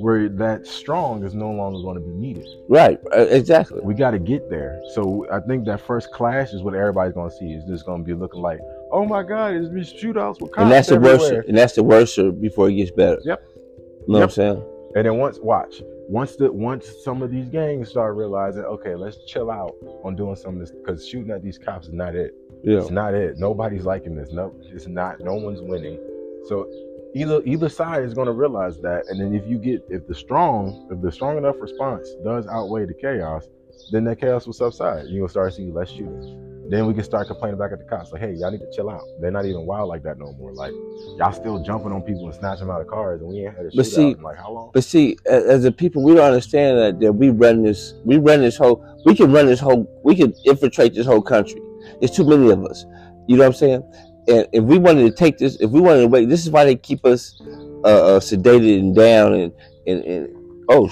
where 0.00 0.28
that 0.28 0.66
strong 0.66 1.24
is 1.24 1.34
no 1.34 1.50
longer 1.50 1.80
going 1.82 1.94
to 1.94 2.00
be 2.00 2.12
needed. 2.12 2.46
Right. 2.68 2.98
Uh, 3.14 3.20
Exactly. 3.20 3.80
We 3.82 3.94
got 3.94 4.12
to 4.12 4.18
get 4.18 4.48
there. 4.50 4.80
So 4.94 5.26
I 5.30 5.40
think 5.40 5.64
that 5.66 5.80
first 5.80 6.10
clash 6.12 6.52
is 6.52 6.62
what 6.62 6.74
everybody's 6.74 7.14
going 7.14 7.30
to 7.30 7.36
see. 7.36 7.52
Is 7.52 7.64
just 7.64 7.86
going 7.86 8.02
to 8.02 8.04
be 8.04 8.14
looking 8.14 8.40
like, 8.40 8.60
oh 8.92 9.04
my 9.04 9.22
God, 9.22 9.54
there's 9.54 9.70
these 9.70 9.92
shootouts 9.92 10.40
with 10.40 10.52
cops 10.52 10.62
And 10.62 10.70
that's 10.72 10.88
the 10.88 10.98
worst. 11.00 11.32
And 11.48 11.56
that's 11.56 11.74
the 11.74 11.82
worst 11.82 12.18
before 12.40 12.68
it 12.68 12.74
gets 12.74 12.90
better. 12.90 13.20
Yep. 13.24 13.42
You 13.46 14.12
know 14.12 14.18
Yep. 14.18 14.20
what 14.20 14.22
I'm 14.22 14.30
saying? 14.30 14.64
And 14.96 15.06
then 15.06 15.16
once 15.18 15.38
watch, 15.40 15.82
once 16.08 16.36
the 16.36 16.52
once 16.52 16.92
some 17.02 17.22
of 17.22 17.30
these 17.30 17.48
gangs 17.48 17.88
start 17.88 18.14
realizing, 18.14 18.62
okay, 18.62 18.94
let's 18.94 19.16
chill 19.24 19.50
out 19.50 19.74
on 20.04 20.14
doing 20.14 20.36
some 20.36 20.54
of 20.54 20.60
this 20.60 20.70
because 20.70 21.06
shooting 21.08 21.30
at 21.30 21.42
these 21.42 21.58
cops 21.58 21.88
is 21.88 21.92
not 21.94 22.14
it. 22.14 22.34
Yeah. 22.62 22.78
It's 22.78 22.90
not 22.90 23.14
it. 23.14 23.38
Nobody's 23.38 23.84
liking 23.84 24.14
this. 24.14 24.30
No, 24.30 24.54
it's 24.72 24.86
not. 24.86 25.20
No 25.20 25.34
one's 25.34 25.60
winning. 25.60 25.98
So 26.46 26.68
either 27.14 27.42
either 27.44 27.68
side 27.68 28.04
is 28.04 28.14
going 28.14 28.26
to 28.26 28.32
realize 28.32 28.80
that, 28.80 29.04
and 29.08 29.20
then 29.20 29.34
if 29.34 29.46
you 29.48 29.58
get 29.58 29.84
if 29.88 30.06
the 30.06 30.14
strong 30.14 30.88
if 30.90 31.00
the 31.00 31.12
strong 31.12 31.38
enough 31.38 31.56
response 31.60 32.08
does 32.24 32.46
outweigh 32.48 32.86
the 32.86 32.94
chaos, 32.94 33.46
then 33.92 34.04
that 34.04 34.20
chaos 34.20 34.46
will 34.46 34.52
subside. 34.52 35.06
You're 35.08 35.20
gonna 35.20 35.28
start 35.28 35.54
seeing 35.54 35.72
less 35.72 35.90
shooting. 35.90 36.40
Then 36.70 36.86
we 36.86 36.94
can 36.94 37.04
start 37.04 37.26
complaining 37.26 37.58
back 37.58 37.72
at 37.72 37.78
the 37.78 37.84
cops 37.84 38.10
like, 38.10 38.22
hey, 38.22 38.32
y'all 38.32 38.50
need 38.50 38.60
to 38.60 38.70
chill 38.74 38.88
out. 38.88 39.02
They're 39.20 39.30
not 39.30 39.44
even 39.44 39.66
wild 39.66 39.88
like 39.90 40.02
that 40.04 40.18
no 40.18 40.32
more. 40.32 40.52
Like 40.52 40.72
y'all 41.18 41.32
still 41.32 41.62
jumping 41.62 41.92
on 41.92 42.00
people 42.02 42.24
and 42.24 42.34
snatching 42.34 42.66
them 42.66 42.74
out 42.74 42.80
of 42.80 42.86
cars, 42.88 43.20
and 43.20 43.28
we 43.28 43.44
ain't 43.44 43.54
had 43.56 43.66
a 43.66 43.70
But 43.74 43.86
see- 43.86 44.14
like 44.14 44.38
how 44.38 44.50
long? 44.50 44.70
But 44.72 44.84
see, 44.84 45.16
as 45.26 45.64
a 45.64 45.72
people, 45.72 46.02
we 46.02 46.14
don't 46.14 46.24
understand 46.24 46.78
that, 46.78 47.00
that 47.00 47.12
we 47.12 47.30
run 47.30 47.62
this. 47.62 47.94
We 48.04 48.18
run 48.18 48.40
this 48.40 48.56
whole. 48.56 48.84
We 49.04 49.14
can 49.14 49.30
run 49.30 49.46
this 49.46 49.60
whole. 49.60 49.86
We 50.02 50.16
can 50.16 50.34
infiltrate 50.44 50.94
this 50.94 51.06
whole 51.06 51.22
country. 51.22 51.60
There's 52.00 52.10
too 52.10 52.24
many 52.24 52.50
of 52.50 52.64
us. 52.64 52.86
You 53.26 53.36
know 53.36 53.42
what 53.42 53.48
I'm 53.48 53.52
saying? 53.54 53.82
And 54.26 54.48
if 54.52 54.64
we 54.64 54.78
wanted 54.78 55.04
to 55.04 55.10
take 55.10 55.38
this, 55.38 55.56
if 55.60 55.70
we 55.70 55.80
wanted 55.80 56.02
to 56.02 56.08
wait, 56.08 56.28
this 56.28 56.44
is 56.44 56.50
why 56.50 56.64
they 56.64 56.76
keep 56.76 57.04
us 57.04 57.40
uh, 57.84 58.16
uh, 58.16 58.20
sedated 58.20 58.78
and 58.78 58.94
down 58.94 59.34
and 59.34 59.52
and, 59.86 60.04
and 60.04 60.64
oh, 60.70 60.90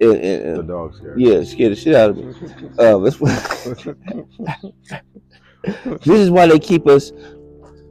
and, 0.00 0.16
and, 0.16 0.58
The 0.58 0.62
dog 0.62 0.94
scare. 0.94 1.18
yeah, 1.18 1.42
scare 1.44 1.70
the 1.70 1.76
shit 1.76 1.94
out 1.94 2.10
of 2.10 2.16
me. 2.16 2.28
Uh, 2.78 2.98
that's 2.98 3.18
this 6.04 6.20
is 6.20 6.30
why 6.30 6.46
they 6.46 6.58
keep 6.58 6.86
us 6.86 7.12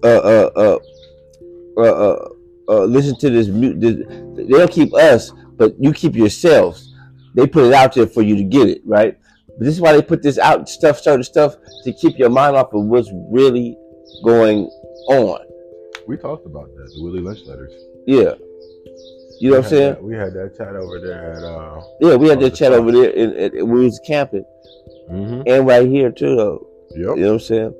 uh 0.03 0.07
uh 0.07 0.49
uh 0.55 0.77
uh, 1.77 1.81
uh, 1.81 2.29
uh 2.69 2.83
listen 2.85 3.17
to 3.17 3.29
this, 3.29 3.47
this 3.47 3.95
they 4.35 4.57
don't 4.57 4.71
keep 4.71 4.93
us 4.93 5.31
but 5.57 5.73
you 5.79 5.91
keep 5.91 6.15
yourselves 6.15 6.93
they 7.33 7.45
put 7.45 7.65
it 7.65 7.73
out 7.73 7.93
there 7.93 8.07
for 8.07 8.21
you 8.21 8.35
to 8.35 8.43
get 8.43 8.69
it 8.69 8.81
right 8.85 9.17
but 9.47 9.59
this 9.59 9.75
is 9.75 9.81
why 9.81 9.91
they 9.91 10.01
put 10.01 10.21
this 10.21 10.37
out 10.37 10.69
stuff 10.69 10.99
certain 10.99 11.23
stuff 11.23 11.55
to 11.83 11.91
keep 11.93 12.17
your 12.17 12.29
mind 12.29 12.55
off 12.55 12.73
of 12.73 12.85
what's 12.85 13.09
really 13.29 13.77
going 14.23 14.65
on 15.09 15.39
We 16.07 16.17
talked 16.17 16.45
about 16.45 16.73
that. 16.75 16.91
The 16.95 17.03
Willie 17.03 17.21
Lynch 17.21 17.45
letters. 17.45 17.73
yeah 18.05 18.33
you 19.39 19.51
know 19.51 19.57
We 19.57 19.57
what 19.57 19.57
i'm 19.65 19.69
saying 19.69 19.93
that- 19.93 20.03
we 20.03 20.15
had 20.15 20.33
that 20.33 20.57
chat 20.57 20.75
over 20.75 20.99
there 20.99 21.33
at. 21.33 21.43
uh 21.43 21.81
yeah 22.01 22.15
we 22.15 22.27
had 22.29 22.39
that 22.39 22.51
chat 22.55 22.71
spot. 22.73 22.79
over 22.79 22.91
there 22.91 23.11
and, 23.15 23.33
and, 23.33 23.53
and 23.53 23.69
we 23.71 23.83
was 23.85 23.99
camping 24.05 24.45
mhm. 25.11 25.43
and 25.45 25.67
right 25.67 25.87
here 25.87 26.11
too 26.11 26.35
though 26.35 26.67
Yep. 26.91 26.99
you 26.99 27.05
know 27.23 27.27
what 27.27 27.33
i'm 27.33 27.39
saying 27.39 27.73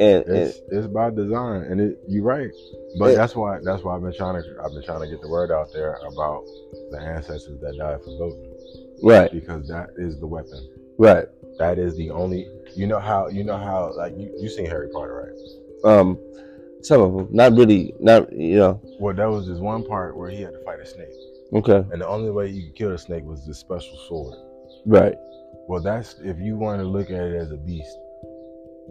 and, 0.00 0.24
and 0.24 0.36
It's 0.36 0.60
it's 0.70 0.86
by 0.86 1.10
design, 1.10 1.62
and 1.64 1.78
it 1.80 1.98
you're 2.08 2.24
right. 2.24 2.50
But 2.98 3.10
Yeah. 3.10 3.16
that's 3.16 3.36
why 3.36 3.58
that's 3.62 3.84
why 3.84 3.94
I've 3.94 4.02
been 4.02 4.14
trying 4.14 4.42
to 4.42 4.48
I've 4.64 4.72
been 4.72 4.82
trying 4.82 5.00
to 5.02 5.06
get 5.06 5.20
the 5.20 5.28
word 5.28 5.52
out 5.52 5.70
there 5.72 5.98
about 6.10 6.42
the 6.90 6.98
ancestors 6.98 7.60
that 7.60 7.76
died 7.76 7.98
for 8.02 8.16
voting 8.16 8.54
right 9.02 9.30
because 9.30 9.68
that 9.68 9.90
is 9.98 10.18
the 10.18 10.26
weapon. 10.26 10.66
right 10.96 11.26
That 11.58 11.78
is 11.78 11.94
the 11.98 12.10
only. 12.10 12.48
You 12.74 12.86
know 12.86 12.98
how 12.98 13.28
you 13.28 13.44
know 13.44 13.58
how 13.58 13.92
like 13.94 14.14
you 14.16 14.32
you 14.40 14.48
seen 14.48 14.66
Harry 14.66 14.88
Potter 14.88 15.14
right? 15.28 15.38
Um 15.84 16.18
some 16.82 17.00
of 17.00 17.12
them 17.14 17.28
not 17.30 17.52
really 17.52 17.94
not 18.00 18.32
you 18.32 18.56
know 18.56 18.80
Well, 18.98 19.14
that 19.14 19.30
was 19.30 19.46
just 19.46 19.60
one 19.60 19.84
part 19.84 20.16
where 20.16 20.30
he 20.30 20.42
had 20.42 20.52
to 20.52 20.64
fight 20.64 20.80
a 20.80 20.86
snake, 20.86 21.08
okay 21.54 21.84
and 21.92 22.00
the 22.00 22.06
only 22.08 22.30
way 22.30 22.48
you 22.48 22.62
could 22.66 22.76
kill 22.76 22.90
the 22.90 22.98
snake 22.98 23.24
was 23.24 23.46
this 23.46 23.58
special 23.58 23.96
sword. 24.08 24.34
right 24.86 25.14
Well, 25.68 25.80
that's 25.80 26.16
if 26.24 26.38
you 26.40 26.56
want 26.56 26.80
to 26.80 26.86
look 26.86 27.10
at 27.10 27.20
it 27.22 27.34
as 27.36 27.50
a 27.52 27.56
beast. 27.56 27.96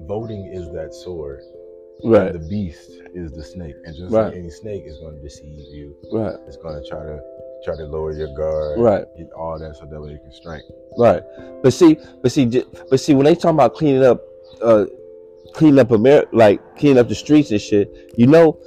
Voting 0.07 0.45
is 0.53 0.71
that 0.71 0.93
sword. 0.93 1.41
right 2.03 2.31
The 2.33 2.39
beast 2.39 2.91
is 3.13 3.31
the 3.33 3.43
snake, 3.43 3.75
and 3.85 3.95
just 3.95 4.11
Right. 4.13 4.27
like 4.27 4.35
any 4.35 4.49
snake 4.49 4.83
is 4.85 4.97
going 4.99 5.15
to 5.17 5.21
deceive 5.21 5.59
you. 5.71 5.95
right 6.11 6.35
It's 6.47 6.57
going 6.57 6.81
to 6.81 6.89
try 6.89 6.99
to 7.03 7.19
try 7.65 7.75
to 7.75 7.85
lower 7.85 8.11
your 8.13 8.33
guard, 8.35 8.79
right 8.79 9.05
get 9.17 9.29
all 9.33 9.59
that, 9.59 9.75
so 9.75 9.85
that 9.85 10.01
way 10.01 10.11
you 10.11 10.19
can 10.19 10.31
strike. 10.31 10.63
right 10.97 11.21
but 11.61 11.71
see 11.73 11.97
but 12.21 12.31
see 12.31 12.45
but 12.89 12.99
see 12.99 13.13
when 13.13 13.25
they 13.25 13.35
talk 13.35 13.53
about 13.53 13.75
cleaning 13.75 14.03
up 14.03 14.19
uh 14.61 14.85
cleaning 15.53 15.79
up 15.79 15.91
america 15.91 16.27
like 16.33 16.59
cleaning 16.77 16.97
up 16.97 17.07
the 17.09 17.15
streets 17.15 17.51
and 17.51 17.61
shit 17.61 18.13
you 18.17 18.27
know 18.27 18.57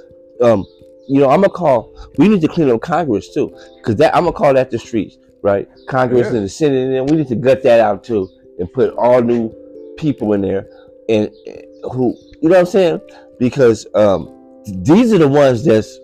um 0.41 0.65
you 1.07 1.19
know 1.19 1.29
i'm 1.29 1.41
gonna 1.41 1.49
call 1.49 1.93
we 2.17 2.27
need 2.27 2.41
to 2.41 2.47
clean 2.47 2.69
up 2.69 2.81
congress 2.81 3.33
too 3.33 3.55
because 3.77 3.95
that 3.95 4.15
i'm 4.15 4.23
gonna 4.23 4.35
call 4.35 4.53
that 4.53 4.71
the 4.71 4.79
streets 4.79 5.17
right 5.41 5.67
congress 5.87 6.27
Yeah. 6.29 6.37
and 6.37 6.45
the 6.45 6.49
senate 6.49 6.83
and 6.85 6.93
then 6.93 7.05
we 7.05 7.17
need 7.17 7.27
to 7.29 7.35
gut 7.35 7.63
that 7.63 7.79
out 7.79 8.03
too 8.03 8.29
and 8.59 8.71
put 8.73 8.93
all 8.95 9.21
new 9.21 9.53
people 9.97 10.33
in 10.33 10.41
there 10.41 10.67
and 11.09 11.29
and 11.47 11.63
who 11.91 12.15
you 12.41 12.49
know 12.49 12.55
what 12.55 12.59
i'm 12.59 12.65
saying 12.65 12.99
because 13.39 13.85
um 13.95 14.31
these 14.83 15.13
are 15.13 15.17
the 15.19 15.27
ones 15.27 15.63
that's 15.63 15.99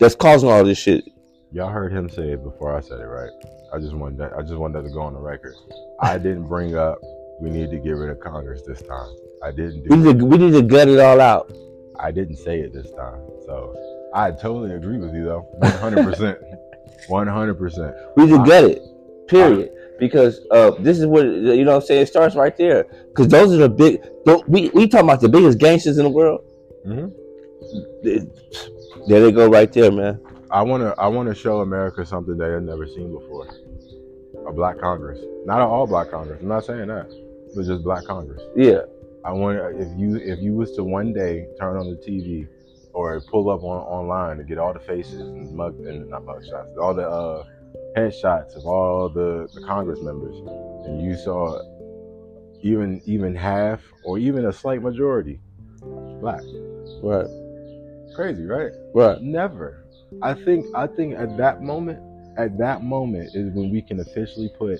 that's 0.00 0.14
causing 0.14 0.50
all 0.50 0.64
this 0.64 0.78
shit 0.78 1.04
Y'all 1.52 1.70
heard 1.70 1.92
him 1.92 2.08
say 2.08 2.32
it 2.32 2.42
before 2.42 2.76
I 2.76 2.80
said 2.80 2.98
it, 2.98 3.04
right? 3.04 3.30
I 3.72 3.78
just 3.78 3.94
wanted 3.94 4.18
that. 4.18 4.32
I 4.36 4.42
just 4.42 4.56
wanted 4.56 4.74
that 4.82 4.88
to 4.88 4.92
go 4.92 5.02
on 5.02 5.14
the 5.14 5.20
record. 5.20 5.54
I 6.00 6.18
didn't 6.18 6.48
bring 6.48 6.74
up 6.74 6.98
we 7.40 7.48
need 7.48 7.70
to 7.70 7.78
get 7.78 7.92
rid 7.92 8.10
of 8.10 8.18
Congress 8.18 8.62
this 8.66 8.82
time. 8.82 9.14
I 9.44 9.50
didn't 9.50 9.82
we 9.82 9.96
do. 9.96 9.96
need 9.96 10.18
to, 10.18 10.24
we 10.24 10.38
need 10.38 10.52
to 10.52 10.62
gut 10.62 10.88
it 10.88 10.98
all 10.98 11.20
out 11.20 11.52
I 11.98 12.10
didn't 12.10 12.36
say 12.36 12.60
it 12.60 12.72
this 12.72 12.90
time. 12.90 13.20
So 13.46 13.74
I 14.14 14.30
totally 14.30 14.74
agree 14.74 14.98
with 14.98 15.14
you 15.14 15.24
though. 15.24 15.40
One 15.58 15.70
hundred 15.72 16.04
percent. 16.04 16.38
One 17.08 17.26
hundred 17.26 17.54
percent. 17.54 17.94
We 18.16 18.26
just 18.26 18.44
gut 18.46 18.64
it. 18.64 18.82
Period. 19.28 19.70
Because 19.98 20.40
uh, 20.50 20.72
this 20.80 20.98
is 20.98 21.06
what 21.06 21.24
you 21.24 21.64
know. 21.64 21.72
what 21.72 21.82
I'm 21.82 21.86
saying 21.86 22.02
it 22.02 22.06
starts 22.06 22.34
right 22.34 22.56
there. 22.56 22.84
Because 23.08 23.28
those 23.28 23.52
are 23.54 23.58
the 23.58 23.68
big. 23.68 24.00
We 24.48 24.70
we 24.70 24.88
talking 24.88 25.06
about 25.08 25.20
the 25.20 25.28
biggest 25.28 25.58
gangsters 25.58 25.98
in 25.98 26.04
the 26.04 26.10
world. 26.10 26.44
Mhm. 26.86 27.12
There 29.06 29.20
they 29.20 29.32
go, 29.32 29.48
right 29.48 29.72
there, 29.72 29.92
man. 29.92 30.20
I 30.50 30.62
wanna 30.62 30.94
I 30.98 31.08
wanna 31.08 31.34
show 31.34 31.60
America 31.60 32.04
something 32.04 32.36
that 32.36 32.44
they 32.44 32.52
have 32.52 32.62
never 32.62 32.86
seen 32.86 33.12
before. 33.12 33.46
A 34.46 34.52
black 34.52 34.78
Congress. 34.78 35.20
Not 35.46 35.60
an 35.60 35.68
all 35.68 35.86
black 35.86 36.10
Congress. 36.10 36.40
I'm 36.40 36.48
not 36.48 36.64
saying 36.64 36.88
that. 36.88 37.08
But 37.54 37.66
just 37.66 37.82
black 37.84 38.04
Congress. 38.04 38.42
Yeah, 38.56 38.80
I 39.24 39.32
want 39.32 39.58
if 39.80 39.88
you 39.98 40.16
if 40.16 40.40
you 40.40 40.52
was 40.54 40.72
to 40.72 40.84
one 40.84 41.12
day 41.12 41.46
turn 41.58 41.76
on 41.76 41.88
the 41.88 41.96
TV 41.96 42.46
or 42.92 43.20
pull 43.20 43.50
up 43.50 43.62
on 43.62 43.82
online 43.82 44.36
to 44.36 44.44
get 44.44 44.58
all 44.58 44.72
the 44.72 44.80
faces 44.80 45.20
and 45.20 45.52
mug 45.54 45.74
and 45.80 46.08
not 46.10 46.24
mug 46.24 46.44
shots, 46.44 46.68
all 46.80 46.94
the 46.94 47.08
uh, 47.08 47.44
headshots 47.96 48.56
of 48.56 48.64
all 48.66 49.08
the, 49.08 49.48
the 49.54 49.60
Congress 49.66 50.00
members, 50.00 50.36
and 50.86 51.02
you 51.02 51.16
saw 51.16 51.58
even 52.62 53.00
even 53.04 53.34
half 53.34 53.80
or 54.04 54.18
even 54.18 54.46
a 54.46 54.52
slight 54.52 54.82
majority 54.82 55.40
black. 56.20 56.42
right, 57.02 57.26
Crazy, 58.14 58.44
right? 58.44 58.72
right, 58.94 59.20
Never. 59.20 59.84
I 60.22 60.34
think 60.34 60.66
I 60.74 60.86
think 60.86 61.14
at 61.18 61.36
that 61.38 61.62
moment, 61.62 61.98
at 62.38 62.56
that 62.58 62.82
moment 62.82 63.34
is 63.34 63.50
when 63.54 63.70
we 63.70 63.82
can 63.82 64.00
officially 64.00 64.50
put 64.58 64.78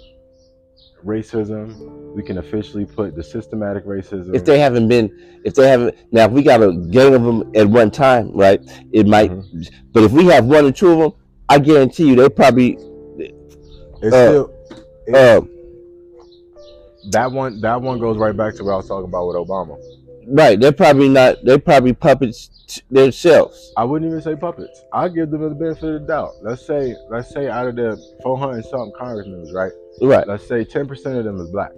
racism. 1.05 2.15
We 2.15 2.23
can 2.23 2.39
officially 2.39 2.87
put 2.87 3.15
the 3.15 3.23
systematic 3.23 3.85
racism. 3.85 4.35
If 4.35 4.45
they 4.45 4.59
haven't 4.59 4.89
been, 4.89 5.11
if 5.45 5.55
they 5.55 5.69
haven't, 5.69 5.95
now 6.13 6.25
if 6.27 6.31
we 6.33 6.43
got 6.43 6.63
a 6.63 6.73
gang 6.73 7.15
of 7.15 7.23
them 7.23 7.51
at 7.55 7.69
one 7.69 7.91
time, 7.91 8.31
right? 8.33 8.61
It 8.93 9.07
might, 9.07 9.31
Mhm. 9.31 9.69
but 9.93 10.05
if 10.05 10.13
we 10.13 10.25
have 10.27 10.47
one 10.47 10.65
or 10.65 10.73
two 10.73 10.91
of 10.93 10.99
them, 10.99 11.13
I 11.49 11.59
guarantee 11.59 12.09
you 12.09 12.17
they 12.17 12.29
probably, 12.29 12.79
it's 13.19 14.15
uh, 14.15 14.29
still 14.29 14.51
it- 15.07 15.15
uh, 15.15 15.41
that 17.11 17.31
one. 17.31 17.61
That 17.61 17.83
one 17.83 17.99
goes 17.99 18.17
right 18.17 18.35
back 18.37 18.55
to 18.57 18.65
what 18.65 18.73
I 18.73 18.77
was 18.77 18.89
talking 18.89 19.09
about 19.09 19.27
with 19.27 19.37
Obama. 19.37 19.79
Right? 20.29 20.59
They're 20.59 20.73
probably 20.73 21.09
not. 21.09 21.45
They're 21.45 21.59
probably 21.59 21.93
puppets 21.93 22.51
t- 22.67 22.83
themselves. 22.91 23.73
I 23.77 23.85
wouldn't 23.85 24.11
even 24.11 24.23
say 24.23 24.37
puppets. 24.37 24.83
I 24.93 25.09
give 25.09 25.31
them 25.31 25.43
the 25.43 25.55
benefit 25.55 25.85
of 25.85 26.01
the 26.03 26.07
doubt. 26.07 26.33
Let's 26.43 26.67
say, 26.67 26.95
let's 27.11 27.31
say 27.31 27.49
out 27.49 27.67
of 27.69 27.77
the 27.77 27.97
400 28.23 28.65
something 28.65 28.93
congressmen, 28.99 29.53
right? 29.55 29.73
Right. 30.01 30.27
Let's 30.27 30.47
say 30.47 30.65
10 30.65 30.87
percent 30.89 31.17
of 31.17 31.25
them 31.25 31.41
is 31.41 31.51
black, 31.51 31.71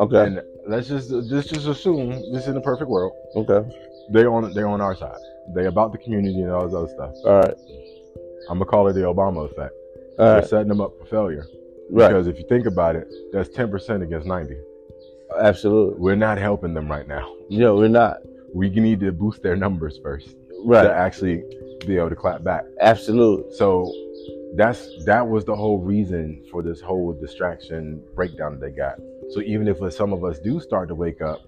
Okay. 0.00 0.24
and 0.26 0.42
let's 0.66 0.88
just 0.88 1.10
let's 1.10 1.48
just 1.48 1.66
assume 1.66 2.10
this 2.32 2.42
is 2.42 2.48
in 2.48 2.56
a 2.56 2.60
perfect 2.60 2.90
world. 2.90 3.12
Okay. 3.36 3.68
They 4.10 4.24
on 4.24 4.52
they 4.54 4.62
on 4.62 4.80
our 4.80 4.96
side. 4.96 5.18
They 5.54 5.66
about 5.66 5.92
the 5.92 5.98
community 5.98 6.40
and 6.40 6.50
all 6.50 6.64
this 6.66 6.74
other 6.74 6.88
stuff. 6.88 7.14
All 7.24 7.40
right. 7.40 7.54
I'm 8.50 8.58
gonna 8.58 8.64
call 8.64 8.88
it 8.88 8.94
the 8.94 9.00
Obama 9.00 9.50
effect. 9.50 9.74
All 10.18 10.34
right. 10.34 10.44
setting 10.46 10.68
them 10.68 10.80
up 10.80 10.92
for 10.98 11.04
failure. 11.06 11.46
Right. 11.90 12.08
Because 12.08 12.26
if 12.26 12.38
you 12.38 12.44
think 12.48 12.66
about 12.66 12.96
it, 12.96 13.06
that's 13.32 13.48
10 13.50 13.70
percent 13.70 14.02
against 14.02 14.26
90. 14.26 14.54
Absolutely. 15.38 16.00
We're 16.00 16.16
not 16.16 16.38
helping 16.38 16.74
them 16.74 16.90
right 16.90 17.06
now. 17.06 17.34
No, 17.50 17.76
we're 17.76 17.88
not. 17.88 18.18
We 18.54 18.70
need 18.70 19.00
to 19.00 19.12
boost 19.12 19.42
their 19.42 19.56
numbers 19.56 19.98
first 20.02 20.34
Right. 20.64 20.82
to 20.84 20.92
actually 20.92 21.44
be 21.86 21.96
able 21.96 22.08
to 22.10 22.16
clap 22.16 22.42
back. 22.42 22.64
Absolutely. 22.80 23.52
So 23.54 23.92
that's 24.56 25.04
that 25.04 25.26
was 25.28 25.44
the 25.44 25.54
whole 25.54 25.78
reason 25.78 26.42
for 26.50 26.62
this 26.62 26.80
whole 26.80 27.12
distraction 27.12 28.02
breakdown 28.14 28.52
that 28.58 28.60
they 28.60 28.70
got. 28.72 28.98
So 29.30 29.40
even 29.42 29.68
if 29.68 29.78
some 29.92 30.12
of 30.12 30.24
us 30.24 30.38
do 30.38 30.58
start 30.60 30.88
to 30.88 30.94
wake 30.94 31.20
up, 31.20 31.42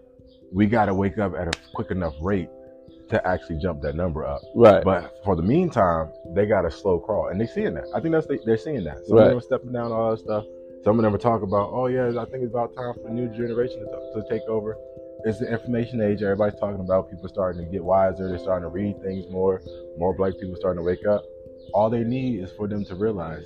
we 0.52 0.66
got 0.66 0.86
to 0.86 0.94
wake 0.94 1.18
up 1.18 1.34
at 1.34 1.48
a 1.48 1.58
quick 1.74 1.90
enough 1.90 2.14
rate 2.20 2.48
to 3.08 3.26
actually 3.26 3.56
jump 3.58 3.80
that 3.82 3.96
number 3.96 4.24
up. 4.24 4.40
Right. 4.54 4.84
But 4.84 5.14
for 5.24 5.34
the 5.34 5.42
meantime, 5.42 6.10
they 6.34 6.46
got 6.46 6.64
a 6.64 6.70
slow 6.70 7.00
crawl, 7.00 7.28
and 7.28 7.40
they're 7.40 7.48
seeing 7.48 7.74
that. 7.74 7.86
I 7.94 8.00
think 8.00 8.12
that's 8.12 8.26
they're 8.44 8.56
seeing 8.56 8.84
that. 8.84 9.04
Some 9.06 9.16
Right. 9.16 9.24
of 9.24 9.28
them 9.30 9.38
are 9.38 9.42
stepping 9.42 9.72
down 9.72 9.90
all 9.90 10.10
that 10.12 10.18
stuff. 10.18 10.44
Some 10.84 10.98
of 10.98 11.02
them 11.02 11.14
are 11.14 11.18
talking 11.18 11.46
about, 11.46 11.70
oh 11.72 11.88
yeah, 11.88 12.08
I 12.08 12.24
think 12.24 12.42
it's 12.42 12.52
about 12.52 12.74
time 12.74 12.94
for 12.94 13.08
the 13.08 13.10
new 13.10 13.28
generation 13.28 13.80
to, 13.80 14.22
to 14.22 14.28
take 14.30 14.42
over. 14.48 14.76
It's 15.24 15.38
the 15.38 15.52
information 15.52 16.00
age. 16.00 16.22
Everybody's 16.22 16.58
talking 16.58 16.80
about. 16.80 17.10
People 17.10 17.28
starting 17.28 17.62
to 17.64 17.70
get 17.70 17.84
wiser. 17.84 18.28
They're 18.28 18.38
starting 18.38 18.62
to 18.62 18.72
read 18.72 19.02
things 19.02 19.26
more. 19.30 19.60
More 19.98 20.14
black 20.14 20.32
people 20.40 20.56
starting 20.56 20.78
to 20.78 20.82
wake 20.82 21.06
up. 21.06 21.22
All 21.74 21.90
they 21.90 22.02
need 22.02 22.42
is 22.42 22.50
for 22.52 22.66
them 22.66 22.86
to 22.86 22.94
realize. 22.94 23.44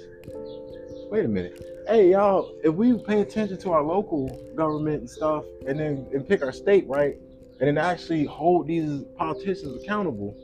Wait 1.11 1.25
a 1.25 1.29
minute. 1.29 1.61
Hey 1.89 2.13
y'all, 2.13 2.55
if 2.63 2.73
we 2.73 2.97
pay 2.99 3.21
attention 3.21 3.59
to 3.59 3.73
our 3.73 3.83
local 3.83 4.29
government 4.55 5.01
and 5.01 5.11
stuff, 5.11 5.45
and 5.67 5.79
then 5.79 6.07
and 6.15 6.27
pick 6.27 6.43
our 6.43 6.53
state 6.53 6.87
right, 6.89 7.17
and 7.61 7.67
then 7.67 7.79
actually 7.79 8.25
hold 8.25 8.69
these 8.69 9.03
politicians 9.17 9.83
accountable, 9.83 10.37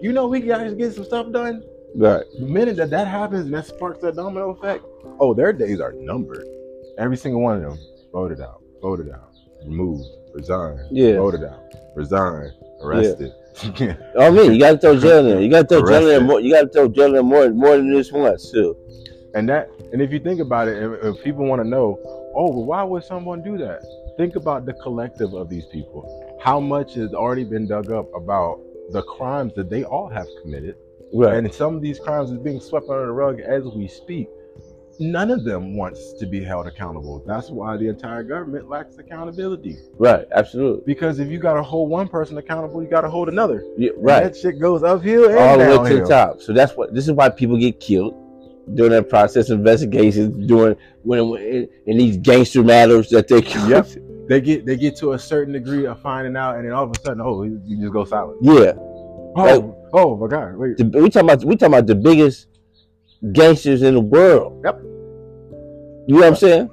you 0.00 0.12
know 0.12 0.26
we 0.26 0.40
can 0.40 0.50
actually 0.52 0.76
get 0.76 0.94
some 0.94 1.04
stuff 1.04 1.30
done. 1.30 1.62
Right. 1.94 2.24
The 2.38 2.46
minute 2.46 2.76
that 2.76 2.90
that 2.90 3.06
happens 3.06 3.46
and 3.46 3.54
that 3.54 3.66
sparks 3.66 4.00
that 4.02 4.16
domino 4.16 4.50
effect, 4.50 4.84
oh, 5.18 5.34
their 5.34 5.52
days 5.52 5.80
are 5.80 5.92
numbered. 5.92 6.46
Every 6.98 7.16
single 7.16 7.40
one 7.42 7.56
of 7.56 7.62
them 7.62 7.78
voted 8.12 8.40
out, 8.40 8.62
voted 8.80 9.10
out, 9.10 9.32
removed, 9.64 10.04
resigned, 10.32 10.80
Yeah. 10.90 11.16
voted 11.16 11.44
out, 11.44 11.60
resigned, 11.96 12.52
arrested. 12.82 13.32
Yeah. 13.78 13.96
I 14.18 14.30
mean, 14.30 14.52
you 14.52 14.60
got 14.60 14.72
to 14.72 14.78
throw 14.78 14.98
jail 14.98 15.18
in 15.18 15.26
there. 15.26 15.40
You 15.40 15.50
got 15.50 15.68
to 15.68 15.80
throw 15.80 15.86
jail 15.88 16.02
in 16.02 16.08
there 16.08 16.20
more. 16.20 16.40
You 16.40 16.52
got 16.52 16.62
to 16.62 16.68
throw 16.68 16.88
jail 16.88 17.16
in 17.16 17.26
more, 17.26 17.50
more 17.50 17.76
than 17.76 17.92
this 17.92 18.12
once 18.12 18.50
too. 18.50 18.76
And 19.34 19.48
that, 19.48 19.68
and 19.92 20.00
if 20.00 20.12
you 20.12 20.18
think 20.20 20.40
about 20.40 20.68
it, 20.68 20.82
if, 20.82 21.04
if 21.16 21.24
people 21.24 21.44
want 21.46 21.62
to 21.62 21.68
know, 21.68 21.98
oh, 22.34 22.50
well, 22.50 22.64
why 22.64 22.82
would 22.82 23.04
someone 23.04 23.42
do 23.42 23.58
that? 23.58 23.82
Think 24.16 24.36
about 24.36 24.66
the 24.66 24.72
collective 24.74 25.34
of 25.34 25.48
these 25.48 25.66
people. 25.66 26.38
How 26.42 26.60
much 26.60 26.94
has 26.94 27.12
already 27.14 27.44
been 27.44 27.66
dug 27.66 27.90
up 27.90 28.06
about 28.14 28.60
the 28.90 29.02
crimes 29.02 29.54
that 29.54 29.70
they 29.70 29.84
all 29.84 30.08
have 30.08 30.26
committed, 30.42 30.76
Right. 31.12 31.36
and 31.36 31.52
some 31.52 31.74
of 31.74 31.82
these 31.82 31.98
crimes 31.98 32.30
is 32.30 32.38
being 32.38 32.60
swept 32.60 32.88
under 32.88 33.06
the 33.06 33.12
rug 33.12 33.40
as 33.40 33.64
we 33.64 33.88
speak. 33.88 34.28
None 35.00 35.30
of 35.30 35.44
them 35.44 35.76
wants 35.76 36.12
to 36.12 36.26
be 36.26 36.44
held 36.44 36.66
accountable. 36.66 37.24
That's 37.26 37.48
why 37.48 37.78
the 37.78 37.88
entire 37.88 38.22
government 38.22 38.68
lacks 38.68 38.98
accountability. 38.98 39.78
right. 39.98 40.26
Absolutely. 40.32 40.82
Because 40.84 41.18
if 41.20 41.28
you 41.30 41.38
got 41.38 41.54
to 41.54 41.62
hold 41.62 41.88
one 41.88 42.06
person 42.06 42.36
accountable, 42.36 42.82
you 42.82 42.88
got 42.88 43.00
to 43.00 43.08
hold 43.08 43.30
another. 43.30 43.64
Yeah, 43.78 43.92
And 43.96 44.04
right. 44.04 44.24
That 44.24 44.36
shit 44.36 44.60
goes 44.60 44.82
uphill 44.82 45.30
and 45.30 45.38
All 45.38 45.58
the 45.58 45.80
way 45.80 45.88
to 45.88 46.00
the 46.02 46.06
top. 46.06 46.42
So 46.42 46.52
that's 46.52 46.76
what. 46.76 46.92
This 46.92 47.08
is 47.08 47.12
why 47.14 47.30
people 47.30 47.56
get 47.56 47.80
killed 47.80 48.14
during 48.74 48.92
that 48.92 49.08
process. 49.08 49.48
Investigations 49.48 50.46
during 50.46 50.76
when, 51.02 51.30
when 51.30 51.42
in, 51.42 51.68
in 51.86 51.96
these 51.96 52.18
gangster 52.18 52.62
matters 52.62 53.08
that 53.08 53.26
they. 53.26 53.42
Yep. 53.42 53.88
They 54.28 54.40
get 54.42 54.66
they 54.66 54.76
get 54.76 54.96
to 54.98 55.14
a 55.14 55.18
certain 55.18 55.54
degree 55.54 55.86
of 55.86 56.00
finding 56.02 56.36
out, 56.36 56.56
and 56.56 56.66
then 56.66 56.72
all 56.72 56.84
of 56.84 56.90
a 56.94 57.00
sudden, 57.00 57.22
oh, 57.22 57.42
you 57.42 57.80
just 57.80 57.92
go 57.92 58.04
silent. 58.04 58.38
Yeah. 58.42 58.74
Oh, 59.36 59.76
oh 59.92 60.16
my 60.16 60.26
God! 60.26 60.56
Wait, 60.56 60.76
The, 60.76 60.84
we 60.84 61.08
talking 61.10 61.28
about 61.30 61.44
we 61.44 61.56
talking 61.56 61.74
about 61.74 61.86
the 61.86 61.94
biggest 61.94 62.48
gangsters 63.32 63.82
in 63.82 63.94
the 63.94 64.00
world. 64.00 64.60
Yep. 64.64 64.80
You 66.08 66.14
know 66.16 66.20
what 66.20 66.26
I'm 66.28 66.36
saying? 66.36 66.70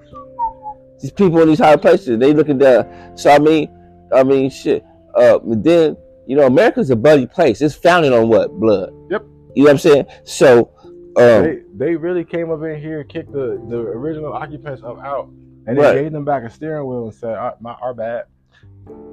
These 0.99 1.11
people 1.11 1.39
in 1.41 1.47
these 1.49 1.59
high 1.59 1.75
places, 1.75 2.17
they 2.17 2.33
looking 2.33 2.57
down. 2.57 3.17
So 3.17 3.29
I 3.29 3.39
mean, 3.39 3.69
I 4.13 4.23
mean, 4.23 4.49
shit. 4.49 4.83
Uh, 5.15 5.37
but 5.39 5.63
then 5.63 5.97
you 6.25 6.35
know, 6.35 6.45
America's 6.47 6.89
a 6.89 6.95
bloody 6.95 7.25
place. 7.25 7.61
It's 7.61 7.75
founded 7.75 8.11
on 8.13 8.27
what 8.29 8.51
blood. 8.51 8.91
Yep. 9.09 9.23
You 9.55 9.63
know 9.63 9.67
what 9.67 9.71
I'm 9.71 9.77
saying? 9.77 10.05
So, 10.23 10.71
um, 11.17 11.43
they 11.43 11.61
they 11.75 11.95
really 11.95 12.23
came 12.25 12.51
up 12.51 12.61
in 12.63 12.79
here, 12.81 13.03
kicked 13.03 13.31
the 13.31 13.63
the 13.69 13.77
original 13.77 14.33
occupants 14.33 14.83
up 14.83 14.99
out, 14.99 15.29
and 15.67 15.77
Right. 15.77 15.93
they 15.93 16.03
gave 16.03 16.11
them 16.11 16.25
back 16.25 16.43
a 16.43 16.49
steering 16.49 16.87
wheel 16.87 17.05
and 17.05 17.13
said, 17.13 17.35
"Our, 17.35 17.55
my, 17.61 17.73
our 17.73 17.93
bad." 17.93 18.25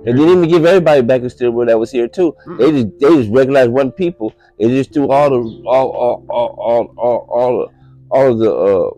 And 0.06 0.18
they 0.18 0.22
didn't 0.22 0.38
even 0.38 0.48
give 0.48 0.64
everybody 0.66 1.00
back 1.02 1.22
a 1.22 1.30
steel 1.30 1.50
wheel 1.50 1.66
that 1.66 1.78
was 1.78 1.90
here 1.90 2.08
too. 2.08 2.36
They 2.58 2.70
just 2.70 2.98
they 3.00 3.08
just 3.16 3.30
recognized 3.30 3.70
one 3.70 3.90
people 3.92 4.34
and 4.60 4.70
just 4.70 4.92
threw 4.92 5.10
all 5.10 5.30
the 5.30 5.36
all 5.66 5.90
all 5.90 6.26
all 6.28 6.54
all 6.58 6.94
all, 6.96 7.26
all, 7.28 7.72
all 8.10 8.32
of 8.32 8.38
the 8.38 8.54
uh 8.54 8.90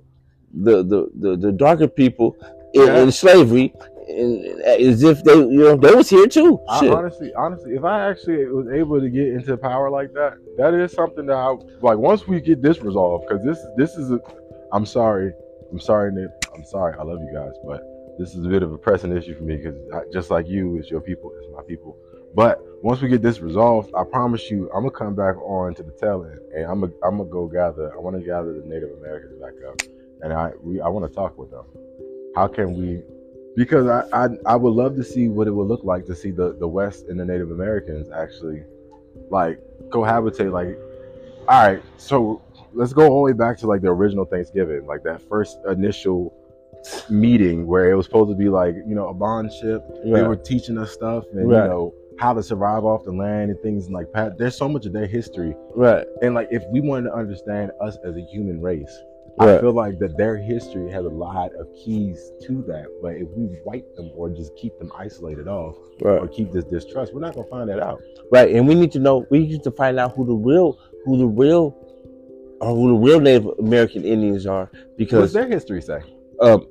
the 0.54 0.82
the 0.82 1.10
the, 1.14 1.36
the 1.36 1.52
darker 1.52 1.86
people 1.88 2.36
in, 2.74 2.82
Yeah. 2.82 3.02
in 3.02 3.12
slavery 3.12 3.72
and, 4.08 4.44
as 4.62 5.02
if 5.02 5.22
they 5.24 5.34
you 5.34 5.60
know 5.64 5.76
they 5.76 5.94
was 5.94 6.08
here 6.10 6.26
too. 6.26 6.58
I, 6.68 6.88
honestly, 6.88 7.32
honestly, 7.34 7.74
if 7.74 7.84
I 7.84 8.08
actually 8.08 8.46
was 8.46 8.68
able 8.68 9.00
to 9.00 9.08
get 9.08 9.28
into 9.28 9.56
power 9.56 9.90
like 9.90 10.12
that, 10.14 10.34
that 10.58 10.74
is 10.74 10.92
something 10.92 11.26
that 11.26 11.36
I 11.36 11.54
like. 11.82 11.98
Once 11.98 12.26
we 12.26 12.40
get 12.40 12.62
this 12.62 12.80
resolved, 12.82 13.26
because 13.28 13.44
this 13.44 13.58
this 13.76 13.96
is 13.96 14.10
a, 14.10 14.20
I'm 14.72 14.86
sorry, 14.86 15.32
I'm 15.70 15.80
sorry, 15.80 16.12
Nick, 16.12 16.30
I'm 16.54 16.64
sorry, 16.64 16.96
I 16.98 17.02
love 17.02 17.20
you 17.20 17.32
guys, 17.32 17.52
but 17.66 17.82
this 18.18 18.34
is 18.34 18.44
a 18.44 18.48
bit 18.48 18.62
of 18.62 18.72
a 18.72 18.78
pressing 18.78 19.16
issue 19.16 19.36
for 19.36 19.44
me 19.44 19.56
because 19.56 19.76
just 20.12 20.30
like 20.30 20.46
you, 20.48 20.76
it's 20.76 20.90
your 20.90 21.00
people, 21.00 21.32
it's 21.38 21.48
my 21.54 21.62
people. 21.62 21.96
But 22.34 22.60
once 22.82 23.00
we 23.00 23.08
get 23.08 23.22
this 23.22 23.40
resolved, 23.40 23.92
I 23.96 24.04
promise 24.04 24.50
you, 24.50 24.70
I'm 24.74 24.82
gonna 24.82 24.90
come 24.90 25.14
back 25.14 25.36
on 25.38 25.74
to 25.74 25.82
the 25.82 25.92
tail 25.92 26.24
end, 26.24 26.38
and 26.54 26.64
I'm 26.64 26.80
gonna 26.80 26.92
I'm 27.04 27.18
gonna 27.18 27.30
go 27.30 27.46
gather. 27.46 27.92
I 27.94 27.98
want 27.98 28.16
to 28.16 28.22
gather 28.22 28.52
the 28.52 28.66
Native 28.66 28.90
Americans 28.98 29.40
back 29.40 29.54
up, 29.68 29.80
and 30.22 30.32
I 30.32 30.52
we 30.62 30.80
I 30.80 30.88
want 30.88 31.08
to 31.08 31.14
talk 31.14 31.38
with 31.38 31.50
them. 31.50 31.64
How 32.34 32.46
can 32.46 32.74
we 32.74 33.02
because 33.56 33.86
I, 33.86 34.04
I 34.12 34.28
I 34.44 34.56
would 34.56 34.74
love 34.74 34.96
to 34.96 35.04
see 35.04 35.28
what 35.28 35.46
it 35.46 35.52
would 35.52 35.66
look 35.66 35.84
like 35.84 36.04
to 36.06 36.14
see 36.14 36.30
the 36.30 36.54
the 36.58 36.68
West 36.68 37.06
and 37.08 37.18
the 37.18 37.24
Native 37.24 37.50
Americans 37.50 38.10
actually 38.10 38.62
like 39.30 39.60
cohabitate. 39.88 40.52
Like, 40.52 40.78
all 41.48 41.66
right, 41.66 41.82
so 41.96 42.42
let's 42.72 42.92
go 42.92 43.08
all 43.08 43.24
the 43.24 43.32
way 43.32 43.32
back 43.32 43.58
to 43.58 43.66
like 43.66 43.80
the 43.80 43.88
original 43.88 44.24
Thanksgiving, 44.24 44.86
like 44.86 45.02
that 45.04 45.26
first 45.28 45.58
initial 45.68 46.34
meeting 47.10 47.66
where 47.66 47.90
it 47.90 47.94
was 47.96 48.06
supposed 48.06 48.30
to 48.30 48.36
be 48.36 48.48
like 48.48 48.74
you 48.86 48.94
know 48.94 49.08
a 49.08 49.14
bond 49.14 49.52
ship. 49.52 49.82
They 50.04 50.22
were 50.22 50.36
teaching 50.36 50.78
us 50.78 50.92
stuff 50.92 51.24
and 51.32 51.48
Right. 51.48 51.62
you 51.64 51.68
know 51.68 51.94
how 52.18 52.32
to 52.32 52.42
survive 52.42 52.84
off 52.84 53.04
the 53.04 53.12
land 53.12 53.50
and 53.50 53.60
things 53.60 53.90
like 53.90 54.06
that. 54.14 54.38
There's 54.38 54.56
so 54.56 54.68
much 54.68 54.86
of 54.86 54.92
their 54.94 55.06
history, 55.06 55.54
right. 55.74 56.06
and 56.22 56.34
like 56.34 56.48
if 56.50 56.62
we 56.72 56.80
wanted 56.80 57.10
to 57.10 57.14
understand 57.14 57.72
us 57.80 57.98
as 58.04 58.16
a 58.16 58.22
human 58.22 58.60
race. 58.60 58.94
I 59.38 59.58
feel 59.58 59.72
like 59.72 59.98
that 59.98 60.16
their 60.16 60.38
history 60.38 60.90
has 60.90 61.04
a 61.04 61.10
lot 61.10 61.52
of 61.56 61.66
keys 61.74 62.32
to 62.46 62.62
that, 62.68 62.86
but 63.02 63.16
if 63.16 63.28
we 63.36 63.54
wipe 63.66 63.94
them 63.94 64.10
or 64.14 64.30
just 64.30 64.56
keep 64.56 64.78
them 64.78 64.90
isolated 64.96 65.46
off 65.46 65.76
or 66.02 66.26
keep 66.26 66.52
this 66.52 66.64
distrust, 66.64 67.12
we're 67.12 67.20
not 67.20 67.34
gonna 67.34 67.46
find 67.48 67.68
that 67.68 67.78
out. 67.78 68.00
Right. 68.32 68.54
And 68.54 68.66
we 68.66 68.74
need 68.74 68.92
to 68.92 68.98
know 68.98 69.26
we 69.28 69.40
need 69.40 69.62
to 69.64 69.70
find 69.72 69.98
out 69.98 70.14
who 70.16 70.24
the 70.24 70.32
real 70.34 70.78
who 71.04 71.18
the 71.18 71.26
real 71.26 71.76
or 72.62 72.74
who 72.74 72.88
the 72.88 72.94
real 72.94 73.20
Native 73.20 73.46
American 73.58 74.06
Indians 74.06 74.46
are 74.46 74.70
because 74.96 75.20
What's 75.20 75.32
their 75.34 75.46
history 75.48 75.82
say? 75.82 76.00
Um 76.40 76.66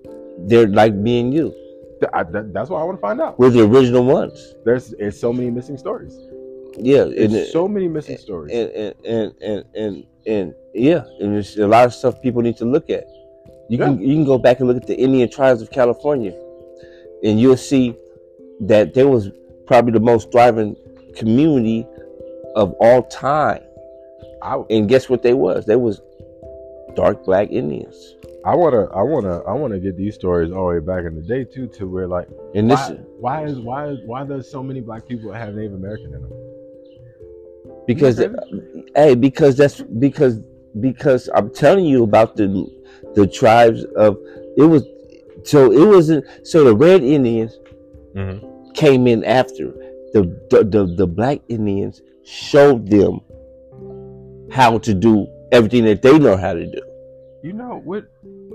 they're 0.48 0.68
like 0.68 0.94
me 0.94 1.20
and 1.22 1.34
you. 1.34 1.54
I- 2.14 2.24
that- 2.24 2.54
that's 2.54 2.70
what 2.70 2.80
I 2.82 2.84
want 2.84 2.98
to 2.98 3.02
find 3.02 3.22
out. 3.22 3.40
We're 3.40 3.50
the 3.50 3.64
original 3.64 4.04
ones. 4.06 4.54
There's 4.66 4.94
it's 5.00 5.20
so 5.20 5.32
many 5.34 5.50
missing 5.50 5.78
stories. 5.78 6.18
Yeah. 6.78 7.04
And- 7.04 7.34
so 7.48 7.68
many 7.68 7.88
missing 7.88 8.18
stories. 8.18 8.54
and 8.54 8.70
and 8.72 8.94
and 9.06 9.34
and 9.42 9.64
and, 9.76 10.04
and 10.28 10.54
yeah, 10.74 11.04
and 11.20 11.34
there's 11.34 11.58
a 11.58 11.68
lot 11.68 11.86
of 11.86 11.94
stuff 11.94 12.22
people 12.22 12.42
need 12.42 12.58
to 12.58 12.66
look 12.66 12.90
at. 12.90 13.06
You 13.70 13.78
can 13.78 14.00
you 14.00 14.14
can 14.16 14.26
go 14.26 14.38
back 14.38 14.60
and 14.60 14.68
look 14.68 14.78
at 14.78 14.88
the 14.88 14.96
Indian 14.98 15.30
tribes 15.30 15.62
of 15.62 15.72
California, 15.72 16.34
and 17.24 17.40
you'll 17.40 17.58
see 17.58 17.96
that 18.62 18.94
there 18.94 19.08
was 19.08 19.32
probably 19.66 19.92
the 19.94 20.00
most 20.00 20.32
thriving 20.32 20.76
community 21.16 21.88
of 22.56 22.74
all 22.80 23.04
time. 23.04 23.64
I, 24.42 24.62
And 24.70 24.88
guess 24.88 25.10
what 25.10 25.24
they 25.24 25.34
was? 25.34 25.66
They 25.66 25.76
was 25.78 26.02
dark 26.96 27.26
black 27.26 27.50
Indians. 27.52 28.15
I 28.46 28.54
wanna 28.56 28.86
I 28.94 29.02
wanna 29.02 29.40
I 29.40 29.54
wanna 29.54 29.80
get 29.80 29.98
these 29.98 30.14
stories 30.16 30.52
all 30.52 30.70
the 30.70 30.76
way 30.76 30.80
back 30.80 31.06
in 31.06 31.16
the 31.16 31.22
day 31.22 31.44
too, 31.46 31.68
to 31.70 31.88
where 31.88 32.08
like 32.08 32.28
And 32.54 32.70
this 32.70 32.80
why, 32.80 32.96
why 33.20 33.46
is 33.46 33.60
why 33.60 33.88
is 33.88 34.00
why 34.06 34.24
does 34.24 34.50
so 34.50 34.62
many 34.62 34.82
black 34.82 35.08
people 35.08 35.32
have 35.32 35.56
Native 35.56 35.74
American 35.74 36.14
in 36.14 36.22
them? 36.22 36.32
because 37.88 38.24
hey, 38.96 39.16
because 39.16 39.58
that's 39.58 39.82
because 39.82 40.40
because 40.80 41.30
I'm 41.34 41.50
telling 41.54 41.86
you 41.86 42.04
about 42.04 42.36
the 42.36 42.48
the 43.16 43.28
tribes 43.28 43.84
of 43.96 44.18
it 44.58 44.64
was 44.64 44.84
so 45.44 45.72
it 45.72 45.88
wasn't 45.88 46.26
so 46.44 46.64
the 46.64 46.76
red 46.76 47.04
Indians 47.04 47.58
Mm-hmm. 48.16 48.72
came 48.72 49.08
in 49.08 49.26
after 49.26 49.74
the 50.14 50.22
the, 50.50 50.64
the 50.64 50.86
the 50.96 51.06
black 51.08 51.42
Indians 51.50 52.02
showed 52.24 52.90
them 52.90 53.20
how 54.50 54.78
to 54.78 54.94
do 54.94 55.28
everything 55.52 55.84
that 55.84 56.02
they 56.02 56.18
know 56.18 56.38
how 56.38 56.54
to 56.54 56.66
do. 56.66 56.82
You 57.44 57.52
know 57.54 57.82
what? 57.84 58.06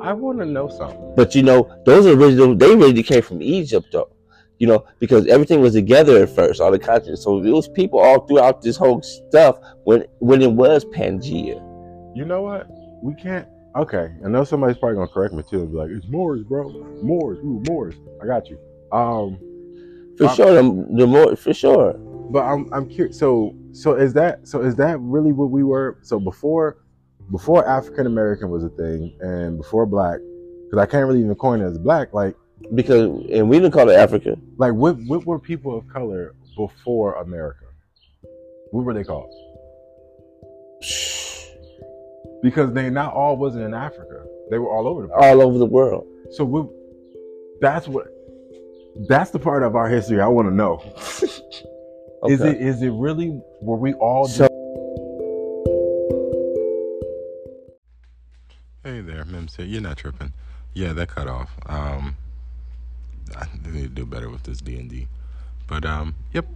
I 0.02 0.12
want 0.12 0.38
to 0.38 0.46
know 0.46 0.68
something. 0.68 1.14
But 1.16 1.34
you 1.34 1.42
know, 1.42 1.70
those 1.84 2.06
original 2.06 2.54
they 2.54 2.74
really 2.74 3.02
came 3.02 3.22
from 3.22 3.42
Egypt 3.42 3.88
though. 3.92 4.10
You 4.58 4.66
know, 4.66 4.84
because 4.98 5.26
everything 5.26 5.60
was 5.62 5.72
together 5.72 6.22
at 6.22 6.28
first, 6.34 6.60
all 6.60 6.70
the 6.70 6.78
continents. 6.78 7.22
So 7.24 7.42
it 7.42 7.50
was 7.50 7.66
people 7.68 7.98
all 7.98 8.26
throughout 8.26 8.60
this 8.60 8.76
whole 8.76 9.00
stuff 9.02 9.58
when 9.84 10.04
when 10.18 10.42
it 10.42 10.52
was 10.52 10.84
Pangea. 10.86 11.56
You 12.14 12.24
know 12.26 12.42
what? 12.42 12.66
We 13.02 13.14
can't. 13.14 13.48
Okay, 13.76 14.10
I 14.24 14.28
know 14.28 14.44
somebody's 14.44 14.76
probably 14.78 14.96
gonna 14.96 15.08
correct 15.08 15.32
me 15.32 15.42
too 15.48 15.64
be 15.66 15.76
like, 15.78 15.90
"It's 15.90 16.06
Moors, 16.08 16.42
bro. 16.42 16.68
Moors, 17.02 17.38
ooh, 17.38 17.62
Moors." 17.68 17.94
I 18.22 18.26
got 18.26 18.50
you. 18.50 18.58
Um, 18.92 19.38
For 20.18 20.26
Um, 20.26 20.34
sure, 20.34 20.52
the, 20.54 20.86
the 20.98 21.06
more 21.06 21.36
for 21.36 21.54
sure. 21.54 21.94
but 22.30 22.42
I'm 22.44 22.68
I'm 22.72 22.86
curious. 22.88 23.18
So 23.18 23.54
so 23.72 23.94
is 23.94 24.12
that 24.14 24.46
so 24.46 24.60
is 24.60 24.74
that 24.76 24.98
really 25.00 25.32
what 25.32 25.50
we 25.50 25.62
were? 25.62 25.98
So 26.02 26.18
before 26.20 26.78
before 27.30 27.66
African 27.66 28.06
American 28.06 28.50
was 28.50 28.64
a 28.64 28.68
thing 28.70 29.16
and 29.20 29.56
before 29.56 29.86
black, 29.86 30.18
because 30.64 30.78
I 30.78 30.86
can't 30.86 31.06
really 31.06 31.20
even 31.20 31.34
coin 31.34 31.60
it 31.60 31.66
as 31.66 31.78
black. 31.78 32.12
Like 32.12 32.34
because 32.74 33.24
and 33.30 33.48
we 33.48 33.58
didn't 33.58 33.72
call 33.72 33.88
it 33.88 33.94
Africa. 33.94 34.36
Like 34.56 34.72
what 34.72 34.96
what 35.06 35.24
were 35.24 35.38
people 35.38 35.76
of 35.76 35.88
color 35.88 36.34
before 36.56 37.14
America? 37.14 37.64
What 38.70 38.84
were 38.84 38.94
they 38.94 39.04
called? 39.04 39.32
Because 42.42 42.72
they 42.72 42.88
not 42.90 43.12
all 43.12 43.36
wasn't 43.36 43.64
in 43.64 43.74
Africa. 43.74 44.24
They 44.50 44.58
were 44.58 44.70
all 44.70 44.86
over 44.86 45.02
the 45.02 45.08
place. 45.08 45.20
all 45.22 45.42
over 45.42 45.58
the 45.58 45.66
world. 45.66 46.06
So 46.32 46.44
we, 46.44 46.62
that's 47.60 47.86
what 47.86 48.06
that's 49.08 49.30
the 49.30 49.38
part 49.38 49.62
of 49.62 49.76
our 49.76 49.88
history 49.88 50.20
I 50.20 50.26
want 50.26 50.48
to 50.48 50.54
know. 50.54 50.82
okay. 52.22 52.32
Is 52.32 52.40
it 52.40 52.60
is 52.60 52.82
it 52.82 52.90
really 52.90 53.40
were 53.60 53.76
we 53.76 53.94
all 53.94 54.26
so, 54.26 54.48
Hey 58.90 59.02
there, 59.02 59.24
said 59.46 59.68
you're 59.68 59.80
not 59.80 59.98
tripping. 59.98 60.32
Yeah, 60.74 60.92
that 60.94 61.10
cut 61.10 61.28
off. 61.28 61.52
Um 61.66 62.16
I 63.36 63.46
need 63.70 63.82
to 63.82 63.88
do 63.88 64.04
better 64.04 64.28
with 64.28 64.42
this 64.42 64.60
D 64.60 64.80
and 64.80 64.90
D. 64.90 65.06
But 65.68 65.84
um, 65.84 66.16
yep, 66.32 66.46